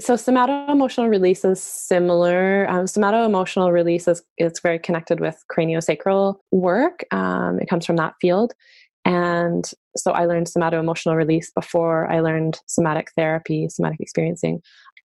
So, 0.00 0.16
somato 0.16 0.70
emotional 0.70 1.08
release 1.08 1.44
is 1.44 1.62
similar. 1.62 2.68
Um, 2.70 2.86
somato 2.86 3.26
emotional 3.26 3.70
release 3.70 4.08
is, 4.08 4.22
is 4.38 4.58
very 4.60 4.78
connected 4.78 5.20
with 5.20 5.44
craniosacral 5.54 6.36
work. 6.50 7.04
Um, 7.10 7.58
it 7.60 7.68
comes 7.68 7.84
from 7.84 7.96
that 7.96 8.14
field. 8.20 8.54
And 9.04 9.70
so 9.96 10.12
I 10.12 10.26
learned 10.26 10.48
somato 10.48 10.78
emotional 10.78 11.16
release 11.16 11.50
before 11.50 12.10
I 12.10 12.20
learned 12.20 12.60
somatic 12.66 13.10
therapy, 13.16 13.68
somatic 13.68 14.00
experiencing. 14.00 14.62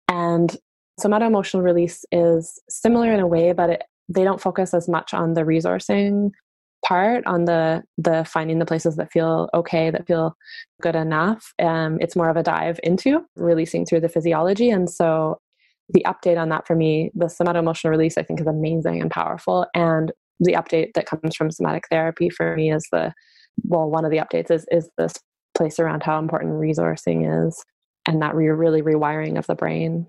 And 0.09 0.57
somato 0.99 1.27
emotional 1.27 1.63
release 1.63 2.05
is 2.11 2.61
similar 2.69 3.13
in 3.13 3.21
a 3.21 3.27
way, 3.27 3.53
but 3.53 3.71
it, 3.71 3.83
they 4.09 4.25
don't 4.25 4.41
focus 4.41 4.75
as 4.75 4.89
much 4.89 5.15
on 5.15 5.35
the 5.35 5.43
resourcing 5.43 6.31
part 6.85 7.25
on 7.27 7.45
the 7.45 7.83
the 7.99 8.25
finding 8.25 8.59
the 8.59 8.67
places 8.67 8.97
that 8.97 9.13
feel 9.13 9.49
okay 9.55 9.91
that 9.91 10.07
feel 10.07 10.35
good 10.81 10.97
enough 10.97 11.53
um, 11.63 11.99
it's 12.01 12.17
more 12.17 12.31
of 12.31 12.37
a 12.37 12.43
dive 12.43 12.81
into 12.83 13.21
releasing 13.37 13.85
through 13.85 14.01
the 14.01 14.09
physiology 14.09 14.71
and 14.71 14.89
so 14.89 15.39
the 15.93 16.05
update 16.07 16.39
on 16.39 16.49
that 16.49 16.67
for 16.67 16.75
me 16.75 17.11
the 17.15 17.29
somato 17.29 17.59
emotional 17.59 17.91
release 17.91 18.17
i 18.17 18.23
think 18.23 18.41
is 18.41 18.47
amazing 18.47 19.01
and 19.01 19.11
powerful 19.11 19.67
and 19.75 20.13
the 20.41 20.55
update 20.55 20.93
that 20.95 21.07
comes 21.07 21.37
from 21.37 21.51
somatic 21.51 21.85
therapy 21.91 22.31
for 22.31 22.57
me 22.57 22.73
is 22.73 22.87
the 22.91 23.13
well, 23.65 23.91
one 23.91 24.05
of 24.05 24.11
the 24.11 24.19
updates 24.19 24.51
is 24.51 24.67
is 24.71 24.89
this 24.97 25.15
place 25.55 25.79
around 25.79 26.03
how 26.03 26.19
important 26.19 26.55
resourcing 26.55 27.47
is 27.47 27.63
and 28.07 28.23
that 28.23 28.35
re- 28.35 28.49
really 28.49 28.83
rewiring 28.83 29.39
of 29.39 29.47
the 29.47 29.55
brain. 29.55 30.07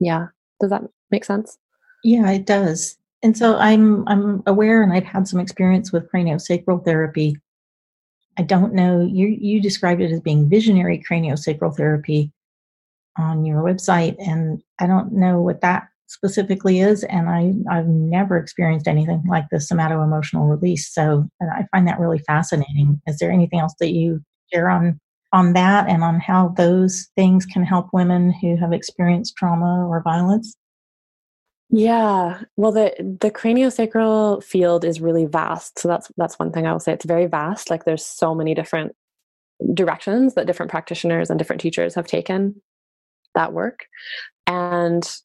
Yeah, 0.00 0.26
does 0.60 0.70
that 0.70 0.82
make 1.10 1.24
sense? 1.24 1.56
Yeah, 2.04 2.30
it 2.30 2.46
does. 2.46 2.97
And 3.22 3.36
so 3.36 3.56
I'm 3.56 4.06
I'm 4.08 4.42
aware, 4.46 4.82
and 4.82 4.92
I've 4.92 5.04
had 5.04 5.26
some 5.26 5.40
experience 5.40 5.92
with 5.92 6.10
craniosacral 6.10 6.84
therapy. 6.84 7.36
I 8.38 8.42
don't 8.42 8.74
know. 8.74 9.00
You 9.00 9.26
you 9.26 9.60
described 9.60 10.00
it 10.00 10.12
as 10.12 10.20
being 10.20 10.48
visionary 10.48 11.02
craniosacral 11.08 11.76
therapy 11.76 12.32
on 13.18 13.44
your 13.44 13.62
website, 13.62 14.16
and 14.18 14.62
I 14.78 14.86
don't 14.86 15.12
know 15.12 15.40
what 15.40 15.60
that 15.62 15.88
specifically 16.08 16.80
is 16.80 17.04
and 17.04 17.28
I, 17.28 17.52
i've 17.70 17.86
never 17.86 18.38
experienced 18.38 18.88
anything 18.88 19.22
like 19.28 19.44
the 19.50 19.60
somato 19.60 20.02
emotional 20.02 20.46
release 20.46 20.92
so 20.92 21.28
i 21.42 21.66
find 21.70 21.86
that 21.86 22.00
really 22.00 22.18
fascinating 22.20 23.00
is 23.06 23.18
there 23.18 23.30
anything 23.30 23.60
else 23.60 23.74
that 23.78 23.92
you 23.92 24.22
share 24.52 24.70
on 24.70 24.98
on 25.34 25.52
that 25.52 25.86
and 25.86 26.02
on 26.02 26.18
how 26.18 26.48
those 26.56 27.08
things 27.14 27.44
can 27.44 27.62
help 27.62 27.88
women 27.92 28.32
who 28.40 28.56
have 28.56 28.72
experienced 28.72 29.36
trauma 29.36 29.86
or 29.86 30.02
violence 30.02 30.56
yeah 31.70 32.40
well 32.56 32.72
the 32.72 32.94
the 33.20 33.30
craniosacral 33.30 34.42
field 34.42 34.84
is 34.84 35.00
really 35.00 35.26
vast 35.26 35.78
so 35.78 35.86
that's 35.86 36.10
that's 36.16 36.38
one 36.38 36.50
thing 36.50 36.66
i 36.66 36.72
will 36.72 36.80
say 36.80 36.92
it's 36.92 37.04
very 37.04 37.26
vast 37.26 37.68
like 37.68 37.84
there's 37.84 38.04
so 38.04 38.34
many 38.34 38.54
different 38.54 38.94
directions 39.74 40.34
that 40.34 40.46
different 40.46 40.70
practitioners 40.70 41.28
and 41.28 41.38
different 41.38 41.60
teachers 41.60 41.94
have 41.94 42.06
taken 42.06 42.54
that 43.34 43.52
work 43.52 43.86
and 44.46 45.18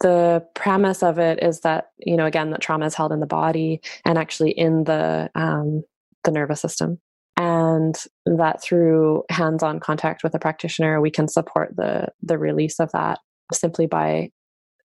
the 0.00 0.44
premise 0.54 1.02
of 1.02 1.18
it 1.18 1.42
is 1.42 1.60
that 1.60 1.90
you 1.98 2.16
know 2.16 2.26
again 2.26 2.50
that 2.50 2.60
trauma 2.60 2.86
is 2.86 2.94
held 2.94 3.12
in 3.12 3.20
the 3.20 3.26
body 3.26 3.80
and 4.04 4.18
actually 4.18 4.50
in 4.50 4.84
the 4.84 5.30
um, 5.34 5.82
the 6.24 6.30
nervous 6.30 6.60
system 6.60 7.00
and 7.36 8.04
that 8.26 8.62
through 8.62 9.22
hands-on 9.30 9.80
contact 9.80 10.22
with 10.22 10.34
a 10.34 10.38
practitioner 10.38 11.00
we 11.00 11.10
can 11.10 11.28
support 11.28 11.74
the 11.76 12.06
the 12.22 12.38
release 12.38 12.78
of 12.78 12.90
that 12.92 13.18
simply 13.52 13.86
by 13.86 14.30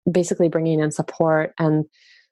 basically 0.09 0.49
bringing 0.49 0.79
in 0.79 0.91
support 0.91 1.53
and 1.59 1.85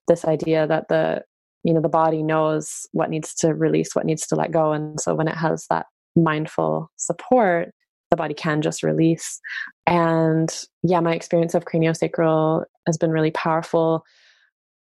this 0.08 0.26
idea 0.26 0.68
that 0.68 0.88
the 0.90 1.24
you 1.64 1.74
know 1.74 1.82
the 1.82 1.90
body 1.90 2.24
knows 2.24 2.88
what 2.94 3.10
needs 3.10 3.34
to 3.36 3.54
release 3.54 3.96
what 3.96 4.06
needs 4.06 4.26
to 4.28 4.36
let 4.36 4.52
go. 4.52 4.72
And 4.72 5.00
so 5.00 5.14
when 5.14 5.28
it 5.28 5.36
has 5.36 5.66
that 5.70 5.88
mindful 6.16 6.92
support 6.98 7.72
the 8.10 8.18
body 8.18 8.34
can 8.34 8.62
just 8.62 8.82
release. 8.82 9.40
And 9.86 10.50
yeah 10.84 11.00
my 11.00 11.14
experience 11.14 11.54
of 11.54 11.66
craniosacral 11.66 12.64
has 12.88 12.98
been 12.98 13.12
really 13.12 13.32
powerful. 13.32 14.04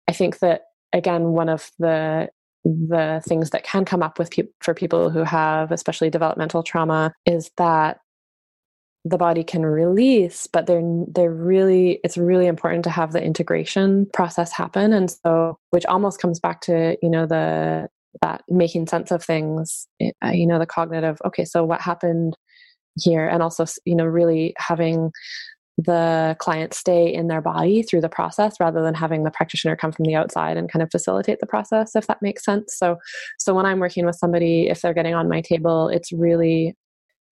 I 0.07 0.13
think 0.13 0.39
that 0.39 0.63
again 0.93 1.29
one 1.29 1.49
of 1.49 1.69
the 1.79 2.29
the 2.65 3.21
things 3.25 3.51
that 3.51 3.63
can 3.63 3.85
come 3.85 4.03
up 4.03 4.19
with 4.19 4.31
pe- 4.31 4.43
for 4.61 4.73
people 4.73 5.09
who 5.09 5.23
have 5.23 5.71
especially 5.71 6.09
developmental 6.09 6.63
trauma 6.63 7.13
is 7.25 7.51
that 7.57 7.99
the 9.09 9.17
body 9.17 9.43
can 9.43 9.65
release 9.65 10.47
but 10.47 10.67
they're 10.67 10.83
they're 11.07 11.33
really 11.33 11.99
it's 12.03 12.17
really 12.17 12.47
important 12.47 12.83
to 12.83 12.89
have 12.89 13.11
the 13.11 13.23
integration 13.23 14.05
process 14.13 14.51
happen. 14.51 14.93
And 14.93 15.09
so 15.09 15.57
which 15.71 15.85
almost 15.85 16.21
comes 16.21 16.39
back 16.39 16.61
to 16.61 16.97
you 17.01 17.09
know 17.09 17.25
the 17.25 17.87
that 18.21 18.43
making 18.49 18.87
sense 18.87 19.11
of 19.11 19.23
things 19.23 19.87
eh, 20.01 20.11
you 20.31 20.47
know 20.47 20.59
the 20.59 20.65
cognitive 20.65 21.17
okay 21.25 21.45
so 21.45 21.63
what 21.63 21.81
happened 21.81 22.37
here? 22.99 23.27
And 23.27 23.41
also 23.41 23.65
you 23.85 23.95
know 23.95 24.05
really 24.05 24.53
having 24.57 25.11
the 25.77 26.35
client 26.39 26.73
stay 26.73 27.11
in 27.13 27.27
their 27.27 27.41
body 27.41 27.81
through 27.83 28.01
the 28.01 28.09
process 28.09 28.59
rather 28.59 28.81
than 28.81 28.93
having 28.93 29.23
the 29.23 29.31
practitioner 29.31 29.77
come 29.77 29.93
from 29.93 30.03
the 30.03 30.15
outside 30.15 30.57
and 30.57 30.69
kind 30.69 30.83
of 30.83 30.91
facilitate 30.91 31.39
the 31.39 31.47
process 31.47 31.95
if 31.95 32.05
that 32.07 32.21
makes 32.21 32.43
sense. 32.43 32.75
So 32.77 32.97
so 33.39 33.53
when 33.55 33.65
i'm 33.65 33.79
working 33.79 34.05
with 34.05 34.17
somebody 34.17 34.67
if 34.69 34.81
they're 34.81 34.93
getting 34.93 35.15
on 35.15 35.29
my 35.29 35.41
table 35.41 35.89
it's 35.89 36.11
really 36.11 36.75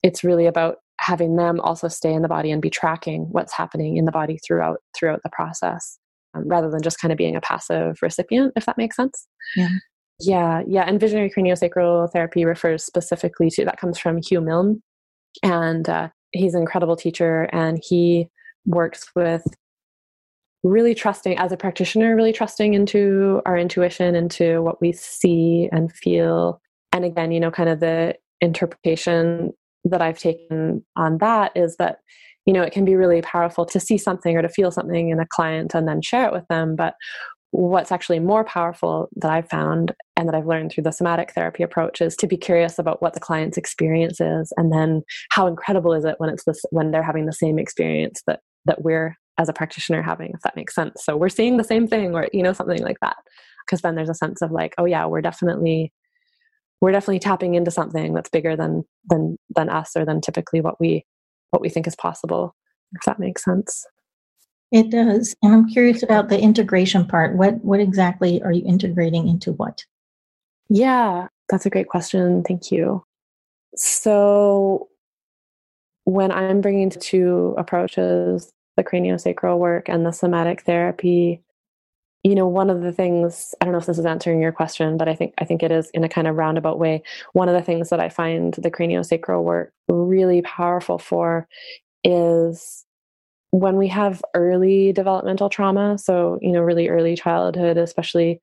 it's 0.04 0.24
really 0.24 0.46
about 0.46 0.78
having 1.00 1.36
them 1.36 1.60
also 1.60 1.88
stay 1.88 2.14
in 2.14 2.22
the 2.22 2.28
body 2.28 2.52
and 2.52 2.62
be 2.62 2.70
tracking 2.70 3.28
what's 3.32 3.54
happening 3.54 3.98
in 3.98 4.06
the 4.06 4.12
body 4.12 4.40
throughout 4.46 4.80
throughout 4.98 5.22
the 5.24 5.30
process 5.30 5.98
um, 6.34 6.48
rather 6.48 6.70
than 6.70 6.82
just 6.82 7.00
kind 7.00 7.12
of 7.12 7.18
being 7.18 7.36
a 7.36 7.42
passive 7.42 7.98
recipient 8.02 8.54
if 8.56 8.66
that 8.66 8.78
makes 8.78 8.96
sense. 8.96 9.28
Yeah. 9.56 9.70
Yeah 10.20 10.64
yeah 10.68 10.84
and 10.84 11.00
visionary 11.00 11.30
craniosacral 11.30 12.12
therapy 12.12 12.46
refers 12.46 12.84
specifically 12.84 13.50
to 13.52 13.66
that 13.66 13.80
comes 13.80 14.00
from 14.00 14.20
hugh 14.22 14.42
milne 14.42 14.82
and 15.44 15.88
uh, 15.88 16.10
he's 16.32 16.56
an 16.56 16.62
incredible 16.62 16.96
teacher 16.96 17.44
and 17.54 17.80
he 17.84 18.28
works 18.66 19.10
with 19.16 19.44
really 20.64 20.96
trusting 20.96 21.38
as 21.38 21.52
a 21.52 21.58
practitioner 21.58 22.16
really 22.16 22.34
trusting 22.34 22.74
into 22.74 23.42
our 23.46 23.58
intuition 23.58 24.16
into 24.16 24.64
what 24.64 24.82
we 24.82 24.92
see 24.92 25.70
and 25.72 25.94
feel 25.94 26.60
and 26.92 27.06
again 27.06 27.32
you 27.32 27.40
know 27.40 27.52
kind 27.52 27.70
of 27.70 27.80
the 27.80 28.16
interpretation 28.42 29.54
that 29.90 30.02
i've 30.02 30.20
taken 30.20 30.84
on 30.96 31.18
that 31.20 31.52
is 31.56 31.76
that 31.78 32.00
you 32.48 32.54
know 32.54 32.64
it 32.64 32.74
can 32.74 32.86
be 32.86 32.96
really 32.96 33.22
powerful 33.22 33.66
to 33.66 33.80
see 33.80 33.98
something 33.98 34.36
or 34.36 34.42
to 34.42 34.50
feel 34.50 34.72
something 34.72 35.10
in 35.10 35.20
a 35.20 35.28
client 35.28 35.76
and 35.76 35.88
then 35.88 36.02
share 36.02 36.26
it 36.26 36.34
with 36.34 36.48
them. 36.48 36.76
But 36.76 36.96
what's 37.52 37.92
actually 37.92 38.20
more 38.20 38.44
powerful 38.44 39.10
that 39.18 39.32
I've 39.32 39.50
found 39.50 39.94
and 40.16 40.28
that 40.28 40.36
I've 40.36 40.48
learned 40.48 40.72
through 40.72 40.84
the 40.84 40.92
somatic 40.92 41.32
therapy 41.34 41.64
approach 41.64 42.02
is 42.02 42.16
to 42.18 42.28
be 42.28 42.38
curious 42.38 42.78
about 42.80 43.02
what 43.02 43.14
the 43.14 43.20
client's 43.20 43.58
experience 43.58 44.20
is 44.20 44.52
and 44.58 44.72
then 44.72 45.02
how 45.32 45.48
incredible 45.48 45.94
is 45.94 46.06
it 46.06 46.16
when 46.18 46.30
it's 46.30 46.44
this 46.46 46.62
when 46.72 46.92
they're 46.92 47.04
having 47.04 47.26
the 47.26 47.34
same 47.34 47.60
experience 47.60 48.22
that 48.28 48.40
that 48.66 48.82
we're 48.82 49.16
as 49.38 49.50
a 49.50 49.54
practitioner 49.54 50.02
having 50.02 50.32
if 50.34 50.42
that 50.42 50.56
makes 50.56 50.74
sense. 50.74 51.04
So 51.04 51.16
we're 51.16 51.30
seeing 51.30 51.58
the 51.58 51.64
same 51.64 51.88
thing 51.88 52.16
or 52.16 52.28
you 52.34 52.44
know 52.44 52.54
something 52.54 52.82
like 52.82 53.00
that. 53.02 53.18
Because 53.66 53.82
then 53.82 53.96
there's 53.96 54.10
a 54.10 54.14
sense 54.14 54.42
of 54.42 54.52
like 54.52 54.74
oh 54.78 54.86
yeah 54.86 55.06
we're 55.06 55.22
definitely 55.22 55.92
we're 56.82 56.92
definitely 56.92 57.20
tapping 57.20 57.56
into 57.56 57.72
something 57.72 58.14
that's 58.14 58.30
bigger 58.30 58.56
than 58.56 58.84
than 59.10 59.38
than 59.56 59.70
us 59.70 59.92
or 59.96 60.06
than 60.06 60.22
typically 60.22 60.62
what 60.62 60.80
we 60.80 61.06
what 61.52 61.62
we 61.62 61.70
think 61.70 61.88
is 61.88 61.96
possible 61.96 62.56
if 62.94 63.02
that 63.04 63.20
makes 63.20 63.44
sense 63.44 63.86
it 64.72 64.90
does. 64.90 65.36
And 65.42 65.54
I'm 65.54 65.70
curious 65.70 66.04
about 66.04 66.30
the 66.30 66.40
integration 66.40 67.06
part. 67.06 67.36
What 67.36 67.64
what 67.64 67.80
exactly 67.80 68.42
are 68.42 68.52
you 68.52 68.64
integrating 68.66 69.28
into 69.28 69.54
what? 69.54 69.86
Yeah, 70.70 71.28
that's 71.50 71.66
a 71.66 71.70
great 71.70 71.88
question. 71.88 72.44
Thank 72.44 72.72
you. 72.72 73.04
So 73.76 74.90
when 76.04 76.32
I'm 76.32 76.62
bringing 76.62 76.90
two 76.90 77.56
approaches, 77.58 78.52
the 78.76 78.84
craniosacral 78.84 79.58
work 79.58 79.88
and 79.88 80.06
the 80.06 80.12
somatic 80.12 80.64
therapy, 80.64 81.42
you 82.24 82.36
know, 82.36 82.48
one 82.48 82.70
of 82.70 82.82
the 82.82 82.92
things, 82.92 83.54
I 83.62 83.66
don't 83.66 83.72
know 83.72 83.78
if 83.80 83.86
this 83.86 84.00
is 84.00 84.06
answering 84.06 84.42
your 84.42 84.52
question, 84.52 84.98
but 84.98 85.08
I 85.08 85.16
think 85.16 85.34
I 85.38 85.46
think 85.46 85.64
it 85.64 85.72
is 85.72 85.90
in 85.92 86.04
a 86.04 86.10
kind 86.10 86.28
of 86.28 86.36
roundabout 86.36 86.80
way. 86.80 87.04
One 87.34 87.48
of 87.48 87.56
the 87.56 87.62
things 87.62 87.90
that 87.90 88.00
I 88.00 88.10
find 88.10 88.54
the 88.54 88.72
craniosacral 88.72 89.44
work 89.44 89.72
really 89.88 90.42
powerful 90.42 90.98
for 90.98 91.48
is 92.04 92.86
when 93.52 93.78
we 93.78 93.88
have 93.88 94.22
early 94.34 94.92
developmental 94.92 95.50
trauma, 95.50 95.98
so, 95.98 96.38
you 96.42 96.52
know, 96.52 96.62
really 96.62 96.90
early 96.90 97.16
childhood, 97.16 97.78
especially, 97.78 98.42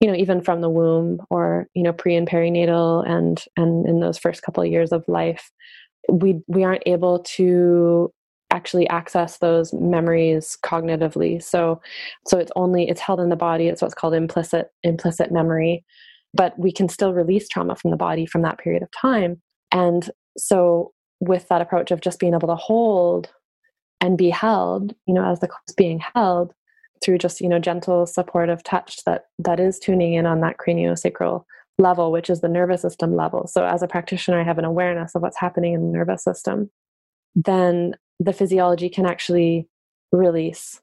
you 0.00 0.08
know, 0.08 0.14
even 0.14 0.40
from 0.40 0.60
the 0.60 0.70
womb 0.70 1.20
or, 1.30 1.68
you 1.74 1.82
know, 1.82 1.92
pre 1.92 2.16
and 2.16 2.28
perinatal 2.28 3.06
and 3.08 3.44
and 3.56 3.86
in 3.86 4.00
those 4.00 4.18
first 4.18 4.42
couple 4.42 4.62
of 4.62 4.70
years 4.70 4.92
of 4.92 5.04
life, 5.08 5.50
we 6.10 6.40
we 6.46 6.64
aren't 6.64 6.82
able 6.86 7.20
to 7.20 8.12
actually 8.56 8.88
access 8.88 9.38
those 9.38 9.72
memories 9.72 10.56
cognitively. 10.64 11.42
So 11.42 11.80
so 12.26 12.38
it's 12.38 12.52
only 12.56 12.88
it's 12.88 13.00
held 13.00 13.20
in 13.20 13.28
the 13.28 13.36
body. 13.36 13.68
It's 13.68 13.82
what's 13.82 13.94
called 13.94 14.14
implicit 14.14 14.70
implicit 14.82 15.30
memory. 15.30 15.84
But 16.34 16.58
we 16.58 16.72
can 16.72 16.88
still 16.88 17.12
release 17.14 17.48
trauma 17.48 17.76
from 17.76 17.90
the 17.90 17.96
body 17.96 18.26
from 18.26 18.42
that 18.42 18.58
period 18.58 18.82
of 18.82 18.90
time. 18.90 19.40
And 19.72 20.10
so 20.36 20.92
with 21.20 21.48
that 21.48 21.62
approach 21.62 21.90
of 21.90 22.00
just 22.00 22.18
being 22.18 22.34
able 22.34 22.48
to 22.48 22.56
hold 22.56 23.30
and 24.00 24.18
be 24.18 24.30
held 24.30 24.94
you 25.06 25.14
know 25.14 25.24
as 25.24 25.40
the 25.40 25.48
class 25.48 25.74
being 25.76 26.00
held 26.14 26.52
through 27.04 27.18
just 27.18 27.40
you 27.40 27.48
know 27.48 27.58
gentle 27.58 28.06
supportive 28.06 28.62
touch 28.62 29.02
that 29.04 29.24
that 29.38 29.60
is 29.60 29.78
tuning 29.78 30.14
in 30.14 30.26
on 30.26 30.40
that 30.40 30.56
craniosacral 30.58 31.44
level 31.78 32.12
which 32.12 32.30
is 32.30 32.40
the 32.40 32.48
nervous 32.48 32.82
system 32.82 33.14
level 33.16 33.46
so 33.46 33.64
as 33.64 33.82
a 33.82 33.88
practitioner 33.88 34.40
i 34.40 34.44
have 34.44 34.58
an 34.58 34.64
awareness 34.64 35.14
of 35.14 35.22
what's 35.22 35.38
happening 35.38 35.74
in 35.74 35.80
the 35.80 35.98
nervous 35.98 36.22
system 36.22 36.70
then 37.34 37.94
the 38.18 38.32
physiology 38.32 38.88
can 38.88 39.06
actually 39.06 39.68
release. 40.12 40.80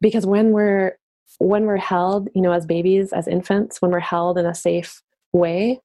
Because 0.00 0.26
when 0.26 0.50
we're 0.50 0.98
when 1.38 1.64
we're 1.64 1.76
held 1.76 2.28
you 2.34 2.42
know 2.42 2.52
as 2.52 2.64
babies 2.64 3.12
as 3.12 3.26
infants 3.26 3.82
when 3.82 3.90
we're 3.90 3.98
held 3.98 4.38
in 4.38 4.46
a 4.46 4.54
safe 4.54 5.02
way 5.32 5.80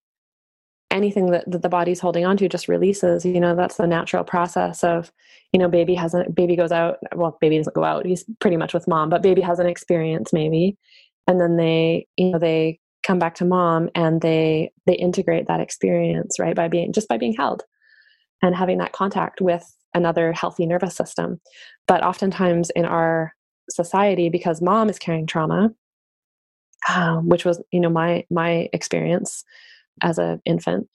anything 0.92 1.32
that, 1.32 1.44
that 1.50 1.64
the 1.64 1.70
body's 1.70 2.00
holding 2.00 2.24
on 2.24 2.38
to 2.38 2.48
just 2.48 2.68
releases 2.68 3.26
you 3.26 3.40
know 3.40 3.56
that's 3.56 3.78
the 3.78 3.88
natural 3.88 4.24
process 4.24 4.84
of 4.84 5.12
you 5.52 5.60
know 5.60 5.68
baby 5.68 5.96
hasn't 5.96 6.36
baby 6.36 6.56
goes 6.56 6.72
out 6.72 6.98
well 7.16 7.38
baby 7.42 7.58
doesn't 7.58 7.76
go 7.76 7.84
out 7.84 8.06
he's 8.06 8.26
pretty 8.40 8.58
much 8.58 8.74
with 8.74 8.88
mom 8.88 9.10
but 9.10 9.24
baby 9.24 9.42
has 9.42 9.60
an 9.60 9.68
experience 9.68 10.32
maybe. 10.34 10.78
And 11.28 11.40
then 11.40 11.58
they 11.58 12.08
you 12.18 12.32
know 12.32 12.40
they 12.40 12.80
come 13.04 13.20
back 13.20 13.36
to 13.36 13.46
mom 13.46 13.90
and 13.94 14.22
they 14.22 14.72
they 14.88 14.96
integrate 14.96 15.48
that 15.48 15.60
experience 15.60 16.40
right 16.40 16.56
by 16.56 16.68
being 16.68 16.92
just 16.92 17.08
by 17.08 17.18
being 17.18 17.34
held 17.34 17.64
and 18.42 18.56
having 18.56 18.80
that 18.80 18.94
contact 18.94 19.40
with 19.40 19.64
another 19.94 20.32
healthy 20.34 20.66
nervous 20.66 20.96
system 20.96 21.40
but 21.88 22.04
oftentimes 22.04 22.70
in 22.72 22.86
our 22.86 23.34
society 23.70 24.30
because 24.30 24.62
mom 24.62 24.90
is 24.90 25.00
carrying 25.00 25.26
trauma 25.26 25.70
um, 26.88 27.28
which 27.28 27.46
was 27.46 27.62
you 27.72 27.80
know 27.80 27.90
my 27.90 28.26
my 28.30 28.70
experience 28.74 29.44
as 30.02 30.18
an 30.18 30.42
infant. 30.46 30.88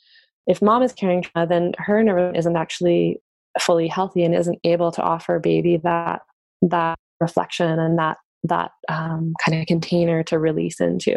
If 0.46 0.62
mom 0.62 0.82
is 0.82 0.92
carrying 0.92 1.22
trauma, 1.22 1.46
then 1.46 1.72
her 1.78 2.02
nerve 2.02 2.34
isn't 2.34 2.56
actually 2.56 3.20
fully 3.60 3.88
healthy 3.88 4.24
and 4.24 4.34
isn't 4.34 4.58
able 4.64 4.90
to 4.92 5.02
offer 5.02 5.38
baby 5.38 5.78
that 5.84 6.22
that 6.62 6.98
reflection 7.20 7.78
and 7.78 7.98
that 7.98 8.18
that 8.44 8.72
um, 8.88 9.34
kind 9.44 9.60
of 9.60 9.66
container 9.66 10.22
to 10.24 10.38
release 10.38 10.80
into. 10.80 11.16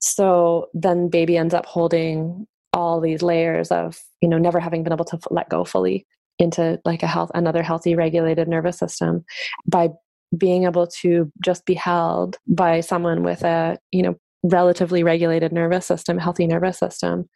So 0.00 0.68
then 0.72 1.08
baby 1.08 1.36
ends 1.36 1.54
up 1.54 1.66
holding 1.66 2.46
all 2.72 3.00
these 3.00 3.22
layers 3.22 3.70
of 3.70 4.00
you 4.20 4.28
know 4.28 4.38
never 4.38 4.60
having 4.60 4.84
been 4.84 4.92
able 4.92 5.04
to 5.06 5.18
let 5.30 5.48
go 5.48 5.64
fully 5.64 6.06
into 6.40 6.80
like 6.84 7.02
a 7.02 7.06
health 7.06 7.30
another 7.34 7.62
healthy 7.62 7.94
regulated 7.94 8.48
nervous 8.48 8.78
system 8.78 9.24
by 9.66 9.88
being 10.36 10.64
able 10.64 10.86
to 10.86 11.30
just 11.44 11.64
be 11.66 11.74
held 11.74 12.36
by 12.46 12.80
someone 12.80 13.22
with 13.22 13.42
a 13.44 13.78
you 13.92 14.02
know 14.02 14.16
relatively 14.42 15.02
regulated 15.02 15.52
nervous 15.52 15.86
system, 15.86 16.18
healthy 16.18 16.46
nervous 16.46 16.78
system, 16.78 17.28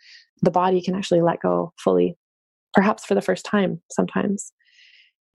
the 0.43 0.51
body 0.51 0.81
can 0.81 0.95
actually 0.95 1.21
let 1.21 1.41
go 1.41 1.73
fully, 1.79 2.17
perhaps 2.73 3.05
for 3.05 3.15
the 3.15 3.23
first 3.23 3.45
time 3.45 3.81
sometimes. 3.91 4.53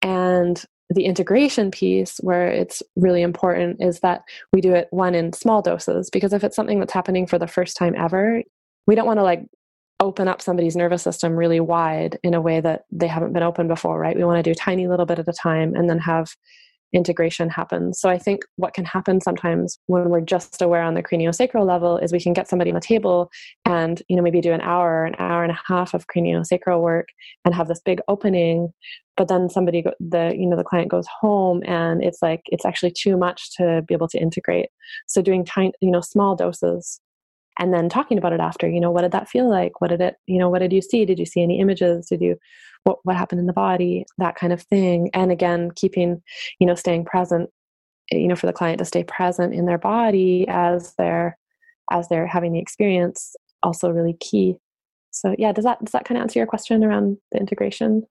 And 0.02 0.64
the 0.90 1.06
integration 1.06 1.70
piece, 1.70 2.18
where 2.18 2.48
it's 2.48 2.82
really 2.96 3.22
important, 3.22 3.78
is 3.80 4.00
that 4.00 4.22
we 4.52 4.62
do 4.62 4.74
it 4.74 4.88
one 4.90 5.14
in 5.14 5.34
small 5.34 5.62
doses, 5.62 6.10
because 6.10 6.34
if 6.34 6.44
it's 6.44 6.56
something 6.56 6.80
that's 6.80 6.94
happening 6.94 7.28
for 7.28 7.38
the 7.38 7.48
first 7.48 7.78
time 7.78 7.94
ever, 7.96 8.42
we 8.88 8.96
don't 8.96 9.06
want 9.06 9.20
to 9.20 9.24
like 9.24 9.46
open 10.00 10.28
up 10.28 10.42
somebody's 10.42 10.76
nervous 10.76 11.04
system 11.04 11.36
really 11.36 11.60
wide 11.60 12.18
in 12.24 12.34
a 12.34 12.42
way 12.42 12.62
that 12.62 12.86
they 12.92 13.08
haven't 13.08 13.34
been 13.34 13.44
open 13.44 13.68
before, 13.68 14.00
right? 14.00 14.16
We 14.16 14.24
want 14.24 14.44
to 14.44 14.50
do 14.50 14.56
tiny 14.56 14.88
little 14.88 15.06
bit 15.06 15.20
at 15.20 15.28
a 15.28 15.34
time 15.34 15.76
and 15.76 15.90
then 15.90 16.00
have 16.00 16.34
integration 16.94 17.50
happen. 17.50 17.94
So 17.94 18.10
I 18.10 18.18
think 18.18 18.44
what 18.56 18.74
can 18.74 18.86
happen 18.86 19.22
sometimes 19.22 19.78
when 19.86 20.10
we're 20.10 20.22
just 20.22 20.62
aware 20.62 20.82
on 20.82 20.96
the 20.96 21.04
craniosacral 21.04 21.66
level 21.66 21.98
is 21.98 22.12
we 22.12 22.20
can 22.20 22.34
get 22.34 22.48
somebody 22.48 22.72
on 22.72 22.76
the 22.76 22.82
table 22.82 23.30
and 23.66 24.02
you 24.10 24.16
know 24.16 24.24
maybe 24.24 24.42
do 24.42 24.54
an 24.54 24.62
hour, 24.62 25.06
an 25.06 25.16
hour 25.20 25.44
and 25.44 25.52
a 25.52 25.60
half 25.68 25.94
of 25.94 26.08
craniosacral 26.08 26.82
work 26.82 27.10
and 27.46 27.54
have 27.54 27.68
this 27.68 27.82
big 27.82 28.00
opening, 28.08 28.74
but 29.18 29.28
then 29.28 29.50
somebody 29.50 29.84
go, 29.84 29.94
the 30.00 30.34
you 30.36 30.48
know 30.48 30.58
the 30.58 30.64
client 30.64 30.90
goes 30.90 31.06
home 31.22 31.62
and 31.66 32.04
it's 32.04 32.22
like 32.22 32.42
it's 32.48 32.66
actually 32.66 32.92
too 32.92 33.18
much 33.18 33.56
to 33.58 33.84
be 33.88 33.94
able 33.94 34.08
to 34.08 34.20
integrate. 34.20 34.70
So 35.08 35.22
doing 35.22 35.46
tiny 35.46 35.74
you 35.82 35.92
know 35.92 36.02
small 36.02 36.36
doses 36.36 37.00
and 37.60 37.74
then 37.74 37.90
talking 37.90 38.18
about 38.18 38.34
it 38.34 38.40
after 38.40 38.68
you 38.68 38.80
know 38.80 38.90
what 38.90 39.02
did 39.02 39.12
that 39.12 39.30
feel 39.30 39.50
like? 39.50 39.82
What 39.82 39.90
did 39.90 40.02
it 40.02 40.16
you 40.26 40.40
know 40.40 40.50
what 40.50 40.60
did 40.60 40.74
you 40.74 40.82
see? 40.82 41.06
Did 41.06 41.20
you 41.20 41.26
see 41.26 41.44
any 41.44 41.60
images? 41.60 42.08
Did 42.08 42.22
you 42.22 42.38
what 42.86 43.00
what 43.04 43.18
happened 43.18 43.40
in 43.40 43.48
the 43.48 43.54
body? 43.54 44.06
That 44.18 44.36
kind 44.36 44.54
of 44.54 44.62
thing. 44.62 45.10
And 45.14 45.32
again 45.32 45.72
keeping 45.76 46.22
you 46.60 46.66
know 46.66 46.76
staying 46.76 47.06
present 47.06 47.50
you 48.12 48.28
know 48.28 48.36
for 48.36 48.48
the 48.48 48.54
client 48.54 48.80
to 48.80 48.86
stay 48.86 49.04
present 49.04 49.54
in 49.54 49.66
their 49.66 49.78
body 49.78 50.48
as 50.48 50.96
they're 50.98 51.38
as 51.92 52.08
they're 52.08 52.28
having 52.28 52.54
the 52.54 52.60
experience 52.60 53.36
also 53.62 53.90
really 53.90 54.18
key. 54.20 54.56
So 55.12 55.36
yeah 55.38 55.52
does 55.52 55.66
that 55.66 55.84
does 55.84 55.92
that 55.92 56.06
kind 56.06 56.18
of 56.18 56.24
answer 56.24 56.40
your 56.40 56.48
question 56.48 56.84
around 56.84 57.18
the 57.32 57.40
integration 57.40 58.04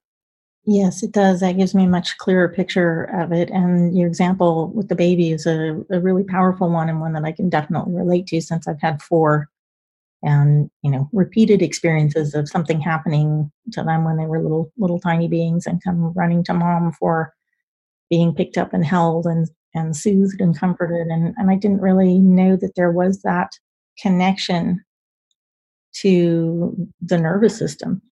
Yes, 0.71 1.03
it 1.03 1.13
does. 1.13 1.41
That 1.41 1.57
gives 1.57 1.75
me 1.75 1.85
a 1.85 1.89
much 1.89 2.19
clearer 2.19 2.47
picture 2.47 3.05
of 3.05 3.33
it. 3.33 3.49
And 3.51 3.97
your 3.97 4.07
example 4.07 4.71
with 4.75 4.89
the 4.89 4.95
baby 4.95 5.31
is 5.33 5.47
a, 5.47 5.83
a 5.91 5.99
really 5.99 6.25
powerful 6.25 6.69
one 6.71 6.91
and 6.91 7.01
one 7.01 7.15
that 7.15 7.25
I 7.25 7.33
can 7.33 7.49
definitely 7.49 7.95
relate 7.95 8.27
to 8.27 8.41
since 8.43 8.69
I've 8.69 8.81
had 8.81 9.01
four 9.01 9.49
and 10.23 10.71
you 10.83 10.91
know 10.91 11.09
repeated 11.13 11.63
experiences 11.63 12.35
of 12.35 12.49
something 12.49 12.81
happening 12.81 13.51
to 13.73 13.83
them 13.85 14.05
when 14.05 14.17
they 14.19 14.27
were 14.27 14.43
little 14.43 14.73
little 14.79 15.01
tiny 15.01 15.29
beings 15.29 15.67
and 15.67 15.83
come 15.85 16.13
running 16.15 16.45
to 16.45 16.55
mom 16.55 16.93
for 16.93 17.35
being 18.11 18.35
picked 18.35 18.59
up 18.59 18.75
and 18.75 18.85
held 18.87 19.27
and 19.27 19.49
and 19.75 19.97
soothed 19.97 20.41
and 20.41 20.59
comforted 20.59 21.09
and 21.09 21.35
and 21.39 21.51
I 21.51 21.57
didn't 21.57 21.83
really 21.83 22.21
know 22.21 22.57
that 22.57 22.75
there 22.77 22.93
was 22.93 23.23
that 23.23 23.53
connection 24.01 24.85
to 25.95 26.89
the 27.01 27.19
nervous 27.19 27.59
system 27.59 28.03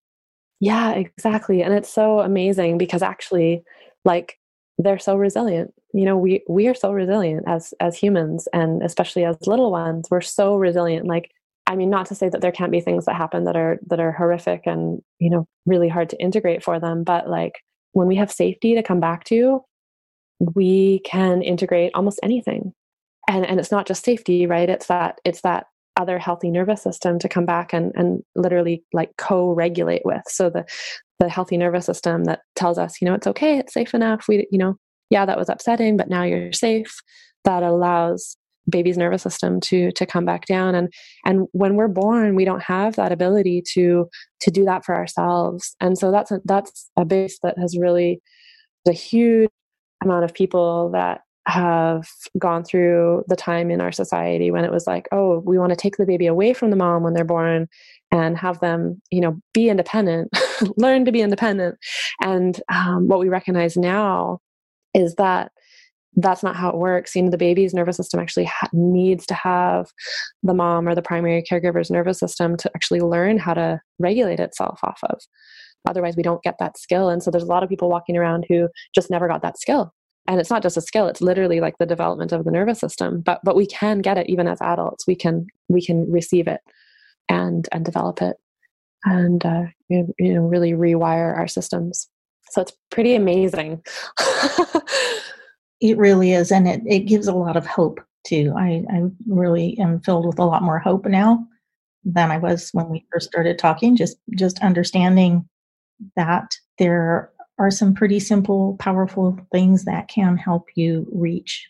yeah, 0.60 0.92
exactly. 0.92 1.62
And 1.62 1.74
it's 1.74 1.92
so 1.92 2.20
amazing 2.20 2.78
because 2.78 3.02
actually 3.02 3.62
like 4.04 4.38
they're 4.78 4.98
so 4.98 5.16
resilient. 5.16 5.72
You 5.92 6.04
know, 6.04 6.16
we 6.16 6.42
we 6.48 6.68
are 6.68 6.74
so 6.74 6.92
resilient 6.92 7.44
as 7.46 7.74
as 7.80 7.96
humans 7.96 8.48
and 8.52 8.82
especially 8.82 9.24
as 9.24 9.36
little 9.46 9.70
ones. 9.70 10.08
We're 10.10 10.20
so 10.20 10.56
resilient. 10.56 11.06
Like 11.06 11.30
I 11.66 11.74
mean, 11.76 11.90
not 11.90 12.06
to 12.06 12.14
say 12.14 12.28
that 12.28 12.40
there 12.40 12.52
can't 12.52 12.72
be 12.72 12.80
things 12.80 13.06
that 13.06 13.16
happen 13.16 13.44
that 13.44 13.56
are 13.56 13.78
that 13.88 14.00
are 14.00 14.12
horrific 14.12 14.62
and, 14.66 15.02
you 15.18 15.30
know, 15.30 15.46
really 15.66 15.88
hard 15.88 16.08
to 16.10 16.20
integrate 16.20 16.62
for 16.62 16.78
them, 16.80 17.04
but 17.04 17.28
like 17.28 17.60
when 17.92 18.06
we 18.06 18.16
have 18.16 18.30
safety 18.30 18.74
to 18.74 18.82
come 18.82 19.00
back 19.00 19.24
to, 19.24 19.62
we 20.54 21.00
can 21.00 21.42
integrate 21.42 21.92
almost 21.94 22.20
anything. 22.22 22.72
And 23.28 23.44
and 23.46 23.58
it's 23.60 23.72
not 23.72 23.86
just 23.86 24.04
safety, 24.04 24.46
right? 24.46 24.68
It's 24.68 24.86
that 24.86 25.20
it's 25.24 25.40
that 25.42 25.66
other 25.96 26.18
healthy 26.18 26.50
nervous 26.50 26.82
system 26.82 27.18
to 27.18 27.28
come 27.28 27.46
back 27.46 27.72
and, 27.72 27.92
and 27.94 28.22
literally 28.34 28.84
like 28.92 29.10
co-regulate 29.16 30.02
with. 30.04 30.22
So 30.28 30.50
the 30.50 30.64
the 31.18 31.28
healthy 31.30 31.56
nervous 31.56 31.86
system 31.86 32.24
that 32.24 32.40
tells 32.56 32.76
us 32.76 33.00
you 33.00 33.06
know 33.06 33.14
it's 33.14 33.26
okay 33.26 33.56
it's 33.56 33.72
safe 33.72 33.94
enough 33.94 34.26
we 34.28 34.46
you 34.50 34.58
know 34.58 34.76
yeah 35.08 35.24
that 35.24 35.38
was 35.38 35.48
upsetting 35.48 35.96
but 35.96 36.10
now 36.10 36.22
you're 36.22 36.52
safe 36.52 36.94
that 37.44 37.62
allows 37.62 38.36
baby's 38.68 38.98
nervous 38.98 39.22
system 39.22 39.60
to 39.60 39.92
to 39.92 40.06
come 40.06 40.24
back 40.24 40.46
down. 40.46 40.74
And 40.74 40.92
and 41.24 41.46
when 41.52 41.76
we're 41.76 41.88
born 41.88 42.34
we 42.34 42.44
don't 42.44 42.62
have 42.62 42.96
that 42.96 43.12
ability 43.12 43.62
to 43.74 44.08
to 44.40 44.50
do 44.50 44.64
that 44.64 44.84
for 44.84 44.94
ourselves. 44.94 45.76
And 45.80 45.96
so 45.98 46.10
that's 46.10 46.30
a, 46.30 46.40
that's 46.44 46.90
a 46.96 47.04
base 47.04 47.38
that 47.42 47.58
has 47.58 47.76
really 47.78 48.20
a 48.86 48.92
huge 48.92 49.48
amount 50.02 50.24
of 50.24 50.34
people 50.34 50.90
that 50.92 51.22
have 51.46 52.08
gone 52.38 52.64
through 52.64 53.24
the 53.28 53.36
time 53.36 53.70
in 53.70 53.80
our 53.80 53.92
society 53.92 54.50
when 54.50 54.64
it 54.64 54.72
was 54.72 54.86
like, 54.86 55.08
oh, 55.12 55.40
we 55.44 55.58
want 55.58 55.70
to 55.70 55.76
take 55.76 55.96
the 55.96 56.06
baby 56.06 56.26
away 56.26 56.52
from 56.52 56.70
the 56.70 56.76
mom 56.76 57.02
when 57.02 57.14
they're 57.14 57.24
born 57.24 57.68
and 58.10 58.36
have 58.36 58.58
them, 58.60 59.00
you 59.10 59.20
know, 59.20 59.38
be 59.54 59.68
independent, 59.68 60.30
learn 60.76 61.04
to 61.04 61.12
be 61.12 61.20
independent. 61.20 61.76
And 62.20 62.60
um, 62.72 63.06
what 63.06 63.20
we 63.20 63.28
recognize 63.28 63.76
now 63.76 64.40
is 64.92 65.14
that 65.16 65.52
that's 66.16 66.42
not 66.42 66.56
how 66.56 66.70
it 66.70 66.76
works. 66.76 67.14
You 67.14 67.22
know, 67.22 67.30
the 67.30 67.36
baby's 67.36 67.74
nervous 67.74 67.96
system 67.96 68.18
actually 68.18 68.46
ha- 68.46 68.70
needs 68.72 69.26
to 69.26 69.34
have 69.34 69.90
the 70.42 70.54
mom 70.54 70.88
or 70.88 70.94
the 70.94 71.02
primary 71.02 71.44
caregiver's 71.48 71.90
nervous 71.90 72.18
system 72.18 72.56
to 72.56 72.70
actually 72.74 73.00
learn 73.00 73.38
how 73.38 73.54
to 73.54 73.80
regulate 73.98 74.40
itself 74.40 74.80
off 74.82 74.98
of. 75.04 75.20
Otherwise, 75.86 76.16
we 76.16 76.22
don't 76.22 76.42
get 76.42 76.56
that 76.58 76.78
skill. 76.78 77.08
And 77.08 77.22
so 77.22 77.30
there's 77.30 77.44
a 77.44 77.48
lot 77.48 77.62
of 77.62 77.68
people 77.68 77.88
walking 77.88 78.16
around 78.16 78.46
who 78.48 78.68
just 78.94 79.10
never 79.10 79.28
got 79.28 79.42
that 79.42 79.58
skill 79.58 79.92
and 80.28 80.40
it's 80.40 80.50
not 80.50 80.62
just 80.62 80.76
a 80.76 80.80
skill 80.80 81.06
it's 81.06 81.20
literally 81.20 81.60
like 81.60 81.78
the 81.78 81.86
development 81.86 82.32
of 82.32 82.44
the 82.44 82.50
nervous 82.50 82.78
system 82.78 83.20
but 83.20 83.40
but 83.44 83.56
we 83.56 83.66
can 83.66 84.00
get 84.00 84.18
it 84.18 84.28
even 84.28 84.46
as 84.46 84.60
adults. 84.60 85.06
We 85.06 85.16
can 85.16 85.46
we 85.68 85.84
can 85.84 86.10
receive 86.10 86.46
it 86.46 86.60
and 87.28 87.68
and 87.72 87.84
develop 87.84 88.22
it 88.22 88.36
and 89.04 89.44
uh, 89.44 89.64
you 89.88 90.14
know 90.18 90.42
really 90.42 90.72
rewire 90.72 91.36
our 91.36 91.48
systems. 91.48 92.08
So 92.50 92.62
it's 92.62 92.72
pretty 92.90 93.14
amazing. 93.14 93.82
It 95.78 95.98
really 95.98 96.32
is 96.32 96.50
and 96.50 96.66
it, 96.66 96.80
it 96.86 97.00
gives 97.00 97.26
a 97.26 97.34
lot 97.34 97.54
of 97.54 97.66
hope 97.66 98.00
too. 98.26 98.54
I, 98.56 98.82
I 98.90 99.02
really 99.28 99.78
am 99.78 100.00
filled 100.00 100.26
with 100.26 100.38
a 100.38 100.44
lot 100.44 100.62
more 100.62 100.78
hope 100.78 101.04
now 101.04 101.46
than 102.02 102.30
i 102.30 102.38
was 102.38 102.70
when 102.72 102.88
we 102.88 103.04
first 103.12 103.26
started 103.26 103.58
talking 103.58 103.96
just 103.96 104.16
just 104.36 104.62
understanding 104.62 105.46
that 106.14 106.54
there 106.78 107.32
are 107.58 107.70
some 107.70 107.94
pretty 107.94 108.20
simple, 108.20 108.76
powerful 108.78 109.38
things 109.52 109.84
that 109.84 110.08
can 110.08 110.36
help 110.36 110.66
you 110.74 111.06
reach 111.12 111.68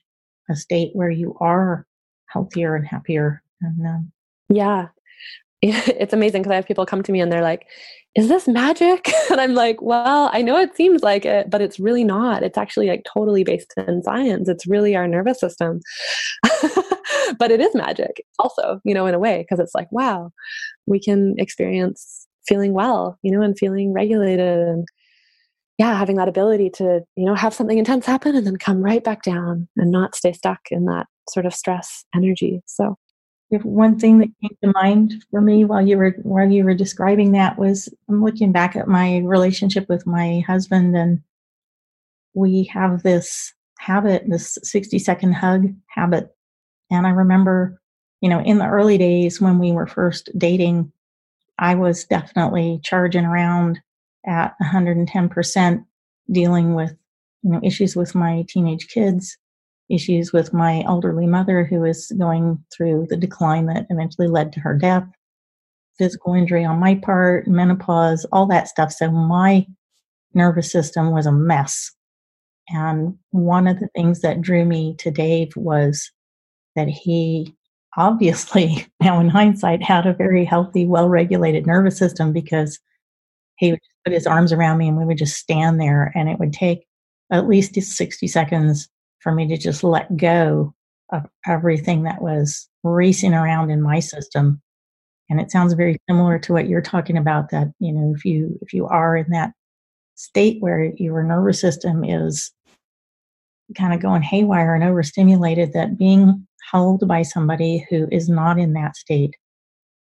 a 0.51 0.57
state 0.57 0.91
where 0.95 1.11
you 1.11 1.37
are 1.41 1.87
healthier 2.27 2.75
and 2.75 2.87
happier. 2.87 3.43
And 3.61 3.87
um, 3.87 4.13
yeah, 4.49 4.89
it's 5.63 6.13
amazing 6.13 6.43
because 6.43 6.53
I 6.53 6.57
have 6.57 6.67
people 6.67 6.87
come 6.87 7.03
to 7.03 7.13
me 7.13 7.21
and 7.21 7.31
they're 7.31 7.43
like, 7.43 7.67
"Is 8.15 8.29
this 8.29 8.47
magic?" 8.49 9.11
And 9.31 9.41
I'm 9.41 9.55
like, 9.55 9.81
"Well, 9.81 10.31
I 10.33 10.43
know 10.43 10.59
it 10.59 10.77
seems 10.77 11.03
like 11.03 11.25
it, 11.25 11.51
but 11.51 11.63
it's 11.63 11.81
really 11.81 12.05
not. 12.05 12.43
It's 12.43 12.59
actually 12.59 12.89
like 12.89 13.05
totally 13.13 13.45
based 13.45 13.73
in 13.87 14.03
science. 14.03 14.49
It's 14.49 14.67
really 14.67 14.97
our 14.97 15.09
nervous 15.09 15.41
system." 15.41 15.81
but 17.39 17.51
it 17.51 17.61
is 17.61 17.75
magic 17.75 18.25
also, 18.39 18.81
you 18.85 18.95
know, 18.95 19.07
in 19.07 19.15
a 19.15 19.19
way 19.19 19.43
because 19.43 19.61
it's 19.61 19.75
like, 19.75 19.91
wow, 19.91 20.31
we 20.87 21.01
can 21.01 21.35
experience 21.39 22.27
feeling 22.47 22.73
well, 22.73 23.19
you 23.23 23.33
know, 23.33 23.43
and 23.43 23.59
feeling 23.59 23.93
regulated 23.93 24.59
and 24.59 24.87
yeah, 25.79 25.97
having 25.97 26.17
that 26.17 26.29
ability 26.29 26.71
to, 26.71 27.03
you 27.17 27.27
know, 27.27 27.35
have 27.35 27.53
something 27.53 27.77
intense 27.77 28.07
happen 28.07 28.35
and 28.35 28.47
then 28.47 28.57
come 28.57 28.83
right 28.83 29.05
back 29.05 29.23
down 29.23 29.69
and 29.77 29.91
not 29.91 30.15
stay 30.15 30.33
stuck 30.33 30.61
in 30.71 30.87
that 30.87 31.07
sort 31.29 31.45
of 31.45 31.55
stress 31.55 32.05
energy. 32.15 32.63
So 32.67 32.97
one 33.51 33.99
thing 33.99 34.19
that 34.19 34.29
came 34.43 34.57
to 34.65 34.73
mind 34.73 35.15
for 35.31 35.41
me 35.41 35.65
while 35.65 35.87
you 35.87 35.97
were 35.97 36.17
while 36.23 36.51
you 36.51 36.65
were 36.65 36.75
describing 36.75 37.33
that 37.33 37.59
was 37.59 37.89
I'm 38.09 38.25
looking 38.25 38.53
back 38.53 38.75
at 38.75 38.89
my 38.89 39.19
relationship 39.19 39.89
with 39.89 40.07
my 40.07 40.43
husband 40.47 40.97
and 40.97 41.21
we 42.35 42.65
have 42.73 43.03
this 43.03 43.55
habit, 43.79 44.25
this 44.27 44.59
60 44.63 44.99
second 44.99 45.33
hug 45.33 45.69
habit. 45.89 46.35
And 46.91 47.07
I 47.07 47.11
remember, 47.11 47.81
you 48.21 48.29
know, 48.29 48.41
in 48.41 48.59
the 48.59 48.67
early 48.67 48.99
days 48.99 49.41
when 49.41 49.59
we 49.59 49.73
were 49.73 49.87
first 49.87 50.31
dating, 50.37 50.93
I 51.59 51.75
was 51.75 52.05
definitely 52.05 52.81
charging 52.83 53.25
around 53.25 53.81
at 54.27 54.55
110% 54.63 55.85
dealing 56.33 56.75
with 56.75 56.95
you 57.43 57.51
know 57.53 57.61
issues 57.63 57.95
with 57.95 58.15
my 58.15 58.45
teenage 58.49 58.89
kids 58.89 59.37
issues 59.89 60.33
with 60.33 60.53
my 60.53 60.83
elderly 60.87 61.27
mother 61.27 61.65
who 61.65 61.85
is 61.85 62.11
going 62.19 62.59
through 62.77 63.07
the 63.09 63.17
decline 63.17 63.67
that 63.67 63.87
eventually 63.91 64.27
led 64.27 64.53
to 64.53 64.59
her 64.59 64.77
death 64.77 65.07
physical 65.99 66.35
injury 66.35 66.65
on 66.65 66.79
my 66.79 66.95
part 66.95 67.47
menopause 67.47 68.27
all 68.33 68.47
that 68.47 68.69
stuff. 68.69 68.93
So 68.93 69.11
my 69.11 69.67
nervous 70.35 70.71
system 70.71 71.11
was 71.11 71.27
a 71.27 71.33
mess. 71.33 71.93
And 72.69 73.17
one 73.31 73.67
of 73.67 73.79
the 73.79 73.89
things 73.95 74.21
that 74.21 74.41
drew 74.41 74.65
me 74.65 74.95
to 74.99 75.11
dave 75.11 75.53
was 75.57 76.11
that 76.75 76.89
he 76.89 77.55
obviously 77.97 78.87
now 79.01 79.21
in 79.21 79.29
hindsight 79.29 79.83
had 79.83 80.07
a 80.07 80.15
very 80.15 80.45
healthy 80.45 80.85
well 80.85 81.09
regulated 81.09 81.67
nervous 81.67 81.97
system 81.97 82.33
because 82.33 82.79
he 83.57 83.79
put 84.07 84.13
his 84.13 84.27
arms 84.27 84.53
around 84.53 84.79
me 84.79 84.87
and 84.87 84.97
we 84.97 85.05
would 85.05 85.19
just 85.19 85.37
stand 85.37 85.81
there 85.81 86.13
and 86.15 86.29
it 86.29 86.39
would 86.39 86.53
take 86.53 86.87
at 87.33 87.49
least 87.49 87.75
60 87.75 88.29
seconds 88.29 88.89
for 89.19 89.33
me 89.33 89.49
to 89.49 89.57
just 89.57 89.83
let 89.83 90.17
go 90.17 90.73
of 91.11 91.27
everything 91.45 92.05
that 92.05 92.23
was 92.23 92.69
racing 92.85 93.35
around 93.35 93.71
in 93.71 93.83
my 93.83 93.99
system. 93.99 94.63
And 95.29 95.41
it 95.41 95.51
sounds 95.51 95.73
very 95.73 95.99
similar 96.09 96.39
to 96.39 96.53
what 96.53 96.69
you're 96.69 96.81
talking 96.81 97.17
about 97.17 97.51
that 97.51 97.73
you 97.81 97.93
know 97.93 98.15
if 98.17 98.25
you 98.25 98.57
if 98.63 98.73
you 98.73 98.87
are 98.87 99.17
in 99.17 99.29
that 99.31 99.53
state 100.15 100.63
where 100.63 100.93
your 100.97 101.25
nervous 101.25 101.61
system 101.61 102.05
is 102.05 102.53
kind 103.77 103.93
of 103.93 103.99
going 104.01 104.23
haywire 104.23 104.73
and 104.73 104.85
overstimulated 104.85 105.73
that 105.73 105.99
being 105.99 106.47
held 106.71 107.09
by 107.09 107.23
somebody 107.23 107.85
who 107.91 108.07
is 108.13 108.29
not 108.29 108.57
in 108.57 108.73
that 108.75 108.95
state 108.95 109.35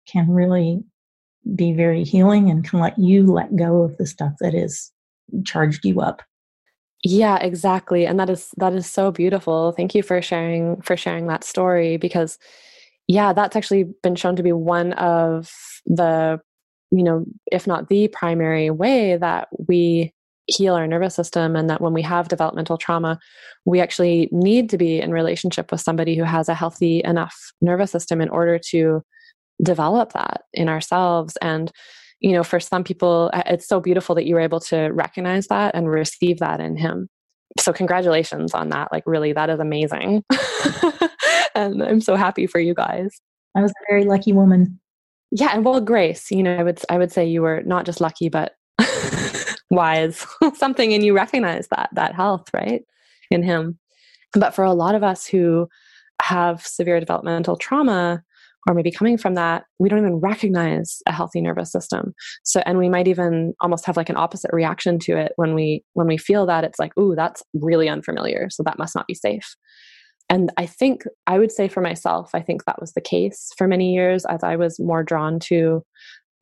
can 0.06 0.30
really 0.30 0.84
be 1.54 1.72
very 1.72 2.04
healing 2.04 2.50
and 2.50 2.68
can 2.68 2.80
let 2.80 2.98
you 2.98 3.26
let 3.26 3.54
go 3.56 3.82
of 3.82 3.96
the 3.98 4.06
stuff 4.06 4.32
that 4.40 4.54
is 4.54 4.90
charged 5.44 5.84
you 5.84 6.00
up. 6.00 6.22
Yeah, 7.04 7.36
exactly. 7.38 8.06
And 8.06 8.18
that 8.18 8.30
is 8.30 8.50
that 8.56 8.72
is 8.72 8.90
so 8.90 9.12
beautiful. 9.12 9.72
Thank 9.72 9.94
you 9.94 10.02
for 10.02 10.20
sharing 10.22 10.80
for 10.82 10.96
sharing 10.96 11.26
that 11.28 11.44
story 11.44 11.96
because 11.98 12.38
yeah, 13.06 13.32
that's 13.32 13.54
actually 13.54 13.84
been 14.02 14.16
shown 14.16 14.34
to 14.36 14.42
be 14.42 14.52
one 14.52 14.92
of 14.94 15.52
the 15.86 16.40
you 16.90 17.02
know, 17.02 17.24
if 17.50 17.66
not 17.66 17.88
the 17.88 18.08
primary 18.08 18.70
way 18.70 19.16
that 19.16 19.48
we 19.68 20.12
heal 20.46 20.74
our 20.74 20.86
nervous 20.86 21.14
system 21.14 21.56
and 21.56 21.68
that 21.68 21.80
when 21.80 21.92
we 21.92 22.02
have 22.02 22.28
developmental 22.28 22.78
trauma 22.78 23.18
we 23.64 23.80
actually 23.80 24.28
need 24.30 24.70
to 24.70 24.78
be 24.78 25.00
in 25.00 25.10
relationship 25.10 25.72
with 25.72 25.80
somebody 25.80 26.14
who 26.14 26.22
has 26.22 26.48
a 26.48 26.54
healthy 26.54 27.02
enough 27.04 27.52
nervous 27.60 27.90
system 27.90 28.20
in 28.20 28.28
order 28.28 28.56
to 28.56 29.02
develop 29.62 30.12
that 30.12 30.42
in 30.52 30.68
ourselves. 30.68 31.36
And 31.40 31.70
you 32.20 32.32
know 32.32 32.42
for 32.42 32.58
some 32.58 32.82
people 32.82 33.30
uh, 33.34 33.42
it's 33.46 33.68
so 33.68 33.78
beautiful 33.78 34.14
that 34.14 34.24
you 34.24 34.34
were 34.34 34.40
able 34.40 34.60
to 34.60 34.88
recognize 34.88 35.48
that 35.48 35.74
and 35.74 35.88
receive 35.88 36.38
that 36.38 36.60
in 36.60 36.76
him. 36.76 37.08
So 37.58 37.72
congratulations 37.72 38.54
on 38.54 38.70
that. 38.70 38.88
Like 38.92 39.04
really 39.06 39.32
that 39.32 39.50
is 39.50 39.60
amazing. 39.60 40.22
And 41.54 41.82
i'm 41.82 42.02
so 42.02 42.16
happy 42.16 42.46
for 42.46 42.60
you 42.60 42.74
guys. 42.74 43.18
I 43.56 43.62
was 43.62 43.70
a 43.70 43.90
very 43.90 44.04
lucky 44.04 44.34
woman. 44.34 44.78
Yeah 45.30 45.54
and 45.54 45.64
well 45.64 45.80
grace 45.80 46.30
you 46.30 46.42
know 46.42 46.56
i 46.56 46.62
would 46.62 46.80
i 46.90 46.98
would 46.98 47.10
say 47.10 47.24
you 47.24 47.40
were 47.40 47.62
not 47.64 47.86
just 47.86 48.00
lucky 48.00 48.28
but 48.28 48.52
wise. 49.70 50.26
Something 50.54 50.92
and 50.92 51.04
you 51.04 51.14
recognize 51.14 51.68
that 51.68 51.90
that 51.92 52.14
health 52.14 52.48
right 52.52 52.82
in 53.30 53.42
him. 53.42 53.78
But 54.34 54.54
for 54.54 54.64
a 54.64 54.72
lot 54.72 54.94
of 54.94 55.02
us 55.02 55.26
who 55.26 55.68
have 56.22 56.66
severe 56.66 57.00
developmental 57.00 57.56
trauma 57.56 58.22
or 58.66 58.74
maybe 58.74 58.90
coming 58.90 59.16
from 59.16 59.34
that 59.34 59.64
we 59.78 59.88
don't 59.88 60.00
even 60.00 60.16
recognize 60.16 60.98
a 61.06 61.12
healthy 61.12 61.40
nervous 61.40 61.70
system. 61.70 62.14
So 62.42 62.62
and 62.66 62.78
we 62.78 62.88
might 62.88 63.08
even 63.08 63.54
almost 63.60 63.86
have 63.86 63.96
like 63.96 64.08
an 64.08 64.16
opposite 64.16 64.50
reaction 64.52 64.98
to 65.00 65.16
it 65.16 65.32
when 65.36 65.54
we 65.54 65.84
when 65.94 66.06
we 66.06 66.18
feel 66.18 66.46
that 66.46 66.64
it's 66.64 66.78
like 66.78 66.96
ooh 66.98 67.14
that's 67.14 67.42
really 67.54 67.88
unfamiliar 67.88 68.48
so 68.50 68.62
that 68.64 68.78
must 68.78 68.94
not 68.94 69.06
be 69.06 69.14
safe. 69.14 69.56
And 70.28 70.50
i 70.56 70.66
think 70.66 71.04
i 71.26 71.38
would 71.38 71.52
say 71.52 71.68
for 71.68 71.80
myself 71.80 72.30
i 72.34 72.40
think 72.40 72.64
that 72.64 72.80
was 72.80 72.92
the 72.94 73.00
case 73.00 73.50
for 73.56 73.68
many 73.68 73.94
years 73.94 74.24
as 74.24 74.42
i 74.42 74.56
was 74.56 74.80
more 74.80 75.04
drawn 75.04 75.38
to 75.40 75.84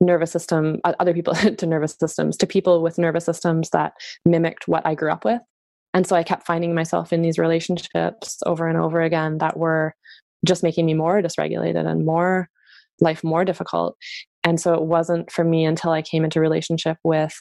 nervous 0.01 0.33
system 0.33 0.81
other 0.85 1.13
people 1.13 1.35
to 1.59 1.67
nervous 1.67 1.97
systems 2.01 2.37
to 2.39 2.47
people 2.47 2.83
with 2.83 2.99
nervous 2.99 3.27
systems 3.27 3.71
that 3.71 3.93
mimicked 4.25 4.67
what 4.67 4.87
i 4.87 4.95
grew 4.95 5.13
up 5.13 5.25
with. 5.25 5.41
And 5.93 6.07
so 6.07 6.17
i 6.17 6.23
kept 6.23 6.47
finding 6.47 6.75
myself 6.75 7.13
in 7.13 7.23
these 7.23 7.39
relationships 7.39 8.39
over 8.47 8.67
and 8.67 8.79
over 8.79 9.03
again 9.03 9.39
that 9.39 9.59
were 9.59 9.95
just 10.45 10.63
making 10.63 10.87
me 10.87 10.95
more 10.95 11.21
dysregulated 11.23 11.87
and 11.87 12.05
more 12.05 12.49
life 13.01 13.25
more 13.25 13.45
difficult. 13.45 13.97
And 14.45 14.61
so 14.61 14.75
it 14.75 14.83
wasn't 14.83 15.33
for 15.33 15.43
me 15.43 15.65
until 15.65 15.91
i 15.91 16.03
came 16.03 16.23
into 16.23 16.39
relationship 16.39 16.99
with 17.03 17.35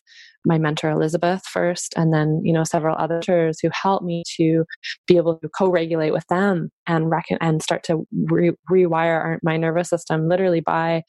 my 0.45 0.58
mentor 0.58 0.89
elizabeth 0.89 1.45
first 1.45 1.93
and 1.97 2.14
then 2.14 2.39
you 2.43 2.54
know 2.54 2.64
several 2.64 2.95
others 2.97 3.60
who 3.62 3.70
helped 3.74 4.06
me 4.06 4.24
to 4.38 4.64
be 5.06 5.18
able 5.18 5.38
to 5.39 5.49
co-regulate 5.49 6.12
with 6.12 6.26
them 6.28 6.70
and 6.88 7.10
reckon 7.10 7.38
and 7.41 7.62
start 7.62 7.84
to 7.84 8.08
re- 8.14 8.56
rewire 8.72 9.20
our, 9.20 9.39
my 9.43 9.58
nervous 9.58 9.89
system 9.89 10.30
literally 10.30 10.62
by 10.62 11.04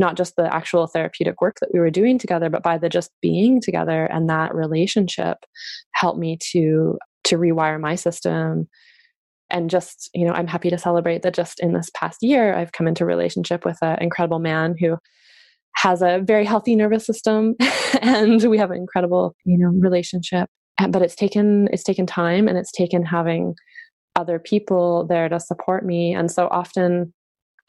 not 0.00 0.16
just 0.16 0.34
the 0.34 0.52
actual 0.52 0.86
therapeutic 0.88 1.40
work 1.40 1.58
that 1.60 1.70
we 1.72 1.78
were 1.78 1.90
doing 1.90 2.18
together 2.18 2.50
but 2.50 2.64
by 2.64 2.76
the 2.78 2.88
just 2.88 3.12
being 3.20 3.60
together. 3.60 4.06
And 4.06 4.28
that 4.28 4.52
relationship 4.54 5.38
helped 5.92 6.18
me 6.18 6.38
to 6.52 6.98
to 7.24 7.36
rewire 7.36 7.78
my 7.78 7.94
system 7.94 8.66
and 9.50 9.70
just 9.70 10.10
you 10.14 10.24
know 10.24 10.32
i'm 10.32 10.46
happy 10.46 10.70
to 10.70 10.78
celebrate 10.78 11.22
that 11.22 11.34
just 11.34 11.60
in 11.60 11.72
this 11.72 11.90
past 11.94 12.22
year 12.22 12.54
i've 12.54 12.72
come 12.72 12.86
into 12.86 13.04
relationship 13.04 13.64
with 13.64 13.78
an 13.82 13.96
incredible 14.00 14.38
man 14.38 14.74
who 14.78 14.96
has 15.76 16.02
a 16.02 16.20
very 16.22 16.44
healthy 16.44 16.76
nervous 16.76 17.06
system 17.06 17.54
and 18.02 18.42
we 18.44 18.58
have 18.58 18.70
an 18.70 18.76
incredible 18.76 19.34
you 19.44 19.58
know 19.58 19.68
relationship. 19.68 20.48
Uh, 20.78 20.88
but 20.88 21.02
it's 21.02 21.14
taken 21.14 21.68
it's 21.72 21.82
taken 21.84 22.06
time 22.06 22.48
and 22.48 22.58
it's 22.58 22.72
taken 22.72 23.04
having 23.04 23.54
other 24.16 24.38
people 24.38 25.06
there 25.06 25.28
to 25.28 25.40
support 25.40 25.84
me. 25.84 26.14
And 26.14 26.30
so 26.30 26.48
often 26.48 27.12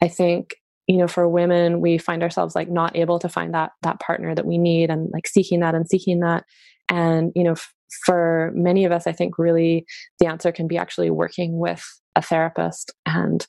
i 0.02 0.08
think 0.08 0.56
you 0.88 0.96
know 0.96 1.06
for 1.06 1.28
women 1.28 1.80
we 1.80 1.96
find 1.96 2.22
ourselves 2.22 2.56
like 2.56 2.68
not 2.68 2.96
able 2.96 3.18
to 3.20 3.28
find 3.28 3.54
that 3.54 3.70
that 3.82 4.00
partner 4.00 4.34
that 4.34 4.46
we 4.46 4.58
need 4.58 4.90
and 4.90 5.08
like 5.12 5.26
seeking 5.26 5.60
that 5.60 5.74
and 5.74 5.88
seeking 5.88 6.20
that. 6.20 6.44
And 6.88 7.32
you 7.34 7.44
know 7.44 7.54
for 8.04 8.52
many 8.54 8.84
of 8.84 8.92
us, 8.92 9.06
I 9.06 9.12
think 9.12 9.38
really 9.38 9.86
the 10.18 10.26
answer 10.26 10.52
can 10.52 10.66
be 10.66 10.78
actually 10.78 11.10
working 11.10 11.58
with 11.58 11.84
a 12.16 12.22
therapist 12.22 12.92
and 13.06 13.46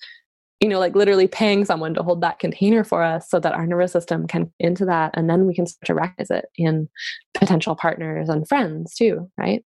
you 0.59 0.69
know 0.69 0.79
like 0.79 0.95
literally 0.95 1.27
paying 1.27 1.65
someone 1.65 1.93
to 1.93 2.03
hold 2.03 2.21
that 2.21 2.39
container 2.39 2.83
for 2.83 3.03
us 3.03 3.29
so 3.29 3.39
that 3.39 3.53
our 3.53 3.67
nervous 3.67 3.91
system 3.91 4.25
can 4.25 4.51
into 4.59 4.85
that 4.85 5.11
and 5.15 5.29
then 5.29 5.45
we 5.45 5.53
can 5.53 5.67
start 5.67 5.85
to 5.85 5.93
recognize 5.93 6.31
it 6.31 6.45
in 6.55 6.87
potential 7.33 7.75
partners 7.75 8.29
and 8.29 8.47
friends 8.47 8.95
too 8.95 9.29
right? 9.37 9.63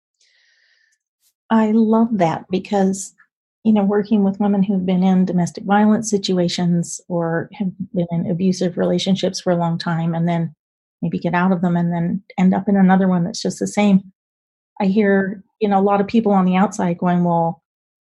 I 1.50 1.72
love 1.72 2.10
that 2.18 2.46
because 2.50 3.14
you 3.64 3.74
know 3.74 3.84
working 3.84 4.24
with 4.24 4.40
women 4.40 4.64
who've 4.64 4.86
been 4.86 5.04
in 5.04 5.26
domestic 5.26 5.64
violence 5.64 6.10
situations 6.10 7.00
or 7.08 7.50
have 7.54 7.70
been 7.94 8.08
in 8.10 8.32
abusive 8.32 8.78
relationships 8.78 9.40
for 9.40 9.52
a 9.52 9.58
long 9.58 9.78
time 9.78 10.16
and 10.16 10.28
then 10.28 10.56
maybe 11.04 11.20
get 11.20 11.36
out 11.36 11.52
of 11.52 11.62
them 11.62 11.78
and 11.78 11.94
then 11.94 12.24
end 12.40 12.56
up 12.56 12.68
in 12.68 12.76
another 12.76 13.08
one 13.08 13.24
that's 13.24 13.42
just 13.42 13.60
the 13.60 13.68
same 13.68 14.12
I 14.80 14.86
hear, 14.86 15.44
you 15.60 15.68
know, 15.68 15.80
a 15.80 15.82
lot 15.82 16.02
of 16.02 16.08
people 16.08 16.32
on 16.32 16.46
the 16.46 16.56
outside 16.56 16.98
going, 16.98 17.24
well, 17.24 17.64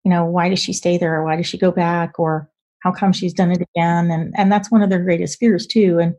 you 0.04 0.10
know, 0.10 0.26
why 0.26 0.50
does 0.50 0.60
she 0.60 0.74
stay 0.74 0.98
there? 0.98 1.16
Or 1.16 1.26
why 1.26 1.36
does 1.36 1.48
she 1.48 1.58
go 1.58 1.72
back? 1.72 2.20
Or 2.20 2.50
how 2.80 2.92
come 2.92 3.14
she's 3.14 3.34
done 3.34 3.52
it 3.52 3.62
again? 3.62 4.12
And 4.12 4.34
and 4.38 4.52
that's 4.52 4.72
one 4.72 4.82
of 4.82 4.90
their 4.90 5.04
greatest 5.04 5.40
fears 5.40 5.66
too. 5.66 6.00
And 6.00 6.16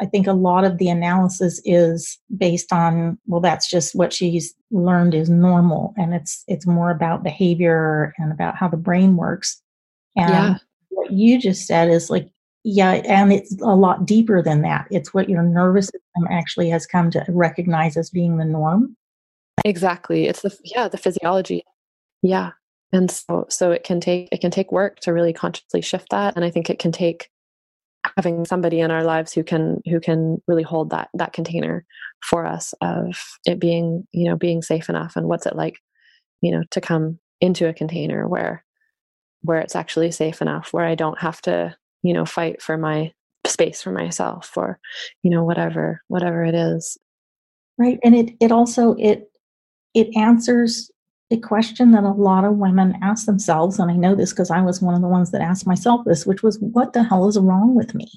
I 0.00 0.06
think 0.06 0.26
a 0.26 0.32
lot 0.32 0.64
of 0.64 0.78
the 0.78 0.88
analysis 0.88 1.60
is 1.64 2.18
based 2.36 2.72
on, 2.72 3.18
well, 3.26 3.40
that's 3.40 3.70
just 3.70 3.94
what 3.94 4.12
she's 4.12 4.54
learned 4.70 5.14
is 5.14 5.30
normal. 5.30 5.94
And 5.96 6.14
it's 6.14 6.42
it's 6.48 6.66
more 6.66 6.90
about 6.90 7.22
behavior 7.22 8.12
and 8.18 8.32
about 8.32 8.56
how 8.56 8.68
the 8.68 8.76
brain 8.76 9.16
works. 9.16 9.60
And 10.16 10.30
yeah. 10.30 10.54
what 10.90 11.12
you 11.12 11.40
just 11.40 11.66
said 11.66 11.88
is 11.90 12.10
like, 12.10 12.28
yeah, 12.64 12.92
and 12.92 13.32
it's 13.32 13.54
a 13.60 13.76
lot 13.76 14.06
deeper 14.06 14.42
than 14.42 14.62
that. 14.62 14.86
It's 14.90 15.12
what 15.12 15.28
your 15.28 15.42
nervous 15.42 15.86
system 15.86 16.26
actually 16.30 16.70
has 16.70 16.86
come 16.86 17.10
to 17.10 17.24
recognize 17.28 17.96
as 17.96 18.10
being 18.10 18.38
the 18.38 18.44
norm. 18.44 18.96
Exactly. 19.64 20.26
It's 20.26 20.42
the 20.42 20.56
yeah, 20.64 20.88
the 20.88 20.98
physiology. 20.98 21.64
Yeah. 22.22 22.52
And 22.92 23.10
so 23.10 23.46
so 23.48 23.72
it 23.72 23.84
can 23.84 24.00
take 24.00 24.28
it 24.32 24.40
can 24.40 24.50
take 24.50 24.72
work 24.72 25.00
to 25.00 25.12
really 25.12 25.32
consciously 25.32 25.82
shift 25.82 26.08
that 26.10 26.36
and 26.36 26.44
I 26.44 26.50
think 26.50 26.70
it 26.70 26.78
can 26.78 26.92
take 26.92 27.28
having 28.16 28.44
somebody 28.44 28.80
in 28.80 28.90
our 28.90 29.04
lives 29.04 29.32
who 29.32 29.42
can 29.42 29.80
who 29.86 30.00
can 30.00 30.38
really 30.46 30.62
hold 30.62 30.90
that 30.90 31.08
that 31.14 31.32
container 31.32 31.84
for 32.22 32.46
us 32.46 32.74
of 32.80 33.16
it 33.46 33.58
being, 33.58 34.06
you 34.12 34.28
know, 34.28 34.36
being 34.36 34.62
safe 34.62 34.88
enough 34.88 35.16
and 35.16 35.26
what's 35.28 35.46
it 35.46 35.56
like, 35.56 35.78
you 36.40 36.52
know, 36.52 36.62
to 36.70 36.80
come 36.80 37.18
into 37.40 37.68
a 37.68 37.74
container 37.74 38.28
where 38.28 38.64
where 39.42 39.58
it's 39.60 39.76
actually 39.76 40.10
safe 40.10 40.40
enough 40.42 40.72
where 40.72 40.86
I 40.86 40.94
don't 40.94 41.18
have 41.20 41.40
to, 41.42 41.76
you 42.02 42.12
know, 42.14 42.24
fight 42.24 42.62
for 42.62 42.78
my 42.78 43.12
space 43.46 43.82
for 43.82 43.92
myself 43.92 44.56
or 44.56 44.78
you 45.22 45.30
know 45.30 45.44
whatever 45.44 46.02
whatever 46.08 46.44
it 46.44 46.54
is 46.54 46.96
right 47.78 47.98
and 48.02 48.14
it 48.14 48.30
it 48.40 48.50
also 48.50 48.94
it 48.98 49.30
it 49.94 50.14
answers 50.16 50.90
a 51.30 51.38
question 51.38 51.92
that 51.92 52.04
a 52.04 52.10
lot 52.10 52.44
of 52.44 52.56
women 52.56 52.96
ask 53.02 53.26
themselves 53.26 53.78
and 53.78 53.90
i 53.90 53.94
know 53.94 54.14
this 54.14 54.32
because 54.32 54.50
i 54.50 54.60
was 54.60 54.82
one 54.82 54.94
of 54.94 55.00
the 55.00 55.08
ones 55.08 55.30
that 55.30 55.40
asked 55.40 55.66
myself 55.66 56.02
this 56.04 56.26
which 56.26 56.42
was 56.42 56.58
what 56.60 56.92
the 56.92 57.02
hell 57.02 57.28
is 57.28 57.38
wrong 57.38 57.74
with 57.74 57.94
me? 57.94 58.10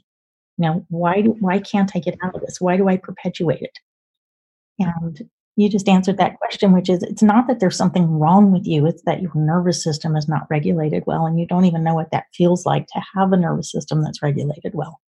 You 0.58 0.68
know 0.68 0.86
why 0.90 1.22
do 1.22 1.36
why 1.40 1.60
can't 1.60 1.92
i 1.96 2.00
get 2.00 2.18
out 2.24 2.36
of 2.36 2.42
this? 2.42 2.60
Why 2.60 2.78
do 2.78 2.88
i 2.90 2.98
perpetuate 2.98 3.62
it? 3.62 3.78
And 4.80 5.30
you 5.56 5.70
just 5.70 5.88
answered 5.90 6.18
that 6.18 6.38
question 6.38 6.72
which 6.72 6.90
is 6.90 7.02
it's 7.04 7.24
not 7.24 7.48
that 7.48 7.60
there's 7.60 7.78
something 7.78 8.08
wrong 8.20 8.52
with 8.52 8.68
you 8.68 8.86
it's 8.86 9.02
that 9.04 9.22
your 9.22 9.32
nervous 9.36 9.84
system 9.84 10.16
is 10.16 10.28
not 10.28 10.48
regulated 10.50 11.04
well 11.08 11.26
and 11.26 11.40
you 11.40 11.48
don't 11.48 11.66
even 11.66 11.84
know 11.84 11.96
what 11.96 12.12
that 12.12 12.26
feels 12.34 12.66
like 12.66 12.86
to 12.88 13.02
have 13.16 13.32
a 13.32 13.38
nervous 13.38 13.72
system 13.72 14.04
that's 14.04 14.22
regulated 14.22 14.74
well. 14.74 15.00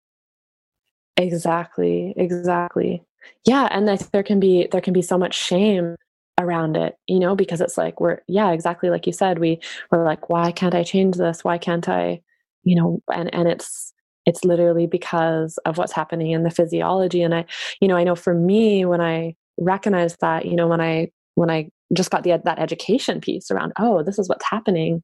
Exactly 1.17 2.13
exactly. 2.15 3.03
Yeah 3.45 3.67
and 3.71 3.87
there 3.87 4.23
can 4.23 4.39
be 4.39 4.67
there 4.71 4.81
can 4.81 4.93
be 4.93 5.01
so 5.01 5.17
much 5.17 5.35
shame 5.35 5.95
around 6.39 6.77
it 6.77 6.95
you 7.07 7.19
know 7.19 7.35
because 7.35 7.61
it's 7.61 7.77
like 7.77 7.99
we're 7.99 8.19
yeah 8.27 8.51
exactly 8.51 8.89
like 8.89 9.05
you 9.05 9.13
said 9.13 9.39
we 9.39 9.59
we're 9.91 10.05
like 10.05 10.29
why 10.29 10.51
can't 10.51 10.75
i 10.75 10.83
change 10.83 11.15
this? 11.15 11.43
Why 11.43 11.57
can't 11.57 11.87
i 11.89 12.21
you 12.63 12.75
know 12.75 13.01
and 13.13 13.33
and 13.33 13.47
it's 13.47 13.93
it's 14.25 14.43
literally 14.43 14.87
because 14.87 15.57
of 15.65 15.77
what's 15.77 15.93
happening 15.93 16.31
in 16.31 16.43
the 16.43 16.51
physiology 16.51 17.21
and 17.21 17.33
i 17.35 17.45
you 17.81 17.87
know 17.87 17.95
i 17.95 18.03
know 18.03 18.15
for 18.15 18.33
me 18.33 18.85
when 18.85 19.01
i 19.01 19.35
recognized 19.57 20.17
that 20.21 20.45
you 20.45 20.55
know 20.55 20.67
when 20.67 20.81
i 20.81 21.09
when 21.35 21.49
i 21.49 21.69
just 21.93 22.11
got 22.11 22.23
the 22.23 22.39
that 22.45 22.59
education 22.59 23.19
piece 23.19 23.49
around 23.51 23.73
oh 23.79 24.03
this 24.03 24.19
is 24.19 24.29
what's 24.29 24.45
happening 24.45 25.01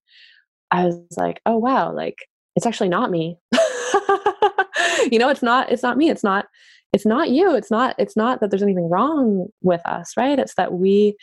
i 0.72 0.86
was 0.86 1.00
like 1.18 1.42
oh 1.46 1.58
wow 1.58 1.92
like 1.92 2.18
it's 2.56 2.66
actually 2.66 2.90
not 2.90 3.12
me. 3.12 3.38
You 5.12 5.20
know 5.20 5.30
it's 5.30 5.44
not 5.44 5.72
it's 5.72 5.84
not 5.84 5.98
me 5.98 6.10
it's 6.10 6.24
not 6.24 6.48
it's 6.96 7.06
not 7.06 7.30
you 7.30 7.54
it's 7.54 7.70
not 7.70 7.94
it's 8.00 8.16
not 8.16 8.40
that 8.40 8.50
there's 8.50 8.64
anything 8.64 8.90
wrong 8.90 9.48
with 9.62 9.82
us 9.86 10.14
right? 10.16 10.40
It's 10.40 10.56
that 10.56 10.74
we 10.74 11.18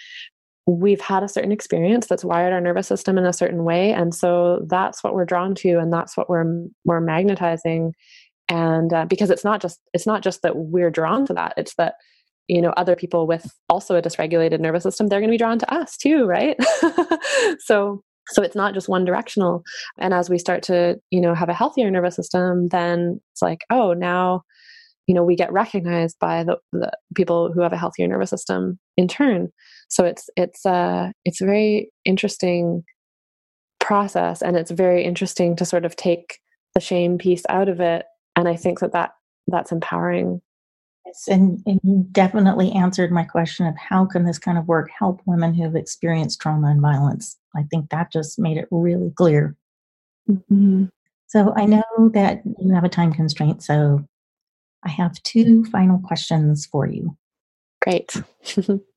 we've 0.66 1.01
had 1.01 1.23
a 1.23 1.29
certain 1.29 1.51
experience 1.51 2.07
that's 2.07 2.25
wired 2.25 2.53
our 2.53 2.61
nervous 2.61 2.87
system 2.87 3.16
in 3.16 3.25
a 3.25 3.33
certain 3.33 3.64
way 3.64 3.91
and 3.91 4.14
so 4.14 4.61
that's 4.68 5.03
what 5.03 5.14
we're 5.14 5.25
drawn 5.25 5.55
to 5.57 5.79
and 5.79 5.91
that's 5.91 6.14
what 6.14 6.29
we're 6.29 6.66
we're 6.85 7.01
magnetizing. 7.01 7.95
And 8.51 8.93
uh, 8.93 9.07
because 9.07 9.31
it's 9.31 9.45
not 9.45 9.62
just 9.62 9.81
it's 9.95 10.07
not 10.07 10.23
just 10.23 10.43
that 10.43 10.57
we're 10.57 10.91
drawn 10.91 11.25
to 11.27 11.33
that 11.33 11.55
it's 11.57 11.75
that 11.77 11.95
you 12.49 12.61
know 12.61 12.75
other 12.77 12.95
people 12.95 13.27
with 13.27 13.47
also 13.70 13.97
a 13.97 14.03
dysregulated 14.03 14.61
nervous 14.61 14.83
system 14.83 15.07
they're 15.07 15.20
going 15.20 15.31
to 15.31 15.35
be 15.35 15.39
drawn 15.39 15.59
to 15.59 15.75
us 15.75 15.97
too 15.97 16.27
right? 16.27 16.57
So 17.61 18.03
so 18.29 18.43
it's 18.43 18.55
not 18.55 18.75
just 18.75 18.89
one 18.89 19.05
directional. 19.05 19.64
And 19.99 20.14
as 20.14 20.29
we 20.29 20.39
start 20.39 20.62
to 20.64 21.01
you 21.11 21.20
know 21.23 21.35
have 21.35 21.49
a 21.49 21.55
healthier 21.55 21.91
nervous 21.91 22.14
system 22.14 22.68
then 22.68 23.23
it's 23.33 23.41
like 23.41 23.64
oh 23.70 23.95
now 23.95 24.43
you 25.07 25.15
know 25.15 25.25
we 25.25 25.37
get 25.37 25.53
recognized 25.53 26.19
by 26.21 26.45
the, 26.45 26.59
the 26.73 26.91
people 27.15 27.53
who 27.53 27.61
have 27.61 27.73
a 27.73 27.79
healthier 27.79 28.07
nervous 28.07 28.31
system 28.31 28.79
in 28.97 29.09
turn. 29.09 29.49
So 29.89 30.05
it's 30.05 30.29
it's 30.37 30.65
uh 30.65 31.11
it's 31.25 31.41
a 31.41 31.47
very 31.47 31.91
interesting 32.05 32.85
process 33.81 34.43
and 34.43 34.57
it's 34.57 34.71
very 34.71 35.05
interesting 35.05 35.57
to 35.57 35.65
sort 35.65 35.85
of 35.85 35.97
take 35.97 36.39
the 36.75 36.81
shame 36.81 37.19
piece 37.19 37.43
out 37.49 37.69
of 37.69 37.81
it 37.81 38.07
and 38.37 38.49
i 38.49 38.55
think 38.55 38.79
that 38.79 38.93
that 38.93 39.11
that's 39.49 39.73
empowering. 39.73 40.41
Yes 41.05 41.25
and, 41.29 41.61
and 41.67 41.81
you 41.83 42.07
definitely 42.13 42.71
answered 42.73 43.11
my 43.11 43.25
question 43.25 43.67
of 43.67 43.75
how 43.77 44.07
can 44.07 44.25
this 44.25 44.39
kind 44.39 44.57
of 44.57 44.69
work 44.69 44.89
help 44.97 45.21
women 45.27 45.53
who've 45.53 45.75
experienced 45.75 46.41
trauma 46.41 46.69
and 46.69 46.81
violence? 46.81 47.37
I 47.57 47.65
think 47.65 47.91
that 47.91 48.13
just 48.13 48.39
made 48.39 48.57
it 48.57 48.69
really 48.71 49.11
clear. 49.11 49.57
Mm-hmm. 50.31 50.85
so 51.27 51.53
i 51.57 51.67
know 51.67 51.83
that 52.15 52.43
you 52.61 52.73
have 52.73 52.85
a 52.85 52.89
time 52.89 53.13
constraint 53.13 53.61
so 53.61 54.07
i 54.85 54.89
have 54.89 55.22
two 55.22 55.64
final 55.66 55.99
questions 55.99 56.66
for 56.66 56.87
you 56.87 57.16
great 57.80 58.22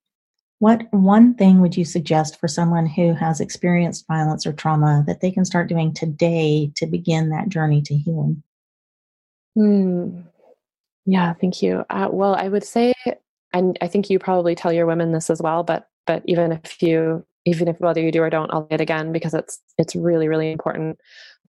What 0.59 0.87
one 0.91 1.33
thing 1.33 1.59
would 1.61 1.75
you 1.75 1.83
suggest 1.83 2.39
for 2.39 2.47
someone 2.47 2.85
who 2.85 3.13
has 3.13 3.41
experienced 3.41 4.07
violence 4.07 4.47
or 4.47 4.53
trauma 4.53 5.03
that 5.05 5.19
they 5.19 5.29
can 5.29 5.43
start 5.43 5.67
doing 5.67 5.93
today 5.93 6.71
to 6.75 6.85
begin 6.85 7.29
that 7.29 7.49
journey 7.49 7.81
to 7.83 7.95
healing? 7.95 8.41
Hmm. 9.55 10.21
Yeah, 11.05 11.33
thank 11.33 11.61
you. 11.61 11.85
Uh, 11.89 12.07
well, 12.09 12.35
I 12.35 12.47
would 12.47 12.63
say, 12.63 12.93
and 13.53 13.77
I 13.81 13.87
think 13.87 14.09
you 14.09 14.17
probably 14.17 14.55
tell 14.55 14.71
your 14.71 14.85
women 14.85 15.11
this 15.11 15.29
as 15.29 15.41
well, 15.41 15.63
but 15.63 15.87
but 16.07 16.23
even 16.25 16.51
if 16.51 16.81
you, 16.81 17.25
even 17.45 17.67
if 17.67 17.79
whether 17.79 18.01
you 18.01 18.11
do 18.11 18.21
or 18.21 18.29
don't, 18.29 18.51
I'll 18.53 18.67
say 18.69 18.75
it 18.75 18.81
again 18.81 19.11
because 19.11 19.33
it's 19.33 19.59
it's 19.77 19.95
really 19.95 20.27
really 20.27 20.51
important. 20.51 20.97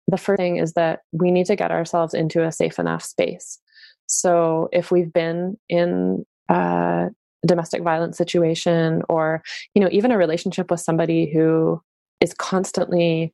The 0.08 0.18
first 0.18 0.38
thing 0.38 0.56
is 0.56 0.72
that 0.74 1.00
we 1.12 1.30
need 1.30 1.46
to 1.46 1.56
get 1.56 1.70
ourselves 1.70 2.12
into 2.12 2.44
a 2.44 2.52
safe 2.52 2.78
enough 2.78 3.02
space. 3.02 3.58
So 4.06 4.68
if 4.72 4.90
we've 4.90 5.12
been 5.12 5.56
in 5.68 6.24
uh, 6.48 7.08
domestic 7.46 7.82
violence 7.82 8.16
situation 8.18 9.02
or 9.08 9.42
you 9.74 9.82
know 9.82 9.88
even 9.92 10.10
a 10.10 10.18
relationship 10.18 10.70
with 10.70 10.80
somebody 10.80 11.30
who 11.32 11.80
is 12.20 12.34
constantly 12.34 13.32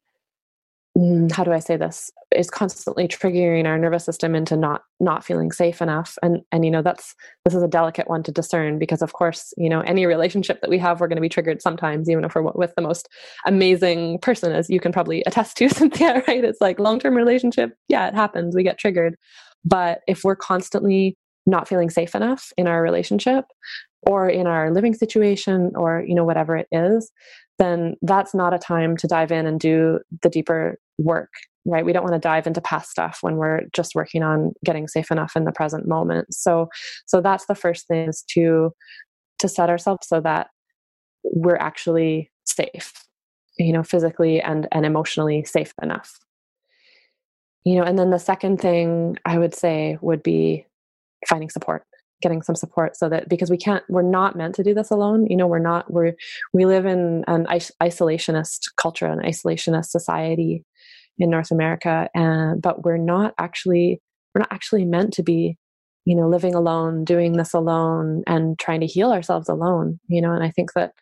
mm, 0.97 1.31
how 1.33 1.45
do 1.45 1.53
i 1.53 1.59
say 1.59 1.77
this? 1.77 2.11
Is 2.35 2.51
constantly 2.51 3.07
triggering 3.09 3.67
our 3.67 3.79
nervous 3.79 4.05
system 4.05 4.35
into 4.35 4.57
not 4.57 4.83
not 5.01 5.25
feeling 5.25 5.53
safe 5.53 5.83
enough. 5.83 6.17
And 6.23 6.43
and 6.51 6.65
you 6.65 6.71
know 6.71 6.83
that's 6.83 7.15
this 7.45 7.55
is 7.55 7.63
a 7.63 7.69
delicate 7.69 8.09
one 8.09 8.23
to 8.25 8.33
discern 8.33 8.79
because 8.79 9.03
of 9.03 9.13
course 9.13 9.53
you 9.57 9.69
know 9.69 9.81
any 9.81 10.07
relationship 10.07 10.61
that 10.61 10.71
we 10.71 10.79
have 10.79 11.01
we're 11.01 11.09
going 11.09 11.17
to 11.17 11.23
be 11.23 11.29
triggered 11.29 11.63
sometimes 11.63 12.09
even 12.09 12.25
if 12.25 12.35
we're 12.35 12.43
with 12.43 12.75
the 12.75 12.83
most 12.83 13.09
amazing 13.47 14.19
person 14.21 14.53
as 14.53 14.71
you 14.71 14.81
can 14.81 14.93
probably 14.93 15.23
attest 15.27 15.57
to 15.59 15.69
cynthia 15.71 16.23
right? 16.29 16.45
It's 16.45 16.61
like 16.61 16.79
long-term 16.79 17.15
relationship. 17.15 17.77
Yeah 17.89 18.09
it 18.09 18.15
happens. 18.15 18.55
We 18.55 18.63
get 18.63 18.79
triggered 18.79 19.17
but 19.65 20.01
if 20.07 20.25
we're 20.25 20.37
constantly 20.37 21.17
not 21.47 21.69
feeling 21.69 21.91
safe 21.91 22.15
enough 22.15 22.53
in 22.57 22.67
our 22.67 22.83
relationship 22.83 23.45
or 24.03 24.29
in 24.29 24.47
our 24.47 24.73
living 24.73 24.95
situation 24.95 25.73
or 25.75 26.05
you 26.07 26.15
know 26.15 26.25
whatever 26.25 26.57
it 26.57 26.69
is 26.73 27.11
then 27.59 27.95
that's 28.03 28.35
not 28.35 28.55
a 28.55 28.59
time 28.59 28.97
to 28.97 29.07
dive 29.07 29.31
in 29.31 29.47
and 29.47 29.61
do 29.61 30.01
the 30.23 30.29
deeper 30.29 30.79
work 30.99 31.31
right? 31.65 31.85
We 31.85 31.93
don't 31.93 32.03
want 32.03 32.15
to 32.15 32.19
dive 32.19 32.47
into 32.47 32.61
past 32.61 32.91
stuff 32.91 33.19
when 33.21 33.37
we're 33.37 33.63
just 33.73 33.95
working 33.95 34.23
on 34.23 34.53
getting 34.65 34.89
safe 34.89 35.11
enough 35.11 35.37
in 35.37 35.45
the 35.45 35.53
present 35.53 35.87
moment. 35.87 36.35
So 36.35 36.69
so 37.07 37.21
that's 37.21 37.47
the 37.47 37.55
first 37.55 37.87
thing 37.87 38.09
is 38.09 38.25
to 38.31 38.73
to 39.39 39.49
set 39.49 39.71
ourselves 39.71 40.09
so 40.09 40.21
that 40.21 40.49
we're 41.25 41.57
actually 41.57 42.31
safe 42.45 42.93
you 43.59 43.73
know 43.73 43.83
physically 43.83 44.41
and 44.41 44.67
and 44.73 44.85
emotionally 44.85 45.45
safe 45.45 45.73
enough 45.83 46.19
you 47.65 47.77
know 47.77 47.83
and 47.83 47.99
then 47.99 48.11
the 48.11 48.19
second 48.19 48.61
thing 48.61 49.17
i 49.25 49.39
would 49.39 49.55
say 49.55 49.99
would 50.01 50.23
be 50.23 50.67
finding 51.29 51.51
support 51.51 51.85
getting 52.23 52.43
some 52.43 52.55
support 52.55 52.97
so 52.97 53.09
that 53.09 53.29
because 53.29 53.51
we 53.51 53.57
can't 53.57 53.85
we're 53.89 54.03
not 54.03 54.37
meant 54.37 54.55
to 54.55 54.63
do 54.63 54.73
this 54.73 54.91
alone 54.91 55.27
you 55.29 55.37
know 55.37 55.47
we're 55.47 55.59
not 55.59 55.91
we're 55.93 56.13
we 56.53 56.65
live 56.65 56.87
in 56.87 57.25
an 57.27 57.47
isolationist 57.83 58.71
culture 58.77 59.07
an 59.07 59.19
isolationist 59.19 59.87
society 59.87 60.65
in 61.19 61.29
north 61.31 61.51
america 61.51 62.09
and 62.15 62.63
but 62.63 62.85
we're 62.85 62.97
not 62.97 63.35
actually 63.39 64.01
we're 64.35 64.41
not 64.41 64.53
actually 64.53 64.85
meant 64.85 65.13
to 65.13 65.23
be 65.23 65.57
you 66.05 66.17
know 66.17 66.29
living 66.29 66.55
alone 66.55 67.05
doing 67.05 67.37
this 67.37 67.53
alone 67.53 68.23
and 68.27 68.59
trying 68.59 68.81
to 68.81 68.87
heal 68.87 69.13
ourselves 69.13 69.49
alone 69.49 69.99
you 70.09 70.23
know 70.23 70.33
and 70.33 70.45
i 70.45 70.51
think 70.51 70.73
that 70.75 70.93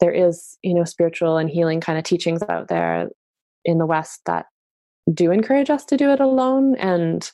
there 0.00 0.12
is 0.12 0.58
you 0.62 0.74
know 0.74 0.84
spiritual 0.84 1.36
and 1.38 1.48
healing 1.48 1.80
kind 1.80 1.98
of 1.98 2.04
teachings 2.04 2.42
out 2.48 2.68
there 2.68 3.08
in 3.64 3.78
the 3.78 3.86
west 3.86 4.20
that 4.26 4.46
do 5.12 5.30
encourage 5.30 5.70
us 5.70 5.84
to 5.86 5.96
do 5.96 6.10
it 6.10 6.20
alone 6.20 6.76
and 6.76 7.32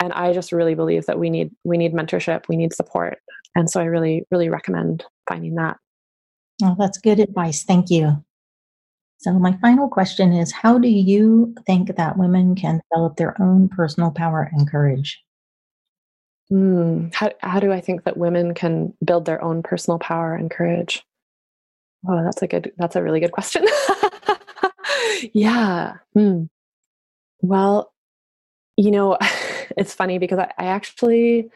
and 0.00 0.12
i 0.12 0.32
just 0.32 0.52
really 0.52 0.74
believe 0.74 1.06
that 1.06 1.18
we 1.18 1.30
need 1.30 1.50
we 1.64 1.76
need 1.76 1.92
mentorship 1.92 2.44
we 2.48 2.56
need 2.56 2.72
support 2.72 3.18
and 3.54 3.70
so 3.70 3.80
i 3.80 3.84
really 3.84 4.24
really 4.30 4.48
recommend 4.48 5.04
finding 5.28 5.54
that. 5.56 5.76
Oh 6.62 6.76
that's 6.78 6.98
good 6.98 7.20
advice 7.20 7.64
thank 7.64 7.90
you. 7.90 8.22
So 9.18 9.32
my 9.32 9.56
final 9.62 9.88
question 9.88 10.32
is 10.32 10.52
how 10.52 10.78
do 10.78 10.88
you 10.88 11.54
think 11.66 11.96
that 11.96 12.18
women 12.18 12.54
can 12.54 12.80
develop 12.90 13.16
their 13.16 13.40
own 13.40 13.68
personal 13.68 14.10
power 14.10 14.48
and 14.52 14.70
courage? 14.70 15.22
Mm, 16.52 17.12
how, 17.14 17.32
how 17.40 17.58
do 17.58 17.72
i 17.72 17.80
think 17.80 18.04
that 18.04 18.16
women 18.16 18.54
can 18.54 18.94
build 19.04 19.24
their 19.24 19.42
own 19.42 19.62
personal 19.62 19.98
power 19.98 20.34
and 20.34 20.50
courage? 20.50 21.02
Oh 22.08 22.22
that's 22.22 22.42
a 22.42 22.46
good 22.46 22.72
that's 22.78 22.96
a 22.96 23.02
really 23.02 23.20
good 23.20 23.32
question 23.32 23.64
yeah 25.32 25.94
mm. 26.16 26.48
well 27.40 27.92
you 28.76 28.90
know 28.90 29.18
it's 29.76 29.94
funny 29.94 30.18
because 30.18 30.38
I, 30.38 30.52
I 30.58 30.66
actually 30.66 31.50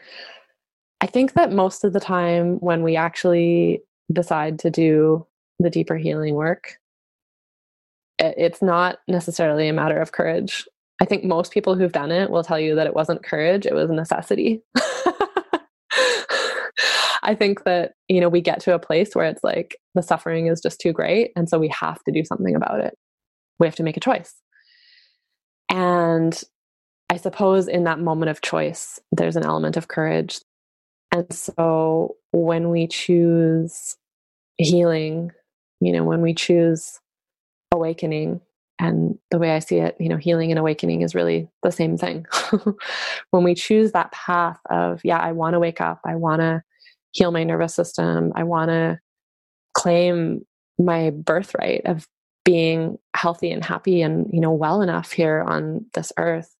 I 1.01 1.07
think 1.07 1.33
that 1.33 1.51
most 1.51 1.83
of 1.83 1.93
the 1.93 1.99
time 1.99 2.57
when 2.59 2.83
we 2.83 2.95
actually 2.95 3.81
decide 4.13 4.59
to 4.59 4.69
do 4.69 5.25
the 5.59 5.71
deeper 5.71 5.97
healing 5.97 6.35
work, 6.35 6.77
it's 8.19 8.61
not 8.61 8.99
necessarily 9.07 9.67
a 9.67 9.73
matter 9.73 9.99
of 9.99 10.11
courage. 10.11 10.67
I 11.01 11.05
think 11.05 11.23
most 11.23 11.51
people 11.51 11.75
who've 11.75 11.91
done 11.91 12.11
it 12.11 12.29
will 12.29 12.43
tell 12.43 12.59
you 12.59 12.75
that 12.75 12.85
it 12.85 12.93
wasn't 12.93 13.23
courage, 13.23 13.65
it 13.65 13.73
was 13.73 13.89
a 13.89 13.95
necessity. 13.95 14.61
I 17.23 17.35
think 17.35 17.63
that, 17.63 17.93
you 18.07 18.19
know, 18.21 18.29
we 18.29 18.41
get 18.41 18.59
to 18.61 18.75
a 18.75 18.79
place 18.79 19.15
where 19.15 19.25
it's 19.25 19.43
like 19.43 19.75
the 19.95 20.03
suffering 20.03 20.47
is 20.47 20.61
just 20.61 20.79
too 20.79 20.91
great. 20.93 21.31
And 21.35 21.49
so 21.49 21.57
we 21.59 21.69
have 21.69 22.03
to 22.03 22.11
do 22.11 22.23
something 22.23 22.55
about 22.55 22.79
it. 22.79 22.95
We 23.61 23.67
have 23.67 23.75
to 23.75 23.83
make 23.83 23.95
a 23.95 24.01
choice. 24.01 24.33
And 25.69 26.43
I 27.11 27.17
suppose 27.17 27.67
in 27.67 27.83
that 27.83 27.99
moment 27.99 28.31
of 28.31 28.41
choice, 28.41 28.99
there's 29.11 29.35
an 29.35 29.45
element 29.45 29.77
of 29.77 29.87
courage. 29.87 30.41
And 31.13 31.31
so 31.31 32.15
when 32.31 32.69
we 32.69 32.87
choose 32.87 33.97
healing, 34.57 35.31
you 35.79 35.93
know, 35.93 36.03
when 36.03 36.21
we 36.21 36.33
choose 36.33 36.99
awakening, 37.71 38.41
and 38.79 39.19
the 39.29 39.37
way 39.37 39.51
I 39.51 39.59
see 39.59 39.77
it, 39.77 39.95
you 39.99 40.09
know, 40.09 40.17
healing 40.17 40.51
and 40.51 40.57
awakening 40.57 41.03
is 41.03 41.13
really 41.13 41.47
the 41.61 41.71
same 41.71 41.97
thing. 41.97 42.25
when 43.29 43.43
we 43.43 43.53
choose 43.53 43.91
that 43.91 44.11
path 44.11 44.59
of, 44.71 45.01
yeah, 45.03 45.19
I 45.19 45.33
want 45.33 45.53
to 45.53 45.59
wake 45.59 45.79
up, 45.79 46.01
I 46.03 46.15
want 46.15 46.41
to 46.41 46.63
heal 47.11 47.31
my 47.31 47.43
nervous 47.43 47.75
system, 47.75 48.33
I 48.35 48.43
want 48.43 48.69
to 48.69 48.97
claim 49.75 50.47
my 50.79 51.11
birthright 51.11 51.85
of 51.85 52.07
being 52.43 52.97
healthy 53.15 53.51
and 53.51 53.63
happy 53.63 54.01
and, 54.01 54.27
you 54.31 54.39
know, 54.39 54.51
well 54.51 54.81
enough 54.81 55.11
here 55.11 55.41
on 55.41 55.85
this 55.93 56.11
earth 56.17 56.55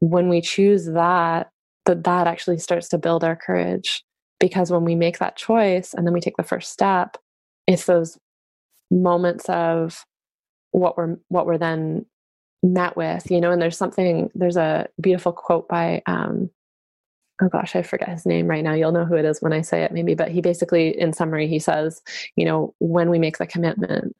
when 0.00 0.28
we 0.28 0.40
choose 0.40 0.86
that, 0.86 1.50
that 1.86 2.04
that 2.04 2.26
actually 2.26 2.58
starts 2.58 2.88
to 2.88 2.98
build 2.98 3.24
our 3.24 3.36
courage. 3.36 4.04
Because 4.40 4.70
when 4.70 4.84
we 4.84 4.94
make 4.94 5.18
that 5.18 5.36
choice 5.36 5.94
and 5.94 6.06
then 6.06 6.14
we 6.14 6.20
take 6.20 6.36
the 6.36 6.44
first 6.44 6.72
step, 6.72 7.16
it's 7.66 7.86
those 7.86 8.16
moments 8.90 9.48
of 9.48 10.04
what 10.70 10.96
we're 10.96 11.16
what 11.28 11.44
we're 11.44 11.58
then 11.58 12.06
met 12.62 12.96
with, 12.96 13.30
you 13.30 13.40
know. 13.40 13.50
And 13.50 13.60
there's 13.60 13.76
something. 13.76 14.30
There's 14.36 14.56
a 14.56 14.86
beautiful 15.00 15.32
quote 15.32 15.68
by 15.68 16.02
um, 16.06 16.50
oh 17.42 17.48
gosh, 17.48 17.74
I 17.74 17.82
forget 17.82 18.08
his 18.08 18.26
name 18.26 18.46
right 18.46 18.62
now. 18.62 18.74
You'll 18.74 18.92
know 18.92 19.04
who 19.04 19.16
it 19.16 19.24
is 19.24 19.40
when 19.40 19.52
I 19.52 19.62
say 19.62 19.82
it, 19.82 19.92
maybe. 19.92 20.14
But 20.14 20.30
he 20.30 20.40
basically, 20.40 20.98
in 20.98 21.12
summary, 21.12 21.48
he 21.48 21.58
says, 21.58 22.00
you 22.36 22.44
know, 22.44 22.74
when 22.78 23.10
we 23.10 23.18
make 23.18 23.38
the 23.38 23.46
commitment 23.46 24.14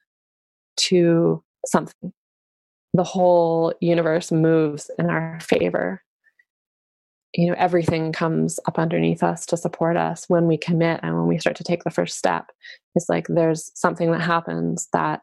to 0.79 1.43
something, 1.67 2.13
the 2.95 3.05
whole 3.05 3.75
universe 3.81 4.33
moves 4.33 4.91
in 4.99 5.11
our 5.11 5.39
favor 5.41 6.03
you 7.35 7.47
know 7.47 7.55
everything 7.59 8.11
comes 8.13 8.59
up 8.67 8.79
underneath 8.79 9.23
us 9.23 9.45
to 9.45 9.57
support 9.57 9.97
us 9.97 10.25
when 10.29 10.47
we 10.47 10.57
commit 10.57 11.01
and 11.03 11.15
when 11.15 11.27
we 11.27 11.39
start 11.39 11.57
to 11.57 11.65
take 11.65 11.85
the 11.85 11.91
first 11.91 12.17
step 12.17 12.51
it's 12.95 13.09
like 13.09 13.27
there's 13.29 13.71
something 13.75 14.11
that 14.11 14.21
happens 14.21 14.89
that 14.93 15.21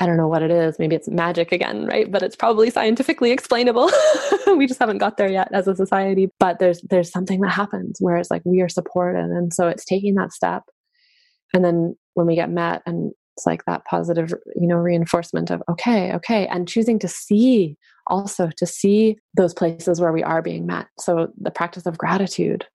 I 0.00 0.06
don't 0.06 0.16
know 0.16 0.26
what 0.26 0.42
it 0.42 0.50
is. 0.50 0.78
Maybe 0.78 0.96
it's 0.96 1.08
magic 1.08 1.52
again, 1.52 1.86
right? 1.86 2.10
But 2.10 2.22
it's 2.22 2.34
probably 2.34 2.70
scientifically 2.70 3.30
explainable. 3.30 3.90
we 4.56 4.66
just 4.66 4.80
haven't 4.80 4.98
got 4.98 5.16
there 5.16 5.30
yet 5.30 5.48
as 5.52 5.68
a 5.68 5.76
society. 5.76 6.28
But 6.40 6.58
there's 6.58 6.80
there's 6.88 7.10
something 7.10 7.40
that 7.42 7.50
happens 7.50 7.98
where 8.00 8.16
it's 8.16 8.30
like 8.30 8.42
we 8.44 8.62
are 8.62 8.68
supported, 8.68 9.30
and 9.30 9.52
so 9.52 9.68
it's 9.68 9.84
taking 9.84 10.14
that 10.14 10.32
step, 10.32 10.62
and 11.54 11.64
then 11.64 11.94
when 12.14 12.26
we 12.26 12.34
get 12.34 12.50
met, 12.50 12.82
and 12.86 13.12
it's 13.36 13.46
like 13.46 13.64
that 13.64 13.84
positive, 13.84 14.32
you 14.56 14.66
know, 14.66 14.76
reinforcement 14.76 15.50
of 15.50 15.62
okay, 15.70 16.12
okay, 16.14 16.46
and 16.48 16.68
choosing 16.68 16.98
to 16.98 17.08
see 17.08 17.76
also 18.08 18.50
to 18.56 18.66
see 18.66 19.16
those 19.36 19.54
places 19.54 20.00
where 20.00 20.12
we 20.12 20.22
are 20.22 20.42
being 20.42 20.66
met. 20.66 20.86
So 20.98 21.28
the 21.40 21.50
practice 21.50 21.86
of 21.86 21.98
gratitude, 21.98 22.66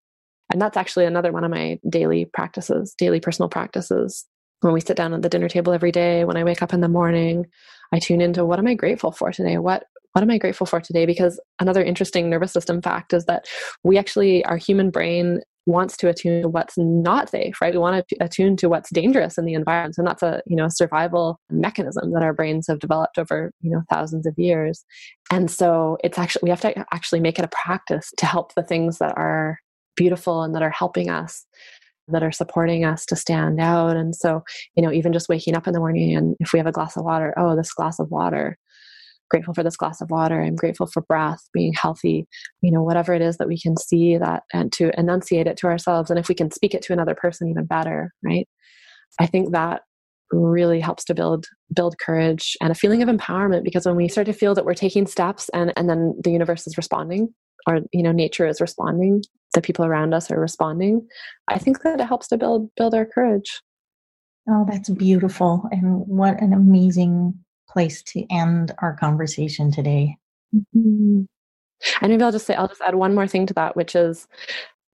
and 0.52 0.62
that's 0.62 0.78
actually 0.78 1.06
another 1.06 1.32
one 1.32 1.44
of 1.44 1.52
my 1.52 1.80
daily 1.90 2.26
practices, 2.26 2.96
daily 2.98 3.20
personal 3.20 3.50
practices. 3.50 4.26
When 4.62 4.74
we 4.74 4.82
sit 4.82 4.98
down 4.98 5.14
at 5.14 5.22
the 5.22 5.30
dinner 5.30 5.48
table 5.50 5.72
every 5.72 5.92
day 5.92 6.26
when 6.26 6.36
i 6.36 6.44
wake 6.44 6.64
up 6.64 6.74
in 6.74 6.82
the 6.82 6.88
morning 6.88 7.46
i 7.94 8.00
tune 8.00 8.22
into 8.22 8.44
what 8.44 8.58
am 8.58 8.66
i 8.66 8.74
grateful 8.74 9.12
for 9.12 9.32
today? 9.32 9.60
What 9.60 9.84
what 10.14 10.24
am 10.24 10.32
i 10.32 10.40
grateful 10.40 10.66
for 10.66 10.82
today? 10.82 11.06
Because 11.06 11.40
another 11.60 11.84
interesting 11.84 12.28
nervous 12.28 12.54
system 12.54 12.82
fact 12.82 13.14
is 13.14 13.26
that 13.26 13.48
we 13.84 14.00
actually 14.00 14.44
our 14.46 14.58
human 14.58 14.90
brain 14.90 15.42
wants 15.68 15.98
to 15.98 16.10
attune 16.10 16.42
to 16.42 16.50
what's 16.50 16.78
not 16.78 17.30
safe 17.30 17.62
right? 17.62 17.74
We 17.74 17.80
want 17.80 18.08
to 18.08 18.16
attune 18.22 18.56
to 18.58 18.70
what's 18.70 18.90
dangerous 18.90 19.38
in 19.38 19.46
the 19.46 19.54
environment. 19.54 19.96
And 19.98 20.08
that's 20.08 20.24
a 20.24 20.42
you 20.48 20.56
know 20.56 20.68
survival 20.70 21.40
mechanism 21.50 22.12
that 22.14 22.24
our 22.24 22.34
brains 22.34 22.68
have 22.68 22.80
developed 22.80 23.18
over 23.18 23.52
you 23.62 23.72
know 23.72 23.84
thousands 23.90 24.26
of 24.26 24.34
years. 24.38 24.86
And 25.32 25.52
so 25.52 25.98
it's 26.04 26.18
actually 26.18 26.42
we 26.44 26.50
have 26.50 26.62
to 26.62 26.86
actually 26.94 27.20
make 27.20 27.38
it 27.38 27.46
a 27.46 27.50
practice 27.50 28.12
to 28.18 28.26
help 28.26 28.56
the 28.56 28.64
things 28.64 28.98
that 29.00 29.14
are 29.18 29.60
beautiful 29.96 30.44
and 30.44 30.56
that 30.56 30.64
are 30.64 30.72
helping 30.72 31.10
us 31.10 31.46
that 32.10 32.24
are 32.24 32.32
supporting 32.32 32.86
us 32.86 33.06
to 33.06 33.18
stand 33.18 33.60
out. 33.60 33.98
And 33.98 34.16
so, 34.16 34.42
you 34.76 34.84
know, 34.84 34.94
even 34.94 35.12
just 35.12 35.28
waking 35.28 35.56
up 35.58 35.68
in 35.68 35.74
the 35.74 35.80
morning 35.80 36.16
and 36.16 36.38
if 36.40 36.54
we 36.54 36.60
have 36.60 36.68
a 36.68 36.72
glass 36.72 36.96
of 36.96 37.04
water, 37.04 37.34
oh, 37.36 37.56
this 37.56 37.74
glass 37.74 38.00
of 38.00 38.10
water, 38.10 38.58
grateful 39.30 39.54
for 39.54 39.64
this 39.64 39.78
glass 39.78 40.02
of 40.02 40.10
water. 40.10 40.42
I'm 40.42 40.56
grateful 40.56 40.88
for 40.88 41.02
breath, 41.02 41.42
being 41.54 41.74
healthy, 41.74 42.28
you 42.62 42.72
know, 42.72 42.84
whatever 42.84 43.14
it 43.14 43.22
is 43.22 43.38
that 43.38 43.48
we 43.48 43.60
can 43.60 43.78
see 43.78 44.18
that 44.18 44.44
and 44.54 44.72
to 44.74 44.98
enunciate 45.00 45.48
it 45.48 45.58
to 45.58 45.68
ourselves. 45.68 46.10
And 46.10 46.20
if 46.20 46.30
we 46.30 46.36
can 46.36 46.52
speak 46.52 46.74
it 46.74 46.82
to 46.84 46.94
another 46.94 47.16
person, 47.16 47.50
even 47.50 47.66
better, 47.66 48.14
right? 48.24 48.48
I 49.20 49.26
think 49.26 49.52
that 49.52 49.82
really 50.32 50.80
helps 50.80 51.06
to 51.06 51.14
build 51.14 51.46
build 51.74 51.98
courage 52.00 52.58
and 52.62 52.72
a 52.72 52.76
feeling 52.76 53.02
of 53.02 53.10
empowerment 53.10 53.64
because 53.64 53.86
when 53.86 53.96
we 53.96 54.08
start 54.08 54.26
to 54.26 54.34
feel 54.34 54.54
that 54.54 54.66
we're 54.66 54.74
taking 54.74 55.08
steps 55.08 55.50
and 55.54 55.72
and 55.78 55.90
then 55.90 56.14
the 56.24 56.32
universe 56.32 56.68
is 56.68 56.78
responding 56.78 57.34
or 57.66 57.80
you 57.94 58.04
know 58.04 58.12
nature 58.12 58.46
is 58.46 58.60
responding 58.60 59.24
the 59.54 59.62
people 59.62 59.86
around 59.86 60.14
us 60.14 60.30
are 60.30 60.40
responding 60.40 61.08
i 61.48 61.58
think 61.58 61.82
that 61.82 62.02
it 62.02 62.06
helps 62.06 62.28
to 62.28 62.38
build 62.38 62.70
build 62.76 62.94
our 62.94 63.06
courage 63.06 63.62
oh 64.50 64.66
that's 64.70 64.90
beautiful 64.90 65.64
and 65.72 66.06
what 66.08 66.42
an 66.42 66.52
amazing 66.52 67.34
place 67.70 68.02
to 68.04 68.26
end 68.32 68.74
our 68.80 68.96
conversation 68.96 69.72
today. 69.72 70.18
Mm-hmm. 70.56 71.24
and 72.02 72.10
maybe 72.12 72.24
i'll 72.24 72.32
just 72.32 72.46
say 72.46 72.56
i'll 72.56 72.70
just 72.70 72.82
add 72.82 72.96
one 72.96 73.14
more 73.14 73.28
thing 73.28 73.46
to 73.48 73.54
that 73.56 73.76
which 73.76 73.96
is 73.96 74.28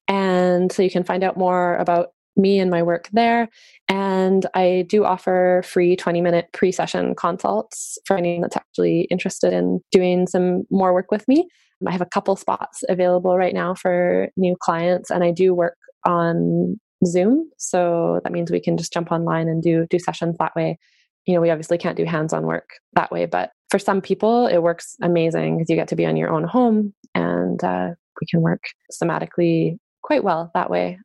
And 0.07 0.71
so 0.71 0.81
you 0.81 0.91
can 0.91 1.03
find 1.03 1.23
out 1.23 1.37
more 1.37 1.75
about 1.77 2.09
me 2.37 2.59
and 2.59 2.69
my 2.69 2.83
work 2.83 3.09
there. 3.13 3.47
And 3.87 4.45
I 4.53 4.85
do 4.87 5.05
offer 5.05 5.61
free 5.65 5.95
20 5.95 6.21
minute 6.21 6.47
pre 6.53 6.71
session 6.71 7.15
consults 7.15 7.97
for 8.05 8.17
anyone 8.17 8.41
that's 8.41 8.57
actually 8.57 9.01
interested 9.03 9.53
in 9.53 9.79
doing 9.91 10.27
some 10.27 10.63
more 10.69 10.93
work 10.93 11.11
with 11.11 11.27
me. 11.27 11.47
I 11.87 11.91
have 11.91 12.01
a 12.01 12.05
couple 12.05 12.35
spots 12.35 12.83
available 12.89 13.37
right 13.37 13.53
now 13.53 13.75
for 13.75 14.29
new 14.37 14.55
clients, 14.59 15.11
and 15.11 15.23
I 15.23 15.31
do 15.31 15.53
work 15.53 15.77
on 16.05 16.79
Zoom. 17.05 17.49
So 17.57 18.21
that 18.23 18.31
means 18.31 18.49
we 18.49 18.61
can 18.61 18.77
just 18.77 18.93
jump 18.93 19.11
online 19.11 19.47
and 19.47 19.61
do 19.61 19.85
do 19.89 19.99
sessions 19.99 20.35
that 20.39 20.55
way. 20.55 20.77
You 21.25 21.35
know, 21.35 21.41
we 21.41 21.49
obviously 21.49 21.77
can't 21.77 21.97
do 21.97 22.05
hands-on 22.05 22.45
work 22.45 22.69
that 22.93 23.11
way, 23.11 23.25
but 23.25 23.51
for 23.69 23.79
some 23.79 24.01
people, 24.01 24.47
it 24.47 24.59
works 24.59 24.95
amazing 25.01 25.57
because 25.57 25.69
you 25.69 25.75
get 25.75 25.87
to 25.89 25.95
be 25.95 26.05
on 26.05 26.17
your 26.17 26.29
own 26.29 26.43
home, 26.43 26.93
and 27.13 27.63
uh, 27.63 27.89
we 28.21 28.27
can 28.29 28.41
work 28.41 28.63
somatically 28.91 29.77
quite 30.05 30.23
well 30.23 30.51
that 30.53 30.69
way. 30.69 30.99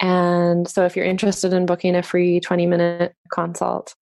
And 0.00 0.66
so, 0.66 0.86
if 0.86 0.96
you're 0.96 1.04
interested 1.04 1.52
in 1.52 1.66
booking 1.66 1.94
a 1.94 2.02
free 2.02 2.40
20-minute 2.40 3.14
consult, 3.32 3.94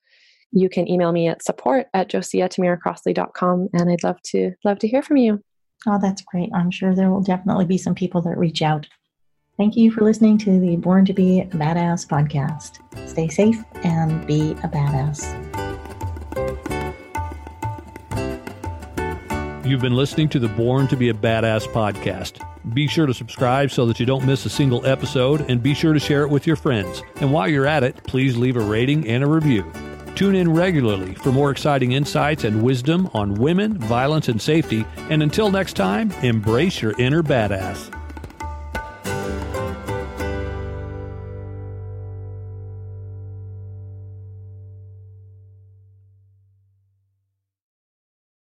you 0.52 0.68
can 0.68 0.88
email 0.88 1.10
me 1.12 1.26
at 1.26 1.42
support 1.42 1.88
at 1.92 2.08
josiahtamiracrossley.com, 2.08 3.68
and 3.72 3.90
I'd 3.90 4.04
love 4.04 4.22
to 4.26 4.52
love 4.64 4.78
to 4.78 4.88
hear 4.88 5.02
from 5.02 5.16
you. 5.16 5.42
Oh, 5.86 5.98
that's 6.00 6.22
great. 6.22 6.50
I'm 6.54 6.70
sure 6.70 6.94
there 6.94 7.10
will 7.10 7.22
definitely 7.22 7.66
be 7.66 7.76
some 7.76 7.94
people 7.94 8.22
that 8.22 8.38
reach 8.38 8.62
out. 8.62 8.86
Thank 9.56 9.76
you 9.76 9.90
for 9.90 10.02
listening 10.02 10.38
to 10.38 10.60
the 10.60 10.76
Born 10.76 11.04
to 11.06 11.12
Be 11.12 11.40
a 11.40 11.46
Badass 11.46 12.06
podcast. 12.06 12.78
Stay 13.08 13.28
safe 13.28 13.62
and 13.82 14.26
be 14.26 14.52
a 14.52 14.68
badass. 14.68 15.24
You've 19.66 19.80
been 19.80 19.96
listening 19.96 20.28
to 20.28 20.38
the 20.38 20.48
Born 20.48 20.86
to 20.88 20.96
Be 20.96 21.08
a 21.08 21.14
Badass 21.14 21.66
podcast. 21.68 22.55
Be 22.74 22.86
sure 22.88 23.06
to 23.06 23.14
subscribe 23.14 23.70
so 23.70 23.86
that 23.86 24.00
you 24.00 24.06
don't 24.06 24.26
miss 24.26 24.44
a 24.44 24.50
single 24.50 24.84
episode, 24.84 25.42
and 25.48 25.62
be 25.62 25.72
sure 25.72 25.92
to 25.92 26.00
share 26.00 26.22
it 26.22 26.30
with 26.30 26.46
your 26.46 26.56
friends. 26.56 27.02
And 27.20 27.32
while 27.32 27.48
you're 27.48 27.66
at 27.66 27.84
it, 27.84 28.02
please 28.04 28.36
leave 28.36 28.56
a 28.56 28.60
rating 28.60 29.06
and 29.06 29.22
a 29.22 29.26
review. 29.26 29.64
Tune 30.16 30.34
in 30.34 30.52
regularly 30.52 31.14
for 31.14 31.30
more 31.30 31.50
exciting 31.50 31.92
insights 31.92 32.44
and 32.44 32.62
wisdom 32.62 33.08
on 33.14 33.34
women, 33.34 33.78
violence, 33.78 34.28
and 34.28 34.40
safety. 34.40 34.86
And 35.10 35.22
until 35.22 35.50
next 35.50 35.74
time, 35.74 36.10
embrace 36.22 36.82
your 36.82 36.98
inner 36.98 37.22
badass. 37.22 37.95